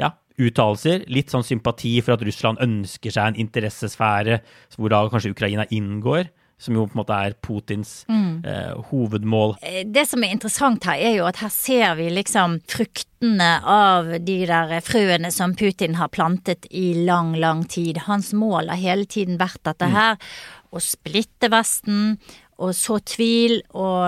ja, 0.00 0.14
uttalelser. 0.40 1.04
Litt 1.12 1.34
sånn 1.34 1.46
sympati 1.46 1.98
for 2.00 2.16
at 2.16 2.24
Russland 2.24 2.62
ønsker 2.64 3.12
seg 3.14 3.34
en 3.34 3.42
interessesfære 3.44 4.40
hvor 4.78 4.92
da 4.92 5.04
kanskje 5.12 5.34
Ukraina 5.36 5.68
inngår 5.74 6.30
som 6.58 6.76
jo 6.76 6.86
på 6.86 6.94
en 6.94 7.00
måte 7.02 7.16
er 7.16 7.36
Putins 7.44 7.92
mm. 8.08 8.44
eh, 8.46 8.72
hovedmål. 8.90 9.56
Eh, 9.62 9.82
det 9.86 10.06
som 10.08 10.24
er 10.24 10.34
interessant 10.34 10.86
her, 10.88 11.00
er 11.00 11.16
jo 11.18 11.28
at 11.28 11.40
her 11.42 11.52
ser 11.52 11.96
vi 11.98 12.08
liksom 12.12 12.58
fruktene 12.70 13.50
av 13.60 14.12
de 14.24 14.38
der 14.48 14.76
frøene 14.84 15.32
som 15.34 15.56
Putin 15.58 15.98
har 16.00 16.12
plantet 16.14 16.68
i 16.70 16.92
lang, 17.06 17.34
lang 17.40 17.64
tid. 17.68 18.04
Hans 18.08 18.32
mål 18.36 18.72
har 18.72 18.80
hele 18.80 19.08
tiden 19.10 19.40
vært 19.40 19.62
dette 19.66 19.90
mm. 19.90 19.96
her. 19.98 20.34
Å 20.74 20.82
splitte 20.82 21.50
Vesten, 21.52 22.16
og 22.62 22.70
så 22.78 23.00
tvil 23.02 23.60
og, 23.74 24.04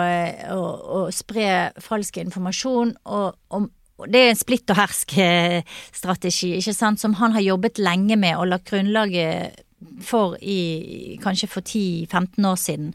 og, 0.55 0.85
og 0.99 1.15
spre 1.15 1.73
falsk 1.83 2.21
informasjon. 2.23 2.95
og, 3.11 3.35
og 3.51 3.73
det 4.13 4.21
er 4.21 4.33
en 4.35 4.39
splitt 4.39 4.71
og 4.73 4.77
hersk-strategi, 4.77 6.51
ikke 6.59 6.75
sant, 6.77 7.01
som 7.01 7.17
han 7.17 7.33
har 7.37 7.45
jobbet 7.45 7.81
lenge 7.81 8.19
med 8.21 8.37
og 8.37 8.51
lagt 8.51 8.69
grunnlaget 8.69 9.63
for 10.03 10.37
i 10.41 11.19
kanskje 11.23 11.49
for 11.49 11.61
10-15 11.61 12.49
år 12.49 12.57
siden. 12.57 12.93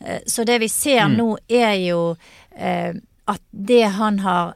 Eh, 0.00 0.20
så 0.26 0.44
det 0.44 0.58
vi 0.62 0.68
ser 0.68 1.06
mm. 1.06 1.16
nå 1.18 1.28
er 1.48 1.74
jo 1.82 2.02
eh, 2.56 2.94
at 3.24 3.42
det 3.50 3.84
han 3.96 4.18
har 4.22 4.54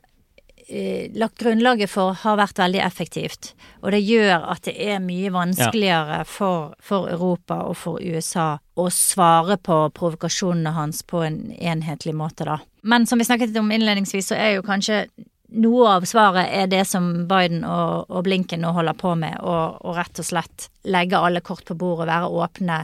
eh, 0.68 1.12
lagt 1.14 1.38
grunnlaget 1.42 1.90
for, 1.90 2.16
har 2.22 2.38
vært 2.40 2.58
veldig 2.58 2.82
effektivt. 2.82 3.52
Og 3.82 3.92
det 3.94 4.02
gjør 4.02 4.48
at 4.52 4.66
det 4.66 4.76
er 4.78 5.02
mye 5.02 5.30
vanskeligere 5.34 6.22
ja. 6.22 6.28
for, 6.28 6.74
for, 6.82 7.10
Europa 7.10 7.62
og 7.66 7.76
for 7.78 8.02
USA 8.02 8.56
å 8.76 8.88
svare 8.92 9.58
på 9.58 9.78
provokasjonene 9.96 10.74
hans 10.76 11.02
på 11.06 11.22
en 11.26 11.40
enhetlig 11.56 12.14
måte, 12.16 12.48
da. 12.48 12.60
Men 12.86 13.06
som 13.06 13.18
vi 13.18 13.26
snakket 13.26 13.56
om 13.58 13.72
innledningsvis, 13.72 14.30
så 14.30 14.36
er 14.38 14.56
jo 14.56 14.66
kanskje 14.66 15.06
noe 15.48 15.90
av 15.96 16.06
svaret 16.08 16.50
er 16.52 16.70
det 16.70 16.82
som 16.88 17.26
Biden 17.28 17.64
og, 17.66 18.10
og 18.10 18.24
Blinken 18.26 18.62
nå 18.64 18.72
holder 18.76 18.96
på 18.98 19.14
med, 19.18 19.38
og, 19.42 19.82
rett 19.96 20.22
og 20.22 20.26
slett 20.26 20.68
legge 20.86 21.18
alle 21.18 21.42
kort 21.44 21.64
på 21.66 21.76
bordet, 21.78 22.08
være 22.10 22.30
åpne, 22.30 22.80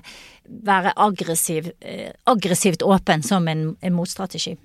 være 0.66 0.94
aggressiv, 1.06 1.72
eh, 1.80 2.12
aggressivt 2.30 2.82
åpen 2.86 3.24
som 3.26 3.48
en, 3.50 3.72
en 3.80 3.96
motstrategi. 3.96 4.56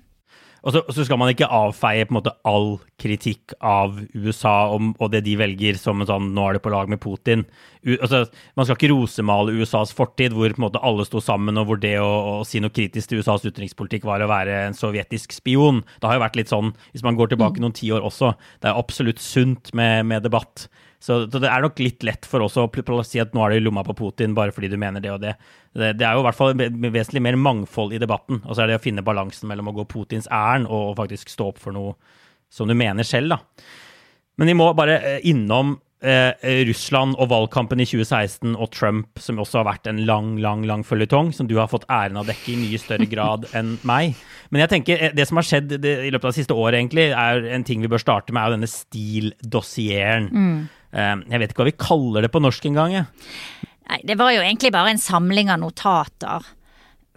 Og 0.66 0.74
så, 0.74 0.82
så, 0.90 1.04
skal 1.06 1.20
man 1.20 1.30
ikke 1.30 1.48
avfeie 1.54 2.06
på 2.06 2.12
en 2.12 2.18
måte 2.18 2.34
all 2.48 2.78
kritikk 2.98 3.54
av 3.62 4.00
USA 4.14 4.72
om, 4.74 4.90
og 4.98 5.12
det 5.12 5.22
de 5.26 5.36
velger 5.38 5.78
som 5.78 6.02
en 6.02 6.08
sånn 6.08 6.32
'nå 6.34 6.48
er 6.48 6.58
det 6.58 6.64
på 6.64 6.72
lag 6.74 6.90
med 6.90 7.00
Putin'. 7.02 7.44
U, 7.86 7.94
altså, 7.94 8.24
man 8.58 8.66
skal 8.66 8.76
ikke 8.76 8.90
rosemale 8.90 9.54
USAs 9.54 9.94
fortid, 9.94 10.34
hvor 10.34 10.50
på 10.50 10.58
en 10.58 10.66
måte 10.66 10.82
alle 10.82 11.06
sto 11.06 11.22
sammen, 11.22 11.58
og 11.58 11.68
hvor 11.68 11.78
det 11.80 11.94
å, 12.02 12.10
å, 12.40 12.44
si 12.44 12.60
noe 12.60 12.74
kritisk 12.74 13.08
til 13.08 13.22
USAs 13.22 13.46
utenrikspolitikk 13.46 14.04
var 14.08 14.24
å 14.24 14.30
være 14.30 14.66
en 14.66 14.76
sovjetisk 14.76 15.32
spion. 15.36 15.84
Det 16.00 16.10
har 16.10 16.18
jo 16.18 16.26
vært 16.26 16.40
litt 16.40 16.50
sånn, 16.50 16.74
hvis 16.92 17.06
man 17.06 17.16
går 17.16 17.32
tilbake 17.32 17.62
mm. 17.62 17.62
noen 17.62 17.78
tiår 17.78 18.02
også. 18.02 18.34
Det 18.58 18.70
er 18.70 18.82
absolutt 18.82 19.22
sunt 19.22 19.72
med, 19.78 20.06
med 20.10 20.26
debatt. 20.26 20.66
Så, 20.98 21.20
så, 21.30 21.38
det 21.38 21.46
er 21.46 21.62
nok 21.62 21.78
litt 21.78 22.02
lett 22.02 22.26
for 22.26 22.42
oss 22.42 22.56
å 22.58 22.66
si 23.06 23.20
at 23.22 23.34
nå 23.34 23.44
er 23.44 23.54
det 23.54 23.60
i 23.60 23.64
lomma 23.64 23.84
på 23.86 23.94
Putin 23.98 24.34
bare 24.34 24.50
fordi 24.54 24.72
du 24.72 24.76
mener 24.82 25.02
det 25.02 25.12
og 25.14 25.20
det. 25.22 25.36
Det, 25.70 25.92
det 26.00 26.06
er 26.06 26.16
jo 26.16 26.24
i 26.24 26.26
hvert 26.26 26.38
fall 26.38 26.56
vesentlig 26.58 27.22
mer 27.22 27.38
mangfold 27.38 27.94
i 27.94 28.00
debatten. 28.02 28.42
Og 28.44 28.56
så 28.56 28.64
er 28.64 28.72
det 28.72 28.80
å 28.80 28.82
finne 28.82 29.06
balansen 29.06 29.50
mellom 29.50 29.70
å 29.70 29.76
gå 29.78 29.86
Putins 29.92 30.26
ærend 30.26 30.66
og 30.66 30.96
faktisk 30.98 31.30
stå 31.30 31.52
opp 31.52 31.60
for 31.62 31.76
noe 31.76 31.94
som 32.50 32.66
du 32.66 32.74
mener 32.74 33.06
selv, 33.06 33.36
da. 33.36 33.68
Men 34.38 34.50
vi 34.50 34.56
må 34.56 34.70
bare 34.78 34.96
eh, 35.02 35.20
innom 35.28 35.76
eh, 36.00 36.62
Russland 36.68 37.16
og 37.18 37.30
valgkampen 37.32 37.82
i 37.82 37.86
2016 37.88 38.54
og 38.54 38.70
Trump, 38.74 39.20
som 39.20 39.40
også 39.42 39.60
har 39.60 39.68
vært 39.68 39.90
en 39.90 40.00
lang, 40.06 40.36
lang 40.42 40.64
lang 40.68 40.84
føljetong, 40.86 41.32
som 41.34 41.50
du 41.50 41.56
har 41.58 41.70
fått 41.70 41.88
æren 41.90 42.18
av 42.18 42.26
å 42.26 42.30
dekke 42.30 42.54
i 42.54 42.58
mye 42.60 42.80
større 42.80 43.08
grad 43.14 43.48
enn 43.58 43.76
meg. 43.88 44.18
Men 44.50 44.64
jeg 44.64 44.74
tenker, 44.74 45.02
eh, 45.02 45.14
det 45.16 45.28
som 45.28 45.40
har 45.40 45.48
skjedd 45.48 45.76
det, 45.82 45.94
i 46.06 46.12
løpet 46.14 46.30
av 46.30 46.34
det 46.34 46.40
siste 46.40 46.56
året, 46.56 46.80
egentlig, 46.80 47.10
er 47.12 47.50
en 47.54 47.66
ting 47.66 47.84
vi 47.84 47.90
bør 47.90 48.02
starte 48.02 48.34
med, 48.34 48.42
er 48.42 48.50
jo 48.50 48.58
denne 48.58 48.72
stildossieren. 48.72 50.30
Mm. 50.32 50.58
Ehm, 50.96 51.24
jeg 51.28 51.42
vet 51.42 51.52
ikke 51.52 51.64
hva 51.64 51.70
vi 51.70 51.78
kaller 51.80 52.24
det 52.24 52.32
på 52.32 52.42
norsk 52.42 52.68
engang. 52.70 52.96
Nei, 53.88 54.00
det 54.04 54.18
var 54.20 54.32
jo 54.34 54.44
egentlig 54.44 54.72
bare 54.74 54.94
en 54.94 55.02
samling 55.02 55.52
av 55.52 55.60
notater 55.62 56.46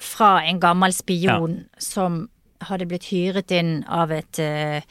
fra 0.01 0.39
en 0.47 0.59
gammel 0.59 0.93
spion 0.95 1.59
ja. 1.61 1.83
som 1.83 2.23
hadde 2.67 2.87
blitt 2.89 3.09
hyret 3.11 3.51
inn 3.53 3.81
av 3.89 4.11
et 4.13 4.39
uh, 4.41 4.81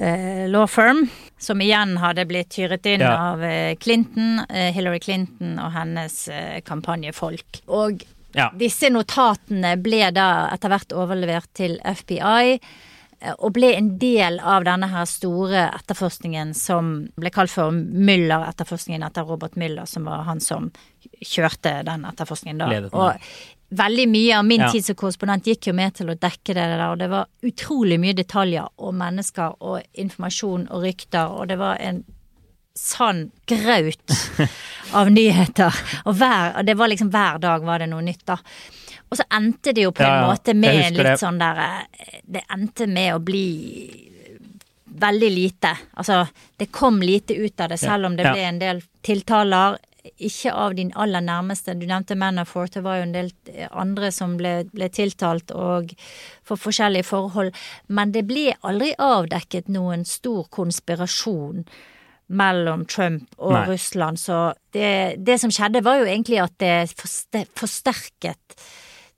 uh, 0.00 0.44
law 0.48 0.66
firm, 0.70 1.04
som 1.40 1.60
igjen 1.60 1.98
hadde 2.00 2.24
blitt 2.28 2.56
hyret 2.56 2.86
inn 2.88 3.04
ja. 3.04 3.12
av 3.32 3.44
uh, 3.44 3.74
Clinton, 3.80 4.42
Hillary 4.48 5.00
Clinton 5.04 5.58
og 5.60 5.72
hennes 5.76 6.18
kampanjefolk. 6.64 7.62
Og 7.68 8.04
ja. 8.36 8.50
disse 8.58 8.90
notatene 8.92 9.76
ble 9.80 10.08
da 10.14 10.48
etter 10.54 10.72
hvert 10.72 10.96
overlevert 10.96 11.52
til 11.56 11.78
FBI. 11.84 12.58
Og 13.38 13.52
ble 13.56 13.72
en 13.76 13.98
del 13.98 14.38
av 14.40 14.64
denne 14.66 14.88
her 14.92 15.04
store 15.08 15.66
etterforskningen 15.80 16.54
som 16.54 16.94
ble 17.16 17.30
kalt 17.34 17.50
for 17.52 17.72
Müller-etterforskningen 17.72 19.04
etter 19.06 19.26
Robert 19.28 19.54
Müller, 19.60 19.86
som 19.86 20.04
var 20.08 20.24
han 20.28 20.40
som 20.40 20.70
kjørte 21.20 21.82
den 21.86 22.04
etterforskningen 22.08 22.58
da. 22.62 22.68
Ledet. 22.72 22.92
Og 22.94 23.14
veldig 23.74 24.08
mye 24.08 24.38
av 24.38 24.44
min 24.46 24.60
Ja. 24.60 24.70
tid 24.70 24.84
som 24.84 24.94
korrespondent 24.96 25.44
gikk 25.44 25.66
jo 25.66 25.72
med 25.74 25.94
til 25.94 26.10
å 26.12 26.14
dekke 26.18 26.54
det 26.54 26.54
der, 26.54 26.84
og 26.90 26.98
det 26.98 27.08
var 27.10 27.26
utrolig 27.42 27.98
mye 28.00 28.14
detaljer 28.14 28.68
og 28.78 28.94
mennesker 28.94 29.56
og 29.60 29.82
informasjon 29.94 30.68
og 30.70 30.82
rykter, 30.84 31.26
og 31.30 31.48
det 31.48 31.58
var 31.58 31.76
en 31.80 32.04
sann 32.74 33.30
graut 33.46 34.14
av 34.98 35.10
nyheter. 35.10 35.74
Og, 36.06 36.16
hver, 36.18 36.56
og 36.58 36.66
det 36.66 36.74
var 36.76 36.88
liksom 36.90 37.10
hver 37.14 37.38
dag 37.42 37.62
var 37.66 37.78
det 37.78 37.88
noe 37.90 38.02
nytt, 38.02 38.24
da. 38.26 38.36
Og 39.10 39.18
så 39.20 39.24
endte 39.36 39.72
det 39.76 39.84
jo 39.84 39.92
på 39.94 40.02
en 40.02 40.10
Ja, 40.10 40.26
måte 40.26 40.54
med 40.54 40.80
en 40.88 40.96
litt 40.98 41.20
sånn 41.20 41.38
der 41.38 41.60
eh, 41.62 42.20
Det 42.24 42.42
endte 42.50 42.86
med 42.90 43.14
å 43.14 43.20
bli 43.22 43.46
veldig 44.94 45.30
lite. 45.34 45.72
Altså, 45.98 46.20
det 46.56 46.68
kom 46.70 47.00
lite 47.02 47.34
ut 47.34 47.60
av 47.60 47.72
det, 47.72 47.80
selv 47.82 48.06
om 48.06 48.16
det 48.16 48.28
ble 48.30 48.44
en 48.46 48.60
del 48.60 48.82
tiltaler. 49.02 49.78
Ikke 50.22 50.52
av 50.52 50.74
din 50.76 50.92
aller 51.00 51.20
nærmeste. 51.24 51.74
Du 51.74 51.86
nevnte 51.88 52.14
Manafort, 52.14 52.74
det 52.76 52.82
var 52.84 52.98
jo 53.00 53.06
en 53.08 53.14
del 53.16 53.30
eh, 53.50 53.66
andre 53.72 54.10
som 54.12 54.36
ble, 54.38 54.52
ble 54.70 54.88
tiltalt 54.92 55.50
og 55.56 55.94
for 56.46 56.60
forskjellige 56.60 57.08
forhold. 57.08 57.54
Men 57.88 58.12
det 58.14 58.22
ble 58.28 58.52
aldri 58.62 58.92
avdekket 59.00 59.72
noen 59.72 60.04
stor 60.06 60.44
konspirasjon 60.54 61.64
mellom 62.26 62.84
Trump 62.88 63.34
og 63.38 63.52
Nei. 63.56 63.64
Russland. 63.72 64.20
Så 64.20 64.52
det, 64.76 65.16
det 65.24 65.40
som 65.42 65.50
skjedde, 65.52 65.82
var 65.84 65.98
jo 66.00 66.06
egentlig 66.08 66.38
at 66.44 66.54
det 66.62 66.76
forste- 66.94 67.46
forsterket 67.58 68.60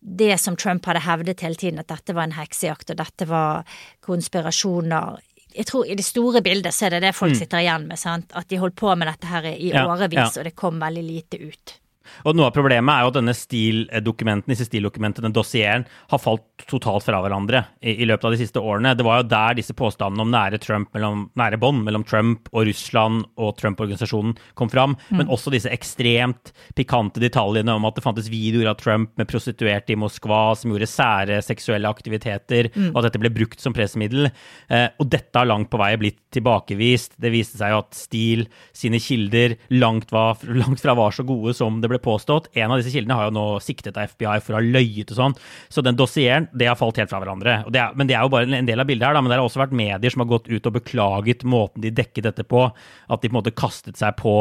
det 0.06 0.36
som 0.38 0.54
Trump 0.56 0.86
hadde 0.86 1.02
hevdet 1.02 1.40
hele 1.42 1.58
tiden, 1.58 1.80
at 1.82 1.88
dette 1.90 2.14
var 2.14 2.28
en 2.28 2.36
heksejakt, 2.36 2.92
og 2.94 3.00
dette 3.00 3.26
var 3.26 3.64
konspirasjoner. 4.06 5.18
Jeg 5.56 5.66
tror 5.66 5.88
i 5.88 5.96
det 5.98 6.04
store 6.04 6.42
bildet 6.44 6.74
så 6.76 6.86
er 6.86 6.96
det 6.96 7.02
det 7.06 7.14
folk 7.16 7.32
sitter 7.40 7.62
igjen 7.64 7.86
med, 7.88 7.98
sant. 7.98 8.30
At 8.36 8.48
de 8.52 8.58
holdt 8.60 8.76
på 8.76 8.92
med 8.94 9.08
dette 9.08 9.26
her 9.26 9.42
i 9.50 9.70
Mm. 9.72 9.74
Ja, 9.74 9.86
årevis, 9.88 10.18
ja. 10.36 10.40
og 10.40 10.44
det 10.44 10.54
kom 10.54 10.78
veldig 10.80 11.02
lite 11.02 11.40
ut. 11.40 11.78
Og 12.24 12.36
noe 12.36 12.48
av 12.48 12.56
problemet 12.56 12.92
er 12.92 13.04
jo 13.04 13.12
at 13.12 13.18
denne 13.18 13.34
stildokumenten, 13.36 14.52
disse 14.52 14.68
stildokumentene, 14.68 15.28
den 15.28 15.36
dossieren, 15.36 15.86
har 16.10 16.22
falt 16.22 16.44
totalt 16.70 17.04
fra 17.06 17.20
hverandre 17.22 17.64
i, 17.82 17.98
i 18.02 18.08
løpet 18.08 18.28
av 18.28 18.36
de 18.36 18.40
siste 18.40 18.62
årene. 18.62 18.94
Det 18.96 19.06
var 19.06 19.20
jo 19.20 19.28
der 19.30 19.58
disse 19.58 19.76
påstandene 19.76 20.24
om 20.24 20.32
nære, 20.32 20.60
Trump 20.62 20.92
mellom, 20.96 21.26
nære 21.38 21.60
bånd 21.60 21.84
mellom 21.86 22.06
Trump 22.06 22.50
og 22.52 22.66
Russland 22.68 23.26
og 23.36 23.56
Trump-organisasjonen 23.60 24.36
kom 24.58 24.70
fram, 24.72 24.96
men 25.12 25.30
også 25.32 25.52
disse 25.54 25.70
ekstremt 25.72 26.52
pikante 26.78 27.20
detaljene 27.22 27.74
om 27.76 27.86
at 27.88 27.98
det 27.98 28.04
fantes 28.04 28.30
videoer 28.32 28.70
av 28.72 28.80
Trump 28.80 29.12
med 29.18 29.28
prostituerte 29.30 29.94
i 29.94 29.98
Moskva 30.00 30.40
som 30.58 30.72
gjorde 30.72 30.88
sære 30.90 31.40
seksuelle 31.44 31.90
aktiviteter, 31.90 32.70
og 32.90 33.00
at 33.00 33.08
dette 33.08 33.20
ble 33.22 33.32
brukt 33.34 33.62
som 33.62 33.74
pressmiddel. 33.76 34.30
Eh, 34.72 34.88
og 35.00 35.10
dette 35.12 35.38
har 35.38 35.48
langt 35.48 35.70
på 35.72 35.80
vei 35.80 35.92
blitt 36.00 36.20
tilbakevist. 36.34 37.16
Det 37.20 37.32
viste 37.34 37.60
seg 37.60 37.72
jo 37.72 37.82
at 37.82 37.96
Steele 37.96 38.48
sine 38.76 39.00
kilder 39.02 39.56
langt, 39.74 40.12
var, 40.14 40.40
langt 40.62 40.82
fra 40.82 40.96
var 40.98 41.14
så 41.14 41.26
gode 41.26 41.54
som 41.56 41.80
det 41.82 41.90
ble 41.92 42.00
påstått. 42.06 42.48
En 42.56 42.70
av 42.70 42.80
disse 42.80 42.94
kildene 42.94 43.18
har 43.18 43.28
jo 43.28 43.34
nå 43.36 43.46
siktet 43.64 43.98
av 43.98 44.12
FBI 44.12 44.38
for 44.44 44.54
å 44.54 44.60
ha 44.60 44.64
løyet 44.78 45.12
og 45.12 45.18
sånn. 45.18 45.36
Så 45.72 45.84
den 45.84 45.98
dossieren, 45.98 46.48
det 46.56 46.70
har 46.70 46.78
falt 46.78 47.00
helt 47.02 47.12
fra 47.12 47.20
hverandre. 47.22 47.58
Det 47.72 47.82
er, 47.82 47.98
men 47.98 48.08
det 48.08 48.16
er 48.16 48.24
jo 48.24 48.32
bare 48.32 48.48
en 48.48 48.70
del 48.70 48.82
av 48.82 48.88
bildet 48.88 49.08
her, 49.08 49.18
da. 49.18 49.24
Men 49.24 49.32
det 49.32 49.40
har 49.40 49.48
også 49.48 49.64
vært 49.64 49.76
medier 49.76 50.14
som 50.14 50.24
har 50.24 50.32
gått 50.32 50.48
ut 50.52 50.70
og 50.70 50.78
beklaget 50.78 51.44
måten 51.46 51.84
de 51.84 51.92
dekket 51.94 52.30
dette 52.30 52.46
på. 52.46 52.64
At 52.70 53.22
de 53.22 53.28
på 53.28 53.34
en 53.34 53.40
måte 53.40 53.56
kastet 53.56 53.98
seg 54.00 54.16
på, 54.20 54.38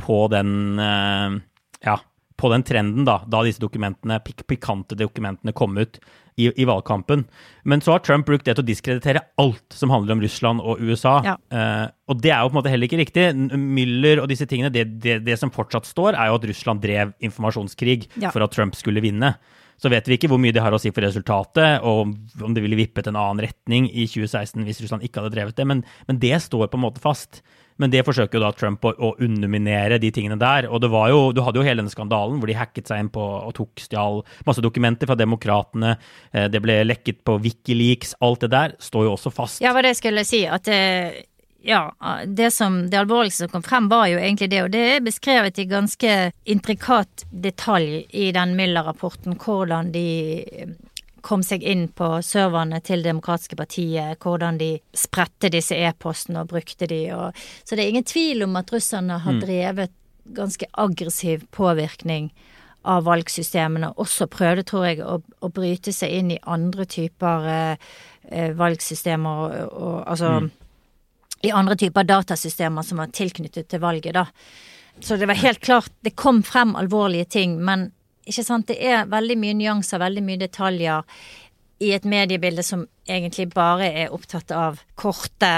på 0.00 0.18
den 0.32 0.82
eh, 0.82 1.38
ja, 1.86 1.98
på 2.40 2.50
den 2.50 2.64
trenden 2.66 3.06
da, 3.06 3.20
da 3.30 3.42
disse 3.46 3.62
dokumentene, 3.62 4.18
pik 4.24 4.42
pikante 4.50 4.96
dokumentene 4.98 5.52
kom 5.54 5.76
ut 5.78 6.00
i, 6.36 6.48
i 6.50 6.64
valgkampen. 6.66 7.22
Men 7.62 7.82
så 7.84 7.92
har 7.94 8.02
Trump 8.02 8.26
brukt 8.26 8.44
det 8.48 8.56
til 8.56 8.64
å 8.64 8.66
diskreditere 8.66 9.22
alt 9.38 9.76
som 9.76 9.92
handler 9.94 10.16
om 10.16 10.22
Russland 10.24 10.62
og 10.66 10.82
USA. 10.82 11.20
Ja. 11.22 11.34
Eh, 11.54 11.84
og 12.10 12.18
det 12.24 12.32
er 12.34 12.42
jo 12.42 12.50
på 12.50 12.56
en 12.56 12.58
måte 12.58 12.72
heller 12.72 12.90
ikke 12.90 12.98
riktig. 13.04 13.28
Müller 13.54 14.22
og 14.24 14.30
disse 14.32 14.48
tingene, 14.50 14.72
det, 14.74 14.88
det, 15.04 15.20
det 15.26 15.38
som 15.38 15.52
fortsatt 15.54 15.86
står, 15.86 16.18
er 16.18 16.32
jo 16.32 16.40
at 16.40 16.48
Russland 16.50 16.82
drev 16.82 17.14
informasjonskrig 17.22 18.08
Ja. 18.18 18.32
for 18.34 18.42
at 18.42 18.54
Trump 18.56 18.74
skulle 18.78 19.04
vinne. 19.04 19.36
Så 19.78 19.90
vet 19.90 20.06
vi 20.06 20.18
ikke 20.18 20.30
hvor 20.30 20.38
mye 20.42 20.54
det 20.54 20.62
har 20.62 20.74
å 20.74 20.78
si 20.78 20.90
for 20.94 21.02
resultatet, 21.06 21.82
og 21.86 22.14
om 22.42 22.54
det 22.54 22.62
ville 22.62 22.78
vippet 22.78 23.08
en 23.10 23.18
annen 23.18 23.42
retning 23.46 23.88
i 23.90 24.06
2016 24.10 24.62
hvis 24.66 24.82
Russland 24.84 25.06
ikke 25.06 25.22
hadde 25.22 25.34
drevet 25.34 25.58
det, 25.58 25.66
men, 25.66 25.82
men 26.06 26.20
det 26.22 26.38
står 26.42 26.68
på 26.70 26.78
en 26.78 26.84
måte 26.86 27.02
fast. 27.02 27.42
Men 27.82 27.90
det 27.90 28.04
forsøker 28.06 28.38
jo 28.38 28.44
da 28.44 28.52
Trump 28.54 28.84
å, 28.86 28.92
å 28.94 29.08
underminere 29.24 29.98
de 29.98 30.10
tingene 30.14 30.38
der. 30.38 30.68
Og 30.70 30.80
det 30.84 30.90
var 30.92 31.08
jo, 31.10 31.32
du 31.34 31.40
hadde 31.42 31.58
jo 31.58 31.66
hele 31.66 31.82
denne 31.82 31.90
skandalen 31.90 32.38
hvor 32.38 32.50
de 32.50 32.54
hacket 32.58 32.86
seg 32.90 33.02
inn 33.02 33.10
på 33.14 33.22
og 33.22 33.50
tok 33.56 33.82
stjal 33.82 34.22
masse 34.46 34.62
dokumenter 34.62 35.10
fra 35.10 35.18
demokratene. 35.18 35.96
Eh, 36.32 36.46
Det 36.52 36.62
ble 36.62 36.80
lekket 36.86 37.24
på 37.26 37.38
Wikileaks. 37.42 38.14
Alt 38.22 38.46
det 38.46 38.52
der 38.54 38.76
står 38.78 39.08
jo 39.08 39.14
også 39.16 39.32
fast. 39.34 39.62
Ja, 39.64 39.74
hva 39.74 39.82
det 39.82 39.96
skulle 39.98 40.22
jeg 40.22 40.30
si, 40.30 40.42
at 40.46 40.70
det, 40.70 41.26
ja, 41.66 41.88
det 42.26 42.52
som, 42.54 42.84
det 42.92 43.00
alvorligste 43.00 43.48
som 43.48 43.54
kom 43.56 43.66
frem 43.66 43.90
var 43.90 44.06
jo 44.12 44.18
egentlig 44.22 44.50
det, 44.52 44.62
og 44.66 44.72
det 44.74 44.84
er 44.94 45.04
beskrevet 45.06 45.58
i 45.58 45.66
ganske 45.70 46.16
intrikat 46.54 47.24
detalj 47.32 48.04
i 48.12 48.30
den 48.36 48.54
Müller-rapporten, 48.58 49.34
hvordan 49.40 49.90
de 49.94 50.08
eh, 50.44 50.74
kom 51.24 51.42
seg 51.46 51.64
inn 51.64 51.86
på 51.88 52.08
serverne 52.22 52.80
til 52.84 53.02
Det 53.02 53.10
demokratiske 53.10 53.56
partiet, 53.56 54.20
hvordan 54.20 54.58
de 54.60 54.74
spredte 54.96 55.50
disse 55.52 55.76
e-postene 55.76 56.42
og 56.44 56.50
brukte 56.52 56.88
de, 56.90 57.06
og 57.16 57.32
Så 57.64 57.76
det 57.76 57.84
er 57.84 57.94
ingen 57.94 58.04
tvil 58.04 58.44
om 58.44 58.56
at 58.60 58.72
russerne 58.72 59.18
har 59.24 59.40
drevet 59.40 59.92
ganske 60.24 60.66
aggressiv 60.72 61.46
påvirkning 61.52 62.30
av 62.84 63.04
valgsystemene. 63.04 63.94
Også 63.96 64.28
prøvde, 64.28 64.64
tror 64.68 64.86
jeg, 64.86 65.00
å, 65.00 65.20
å 65.40 65.48
bryte 65.52 65.92
seg 65.92 66.12
inn 66.12 66.34
i 66.34 66.42
andre 66.44 66.84
typer 66.84 67.48
eh, 67.52 68.52
valgsystemer 68.56 69.40
og, 69.44 69.72
og 69.72 69.96
altså 70.04 70.34
I 71.44 71.52
andre 71.52 71.76
typer 71.76 72.06
datasystemer 72.08 72.84
som 72.84 73.00
var 73.02 73.12
tilknyttet 73.12 73.68
til 73.68 73.80
valget, 73.80 74.16
da. 74.16 74.28
Så 75.00 75.16
det 75.16 75.26
var 75.26 75.34
helt 75.34 75.60
klart 75.60 75.90
Det 76.00 76.14
kom 76.14 76.42
frem 76.46 76.76
alvorlige 76.76 77.24
ting, 77.24 77.58
men 77.64 77.90
ikke 78.24 78.44
sant, 78.46 78.68
det 78.70 78.78
er 78.80 79.08
veldig 79.10 79.36
mye 79.40 79.56
nyanser, 79.58 80.02
veldig 80.02 80.24
mye 80.24 80.40
detaljer 80.40 81.18
i 81.84 81.90
et 81.96 82.06
mediebilde 82.08 82.64
som 82.64 82.86
egentlig 83.08 83.48
bare 83.52 83.90
er 84.04 84.14
opptatt 84.14 84.52
av 84.54 84.80
korte 84.98 85.52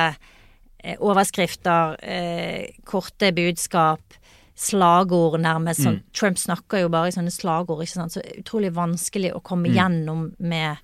eh, 0.83 0.97
overskrifter, 0.99 1.97
eh, 2.03 2.79
korte 2.89 3.31
budskap, 3.37 4.19
slagord 4.57 5.39
nærmest. 5.45 5.85
Sånn, 5.85 6.01
Trump 6.17 6.41
snakker 6.41 6.87
jo 6.87 6.93
bare 6.93 7.11
i 7.11 7.15
sånne 7.15 7.35
slagord, 7.35 7.85
ikke 7.85 7.99
sant. 7.99 8.17
Så 8.17 8.25
utrolig 8.39 8.73
vanskelig 8.77 9.35
å 9.37 9.43
komme 9.45 9.69
gjennom 9.77 10.31
med, 10.39 10.81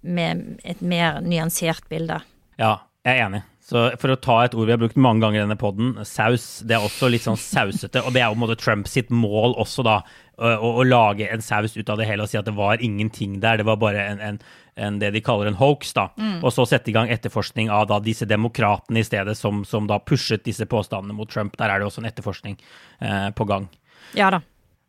med 0.00 0.62
et 0.64 0.80
mer 0.80 1.20
nyansert 1.24 1.84
bilde. 1.92 2.22
Ja, 2.60 2.78
jeg 3.04 3.18
er 3.18 3.26
enig. 3.26 3.44
Så 3.64 3.86
for 4.00 4.12
å 4.12 4.20
ta 4.20 4.42
et 4.44 4.54
ord 4.56 4.68
vi 4.68 4.74
har 4.74 4.80
brukt 4.80 4.98
mange 5.00 5.24
ganger 5.24 5.40
i 5.40 5.44
denne 5.46 5.56
poden, 5.60 5.94
saus, 6.04 6.60
det 6.68 6.76
er 6.76 6.84
også 6.84 7.08
litt 7.12 7.24
sånn 7.24 7.40
sausete. 7.40 8.02
Og 8.04 8.12
det 8.12 8.20
er 8.20 8.28
jo 8.28 8.36
på 8.36 8.40
en 8.40 8.44
måte 8.44 8.60
Trump 8.60 8.90
sitt 8.90 9.12
mål 9.12 9.56
også, 9.60 9.84
da. 9.86 10.02
Å, 10.34 10.52
å, 10.58 10.82
lage 10.82 11.28
en 11.30 11.42
saus 11.44 11.76
ut 11.76 11.90
av 11.92 12.00
det 12.00 12.08
hele 12.08 12.24
og 12.24 12.30
si 12.30 12.38
at 12.40 12.46
det 12.48 12.56
var 12.56 12.82
ingenting 12.82 13.38
der. 13.42 13.60
Det 13.60 13.66
var 13.68 13.78
bare 13.82 14.02
en, 14.02 14.22
en, 14.24 14.40
en 14.74 14.96
det 14.98 15.12
de 15.14 15.22
kaller 15.22 15.50
en 15.50 15.58
hoax, 15.60 15.92
da. 15.94 16.08
Og 16.40 16.50
så 16.54 16.66
sette 16.66 16.90
i 16.90 16.96
gang 16.96 17.12
etterforskning 17.12 17.70
av 17.70 17.86
da 17.92 18.00
disse 18.02 18.26
demokratene 18.26 19.02
i 19.02 19.06
stedet, 19.06 19.36
som, 19.38 19.62
som 19.68 19.86
da 19.90 20.00
pushet 20.02 20.46
disse 20.46 20.66
påstandene 20.66 21.14
mot 21.14 21.30
Trump. 21.30 21.54
Der 21.60 21.70
er 21.70 21.78
det 21.78 21.86
også 21.86 22.02
en 22.02 22.10
etterforskning 22.10 22.58
eh, 23.00 23.30
på 23.36 23.46
gang. 23.50 23.70
Ja 24.18 24.32
da. 24.34 24.42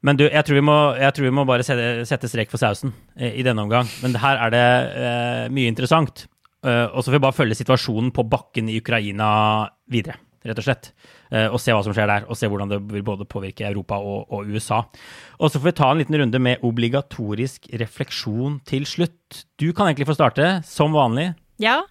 Men 0.06 0.20
du, 0.20 0.28
jeg 0.28 0.46
tror 0.46 0.60
vi 0.60 0.66
må, 0.66 0.78
jeg 1.02 1.18
tror 1.18 1.26
vi 1.26 1.34
må 1.34 1.46
bare 1.50 1.66
sette, 1.66 2.06
sette 2.06 2.30
strek 2.30 2.52
for 2.52 2.62
sausen 2.62 2.94
eh, 3.18 3.40
i 3.40 3.46
denne 3.46 3.64
omgang. 3.66 3.90
Men 4.04 4.18
her 4.22 4.42
er 4.46 4.54
det 4.54 4.66
eh, 5.02 5.44
mye 5.54 5.72
interessant. 5.72 6.28
Eh, 6.66 6.86
og 6.92 7.02
så 7.02 7.10
får 7.10 7.18
vi 7.18 7.26
bare 7.26 7.38
følge 7.38 7.58
situasjonen 7.62 8.12
på 8.14 8.26
bakken 8.30 8.70
i 8.70 8.78
Ukraina 8.82 9.28
videre, 9.92 10.20
rett 10.46 10.62
og 10.62 10.68
slett. 10.68 10.92
Eh, 11.34 11.48
og 11.50 11.58
se 11.62 11.74
hva 11.74 11.82
som 11.86 11.96
skjer 11.96 12.10
der, 12.10 12.28
og 12.30 12.38
se 12.38 12.50
hvordan 12.50 12.72
det 12.72 12.80
vil 12.92 13.06
både 13.06 13.26
påvirke 13.30 13.66
Europa 13.68 13.98
og, 13.98 14.30
og 14.34 14.52
USA. 14.52 14.84
Og 15.40 15.50
så 15.50 15.60
får 15.60 15.72
vi 15.72 15.78
ta 15.80 15.90
en 15.92 16.04
liten 16.04 16.20
runde 16.22 16.42
med 16.42 16.64
obligatorisk 16.66 17.70
refleksjon 17.82 18.60
til 18.68 18.86
slutt. 18.90 19.46
Du 19.62 19.72
kan 19.74 19.90
egentlig 19.90 20.10
få 20.12 20.18
starte, 20.18 20.60
som 20.70 20.96
vanlig. 20.96 21.32
Ja. 21.62 21.82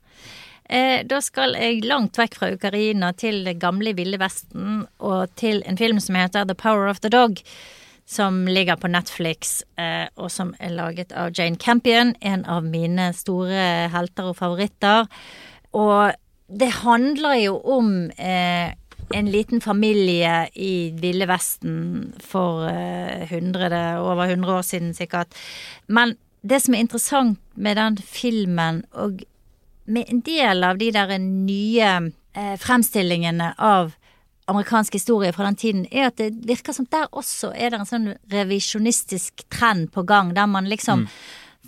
Eh, 0.65 1.03
da 1.05 1.21
skal 1.21 1.57
jeg 1.59 1.85
langt 1.85 2.17
vekk 2.17 2.39
fra 2.39 2.53
Ukraina 2.55 3.13
til 3.19 3.43
det 3.45 3.59
gamle 3.61 3.93
Ville 3.97 4.21
Vesten 4.21 4.87
og 5.05 5.35
til 5.37 5.61
en 5.69 5.77
film 5.77 6.01
som 6.01 6.17
heter 6.17 6.47
The 6.49 6.57
Power 6.57 6.89
of 6.89 7.03
the 7.05 7.13
Dog. 7.13 7.43
Som 8.07 8.43
ligger 8.45 8.77
på 8.77 8.91
Netflix, 8.93 9.63
eh, 9.81 10.05
og 10.21 10.29
som 10.29 10.51
er 10.61 10.75
laget 10.77 11.13
av 11.17 11.31
Jane 11.33 11.57
Campion, 11.57 12.13
en 12.21 12.45
av 12.45 12.67
mine 12.69 13.09
store 13.17 13.89
helter 13.89 14.29
og 14.29 14.37
favoritter. 14.37 15.09
Og 15.73 16.13
det 16.53 16.69
handler 16.83 17.39
jo 17.41 17.55
om 17.65 18.11
eh, 18.21 18.77
en 19.13 19.31
liten 19.31 19.61
familie 19.61 20.49
i 20.55 20.91
Ville 21.01 21.27
Vesten 21.27 22.13
for 22.21 22.67
eh, 22.69 23.27
hundrede, 23.31 23.83
over 24.01 24.25
100 24.31 24.53
år 24.59 24.63
siden 24.63 24.95
sikkert. 24.95 25.35
Men 25.87 26.17
det 26.43 26.63
som 26.63 26.75
er 26.75 26.85
interessant 26.85 27.41
med 27.55 27.77
den 27.77 27.97
filmen, 27.99 28.85
og 28.93 29.23
med 29.87 30.09
en 30.09 30.21
del 30.25 30.65
av 30.65 30.79
de 30.81 30.91
der 30.93 31.19
nye 31.19 31.91
eh, 32.35 32.57
fremstillingene 32.61 33.53
av 33.59 33.93
amerikansk 34.47 34.93
historie 34.99 35.33
fra 35.33 35.47
den 35.49 35.57
tiden, 35.57 35.87
er 35.91 36.11
at 36.11 36.19
det 36.21 36.35
virker 36.49 36.77
som 36.77 36.89
der 36.93 37.07
også 37.17 37.53
er 37.57 37.73
det 37.73 37.81
en 37.81 37.89
sånn 37.89 38.11
revisjonistisk 38.33 39.47
trend 39.53 39.91
på 39.95 40.05
gang, 40.09 40.35
der 40.37 40.47
man 40.51 40.69
liksom 40.69 41.07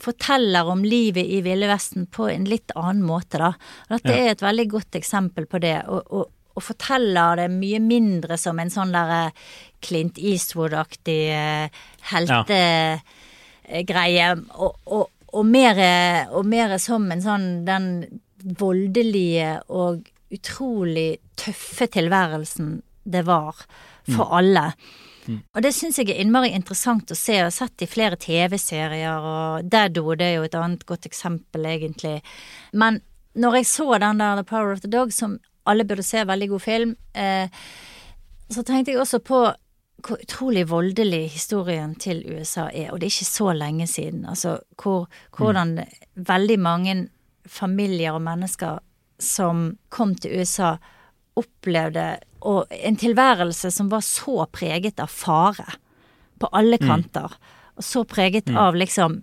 forteller 0.00 0.68
om 0.68 0.82
livet 0.84 1.24
i 1.24 1.40
Ville 1.40 1.68
Vesten 1.70 2.04
på 2.12 2.26
en 2.28 2.44
litt 2.44 2.74
annen 2.76 3.00
måte, 3.06 3.38
da. 3.40 3.54
Og 3.88 3.96
dette 3.96 4.12
Ja. 4.12 4.26
er 4.26 4.30
et 4.34 4.42
veldig 4.44 4.68
godt 4.68 4.98
eksempel 5.00 5.46
på 5.46 5.58
det. 5.60 5.88
Og, 5.88 6.02
og, 6.12 6.26
og 6.56 6.64
forteller 6.64 7.36
det 7.42 7.50
mye 7.52 7.80
mindre 7.84 8.38
som 8.40 8.58
en 8.58 8.72
sånn 8.72 8.94
derre 8.94 9.30
Clint 9.84 10.16
Eastwood-aktig 10.18 11.20
heltegreie, 12.10 13.00
heltegreie, 13.66 14.30
og, 14.56 14.78
og, 14.86 15.10
og, 15.32 15.44
mer, 15.46 15.80
og 16.32 16.48
mer 16.48 16.76
som 16.82 17.10
en 17.12 17.22
sånn 17.22 17.48
den 17.66 17.90
voldelige 18.56 19.58
og 19.68 20.06
utrolig 20.32 21.18
tøffe 21.38 21.88
tilværelsen 21.92 22.78
det 23.06 23.22
var 23.26 23.58
for 24.08 24.32
alle. 24.38 24.70
Og 25.26 25.62
det 25.62 25.72
syns 25.74 25.98
jeg 25.98 26.12
er 26.12 26.22
innmari 26.22 26.52
interessant 26.54 27.10
å 27.10 27.18
se. 27.18 27.34
Jeg 27.34 27.48
har 27.48 27.54
sett 27.54 27.82
i 27.82 27.90
flere 27.90 28.18
TV-serier, 28.20 29.26
og 29.26 29.66
Daddo 29.70 30.14
det 30.14 30.28
er 30.28 30.36
jo 30.38 30.46
et 30.46 30.56
annet 30.58 30.86
godt 30.86 31.08
eksempel, 31.08 31.66
egentlig. 31.66 32.20
Men 32.72 33.00
når 33.34 33.60
jeg 33.60 33.70
så 33.72 33.98
den 34.02 34.22
der 34.22 34.38
The 34.38 34.46
Power 34.46 34.72
of 34.76 34.84
the 34.84 34.90
Dog, 34.90 35.12
som 35.12 35.38
alle 35.66 35.86
burde 35.88 36.04
se, 36.06 36.24
veldig 36.26 36.48
god 36.54 36.62
film, 36.62 36.96
eh, 37.14 37.48
så 38.50 38.62
tenkte 38.62 38.92
jeg 38.92 39.02
også 39.02 39.22
på 39.26 39.44
hvor 40.06 40.20
utrolig 40.22 40.66
voldelig 40.70 41.22
historien 41.32 41.94
til 41.98 42.20
USA 42.28 42.68
er, 42.68 42.92
og 42.92 43.00
det 43.00 43.08
er 43.08 43.14
ikke 43.14 43.28
så 43.32 43.52
lenge 43.56 43.86
siden. 43.90 44.26
Altså 44.28 44.58
hvor, 44.82 45.08
hvordan 45.36 45.80
veldig 46.14 46.58
mange 46.60 46.96
familier 47.46 48.14
og 48.14 48.22
mennesker 48.22 48.78
som 49.18 49.70
kom 49.88 50.14
til 50.14 50.40
USA, 50.40 50.76
opplevde 51.36 52.06
en 52.70 52.96
tilværelse 52.96 53.70
som 53.72 53.90
var 53.92 54.04
så 54.04 54.46
preget 54.52 55.00
av 55.02 55.10
fare 55.12 55.66
på 56.40 56.48
alle 56.52 56.78
kanter. 56.80 57.32
Og 57.76 57.84
så 57.84 58.04
preget 58.08 58.48
av 58.56 58.76
liksom 58.76 59.20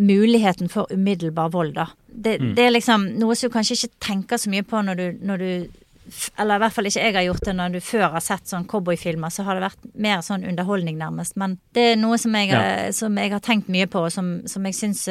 muligheten 0.00 0.68
for 0.72 0.86
umiddelbar 0.90 1.50
vold, 1.52 1.74
da. 1.76 1.86
Det, 2.08 2.38
det 2.56 2.64
er 2.66 2.72
liksom 2.74 3.10
noe 3.20 3.34
som 3.36 3.48
du 3.50 3.54
kanskje 3.54 3.76
ikke 3.78 3.94
tenker 4.00 4.40
så 4.40 4.50
mye 4.52 4.64
på 4.64 4.80
når 4.84 4.96
du, 5.00 5.06
når 5.26 5.38
du 5.38 5.48
eller 6.36 6.58
i 6.58 6.60
hvert 6.64 6.74
fall 6.74 6.88
ikke 6.90 7.00
jeg 7.04 7.14
har 7.14 7.24
gjort 7.24 7.44
det 7.46 7.52
når 7.56 7.74
du 7.76 7.80
før 7.80 8.08
har 8.16 8.20
sett 8.24 8.48
sånn 8.50 8.64
cowboyfilmer, 8.68 9.30
så 9.32 9.44
har 9.46 9.56
det 9.56 9.62
vært 9.68 9.84
mer 10.02 10.18
sånn 10.26 10.42
underholdning, 10.44 10.96
nærmest. 10.98 11.36
Men 11.40 11.54
det 11.76 11.84
er 11.92 12.00
noe 12.00 12.18
som 12.18 12.34
jeg, 12.36 12.50
Ja. 12.50 12.90
som 12.92 13.16
jeg 13.16 13.30
har 13.32 13.40
tenkt 13.40 13.68
mye 13.72 13.86
på, 13.86 14.02
og 14.08 14.12
som, 14.12 14.42
som 14.50 14.64
jeg 14.66 14.74
syns 14.74 15.06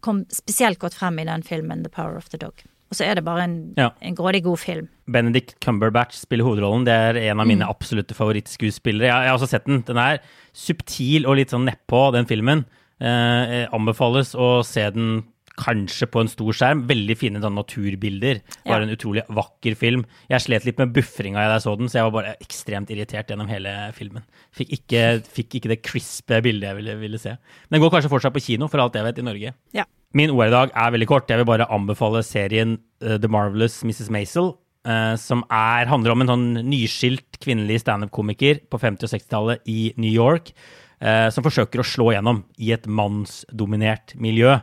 kom 0.00 0.24
spesielt 0.32 0.78
godt 0.80 0.94
frem 0.96 1.18
i 1.20 1.26
den 1.28 1.42
filmen 1.46 1.84
The 1.84 1.92
Power 1.92 2.16
of 2.16 2.30
the 2.32 2.38
Dog. 2.40 2.64
Og 2.90 2.96
så 2.98 3.04
er 3.06 3.14
det 3.20 3.24
bare 3.24 3.44
en, 3.44 3.74
Ja. 3.76 3.90
en 4.00 4.14
grådig 4.16 4.42
god 4.44 4.58
film. 4.58 4.88
Benedict 5.06 5.56
Cumberbatch 5.60 6.16
spiller 6.24 6.44
hovedrollen. 6.48 6.84
Det 6.88 6.92
er 6.94 7.16
en 7.30 7.40
av 7.40 7.46
mine 7.46 7.68
absolutte 7.68 8.14
favorittskuespillere. 8.16 9.06
Jeg, 9.06 9.22
jeg 9.28 9.28
har 9.30 9.38
også 9.38 9.48
sett 9.50 9.66
den. 9.66 9.82
Den 9.86 9.98
er 9.98 10.18
subtil 10.54 11.26
og 11.26 11.36
litt 11.36 11.50
sånn 11.52 11.66
nedpå, 11.68 12.12
den 12.16 12.26
filmen. 12.26 12.64
Eh, 13.00 13.66
anbefales 13.74 14.34
å 14.38 14.64
se 14.64 14.84
den 14.94 15.24
kanskje 15.54 16.08
på 16.10 16.18
en 16.20 16.30
stor 16.30 16.50
skjerm. 16.56 16.80
Veldig 16.88 17.14
fine 17.16 17.40
sånn, 17.42 17.54
naturbilder. 17.54 18.40
Bare 18.66 18.80
Ja. 18.80 18.86
en 18.88 18.96
utrolig 18.96 19.22
vakker 19.28 19.76
film. 19.76 20.04
Jeg 20.28 20.40
slet 20.40 20.64
litt 20.64 20.78
med 20.78 20.92
buffringa 20.92 21.34
da 21.46 21.54
jeg 21.54 21.62
så 21.62 21.76
den, 21.78 21.86
så 21.86 21.98
jeg 22.00 22.10
var 22.10 22.22
bare 22.22 22.36
ekstremt 22.42 22.90
irritert 22.90 23.28
gjennom 23.28 23.48
hele 23.48 23.92
filmen. 23.94 24.24
Fikk 24.52 24.70
ikke, 24.70 25.22
fikk 25.22 25.54
ikke 25.60 25.68
det 25.68 25.82
crispe 25.82 26.42
bildet 26.42 26.62
jeg 26.70 26.76
ville, 26.76 26.96
ville 26.98 27.18
se. 27.18 27.36
Den 27.70 27.80
går 27.80 27.90
kanskje 27.90 28.10
fortsatt 28.10 28.34
på 28.34 28.42
kino, 28.42 28.66
for 28.66 28.78
alt 28.80 28.94
jeg 28.94 29.04
vet, 29.04 29.18
i 29.18 29.22
Norge. 29.22 29.54
Ja. 29.72 29.84
Min 30.12 30.30
ord 30.30 30.46
i 30.48 30.50
dag 30.50 30.70
er 30.74 30.90
veldig 30.90 31.06
kort. 31.06 31.28
Jeg 31.28 31.38
vil 31.38 31.46
bare 31.46 31.70
anbefale 31.70 32.22
serien 32.24 32.78
uh, 33.02 33.16
The 33.18 33.28
Marvelous 33.28 33.82
Mrs. 33.84 34.10
Maisel, 34.10 34.56
Uh, 34.86 35.16
som 35.16 35.42
er, 35.50 35.86
handler 35.86 36.12
om 36.12 36.20
en 36.20 36.26
sånn 36.28 36.68
nyskilt 36.68 37.38
kvinnelig 37.40 37.80
standup-komiker 37.80 38.68
på 38.68 38.78
50- 38.78 39.04
og 39.04 39.08
60-tallet 39.14 39.60
i 39.66 39.94
New 39.96 40.12
York, 40.12 40.50
eh, 40.52 40.83
som 41.04 41.44
forsøker 41.44 41.82
å 41.82 41.84
slå 41.84 42.12
gjennom 42.14 42.38
i 42.56 42.70
et 42.72 42.86
mannsdominert 42.88 44.14
miljø. 44.16 44.54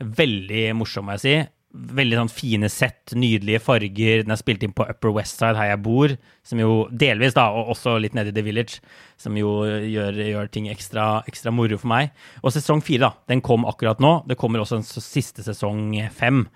Veldig 0.00 0.68
morsom, 0.78 1.08
må 1.08 1.16
jeg 1.16 1.22
si. 1.24 1.32
Veldig 1.70 2.16
sånn 2.18 2.30
fine 2.34 2.70
sett, 2.72 3.12
nydelige 3.14 3.60
farger. 3.62 4.24
Den 4.24 4.34
er 4.34 4.38
spilt 4.40 4.64
inn 4.66 4.72
på 4.74 4.86
Upper 4.90 5.12
West 5.14 5.38
Side, 5.38 5.58
her 5.58 5.68
jeg 5.70 5.82
bor, 5.84 6.14
som 6.46 6.62
jo 6.62 6.72
delvis, 6.90 7.36
da, 7.36 7.44
og 7.54 7.70
også 7.76 7.94
litt 8.02 8.16
nede 8.16 8.32
i 8.32 8.34
The 8.34 8.42
Village, 8.46 8.80
som 9.20 9.36
jo 9.38 9.52
gjør, 9.66 10.18
gjør 10.30 10.50
ting 10.50 10.66
ekstra, 10.72 11.08
ekstra 11.30 11.52
moro 11.54 11.78
for 11.78 11.92
meg. 11.92 12.10
Og 12.42 12.54
sesong 12.56 12.82
fire, 12.86 13.04
da, 13.10 13.12
den 13.30 13.42
kom 13.46 13.66
akkurat 13.70 14.02
nå. 14.02 14.16
Det 14.30 14.38
kommer 14.40 14.64
også 14.64 14.80
en 14.80 14.86
siste 14.86 15.46
sesong 15.46 15.92
fem. 16.16 16.46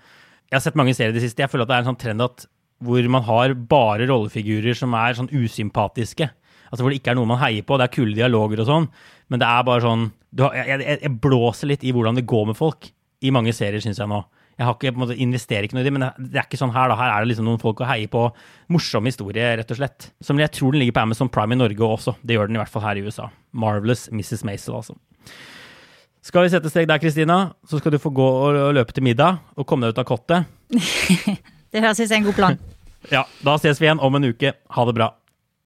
Jeg 0.49 0.57
har 0.57 0.65
sett 0.65 0.79
mange 0.79 0.95
serier 0.97 1.15
i 1.15 1.19
det 1.19 1.23
siste. 1.23 1.45
Jeg 1.45 1.51
føler 1.53 1.67
at 1.67 1.71
det 1.71 1.77
er 1.77 1.85
en 1.85 1.91
sånn 1.93 2.01
trend 2.01 2.25
at 2.25 2.47
hvor 2.83 3.07
man 3.07 3.23
har 3.23 3.53
bare 3.55 4.07
rollefigurer 4.09 4.75
som 4.75 4.93
er 4.99 5.15
sånn 5.15 5.31
usympatiske. 5.31 6.27
Altså 6.75 6.83
hvor 6.83 6.91
det 6.91 6.99
ikke 6.99 7.13
er 7.13 7.19
noe 7.21 7.29
man 7.29 7.39
heier 7.39 7.63
på. 7.63 7.77
Det 7.79 7.85
er 7.87 7.95
kule 7.95 8.11
dialoger 8.17 8.59
og 8.59 8.67
sånn, 8.67 8.85
men 9.31 9.39
det 9.39 9.47
er 9.47 9.67
bare 9.67 9.83
sånn 9.85 10.09
du 10.35 10.43
har, 10.43 10.55
jeg, 10.59 10.81
jeg, 10.83 10.99
jeg 10.99 11.17
blåser 11.23 11.69
litt 11.71 11.83
i 11.87 11.93
hvordan 11.95 12.17
det 12.19 12.25
går 12.27 12.49
med 12.49 12.57
folk 12.59 12.89
i 13.23 13.31
mange 13.31 13.53
serier, 13.55 13.79
syns 13.79 14.01
jeg 14.01 14.11
nå. 14.11 14.19
Jeg 14.59 14.67
har 14.67 14.75
ikke, 14.75 14.91
på 14.91 14.99
en 14.99 15.03
måte, 15.05 15.15
investerer 15.23 15.67
ikke 15.67 15.75
noe 15.77 15.83
i 15.83 15.87
det, 15.87 15.93
men 15.95 16.03
det 16.19 16.39
er 16.39 16.45
ikke 16.45 16.59
sånn 16.59 16.73
her. 16.75 16.91
da. 16.91 16.95
Her 16.99 17.13
er 17.13 17.23
det 17.23 17.31
liksom 17.31 17.47
noen 17.47 17.59
folk 17.59 17.79
å 17.83 17.87
heie 17.87 18.07
på. 18.11 18.25
Morsom 18.71 19.07
historie, 19.07 19.49
rett 19.59 19.71
og 19.71 19.79
slett. 19.79 20.09
Som 20.23 20.39
jeg 20.39 20.51
tror 20.55 20.75
den 20.75 20.83
ligger 20.83 20.95
på 20.95 21.03
Amazon 21.03 21.31
Prime 21.31 21.55
i 21.55 21.59
Norge 21.59 21.87
også. 21.87 22.13
Det 22.23 22.37
gjør 22.37 22.51
den 22.51 22.59
i 22.59 22.61
hvert 22.61 22.71
fall 22.71 22.85
her 22.85 22.99
i 22.99 23.03
USA. 23.03 23.27
Marvelous 23.55 24.05
Mrs. 24.11 24.45
Maisel, 24.47 24.77
altså. 24.79 24.95
Skal 26.25 26.45
vi 26.47 26.53
sette 26.55 26.71
strek 26.71 26.87
der, 26.91 27.01
Kristina? 27.03 27.39
Så 27.67 27.79
skal 27.79 27.95
du 27.95 27.99
få 28.01 28.13
gå 28.15 28.23
og 28.25 28.75
løpe 28.75 28.95
til 28.95 29.03
middag 29.07 29.43
og 29.59 29.67
komme 29.67 29.87
deg 29.87 29.95
ut 29.95 30.03
av 30.03 30.07
kottet. 30.11 30.47
Det 31.75 31.83
høres 31.83 31.99
ut 31.99 32.07
som 32.07 32.17
en 32.19 32.29
god 32.31 32.39
plan. 32.39 32.59
Ja, 33.11 33.21
da 33.45 33.53
ses 33.61 33.77
vi 33.77 33.85
igjen 33.85 33.99
om 34.01 34.15
en 34.17 34.23
uke. 34.25 34.49
Ha 34.73 34.83
det 34.87 34.93
bra. 34.97 35.11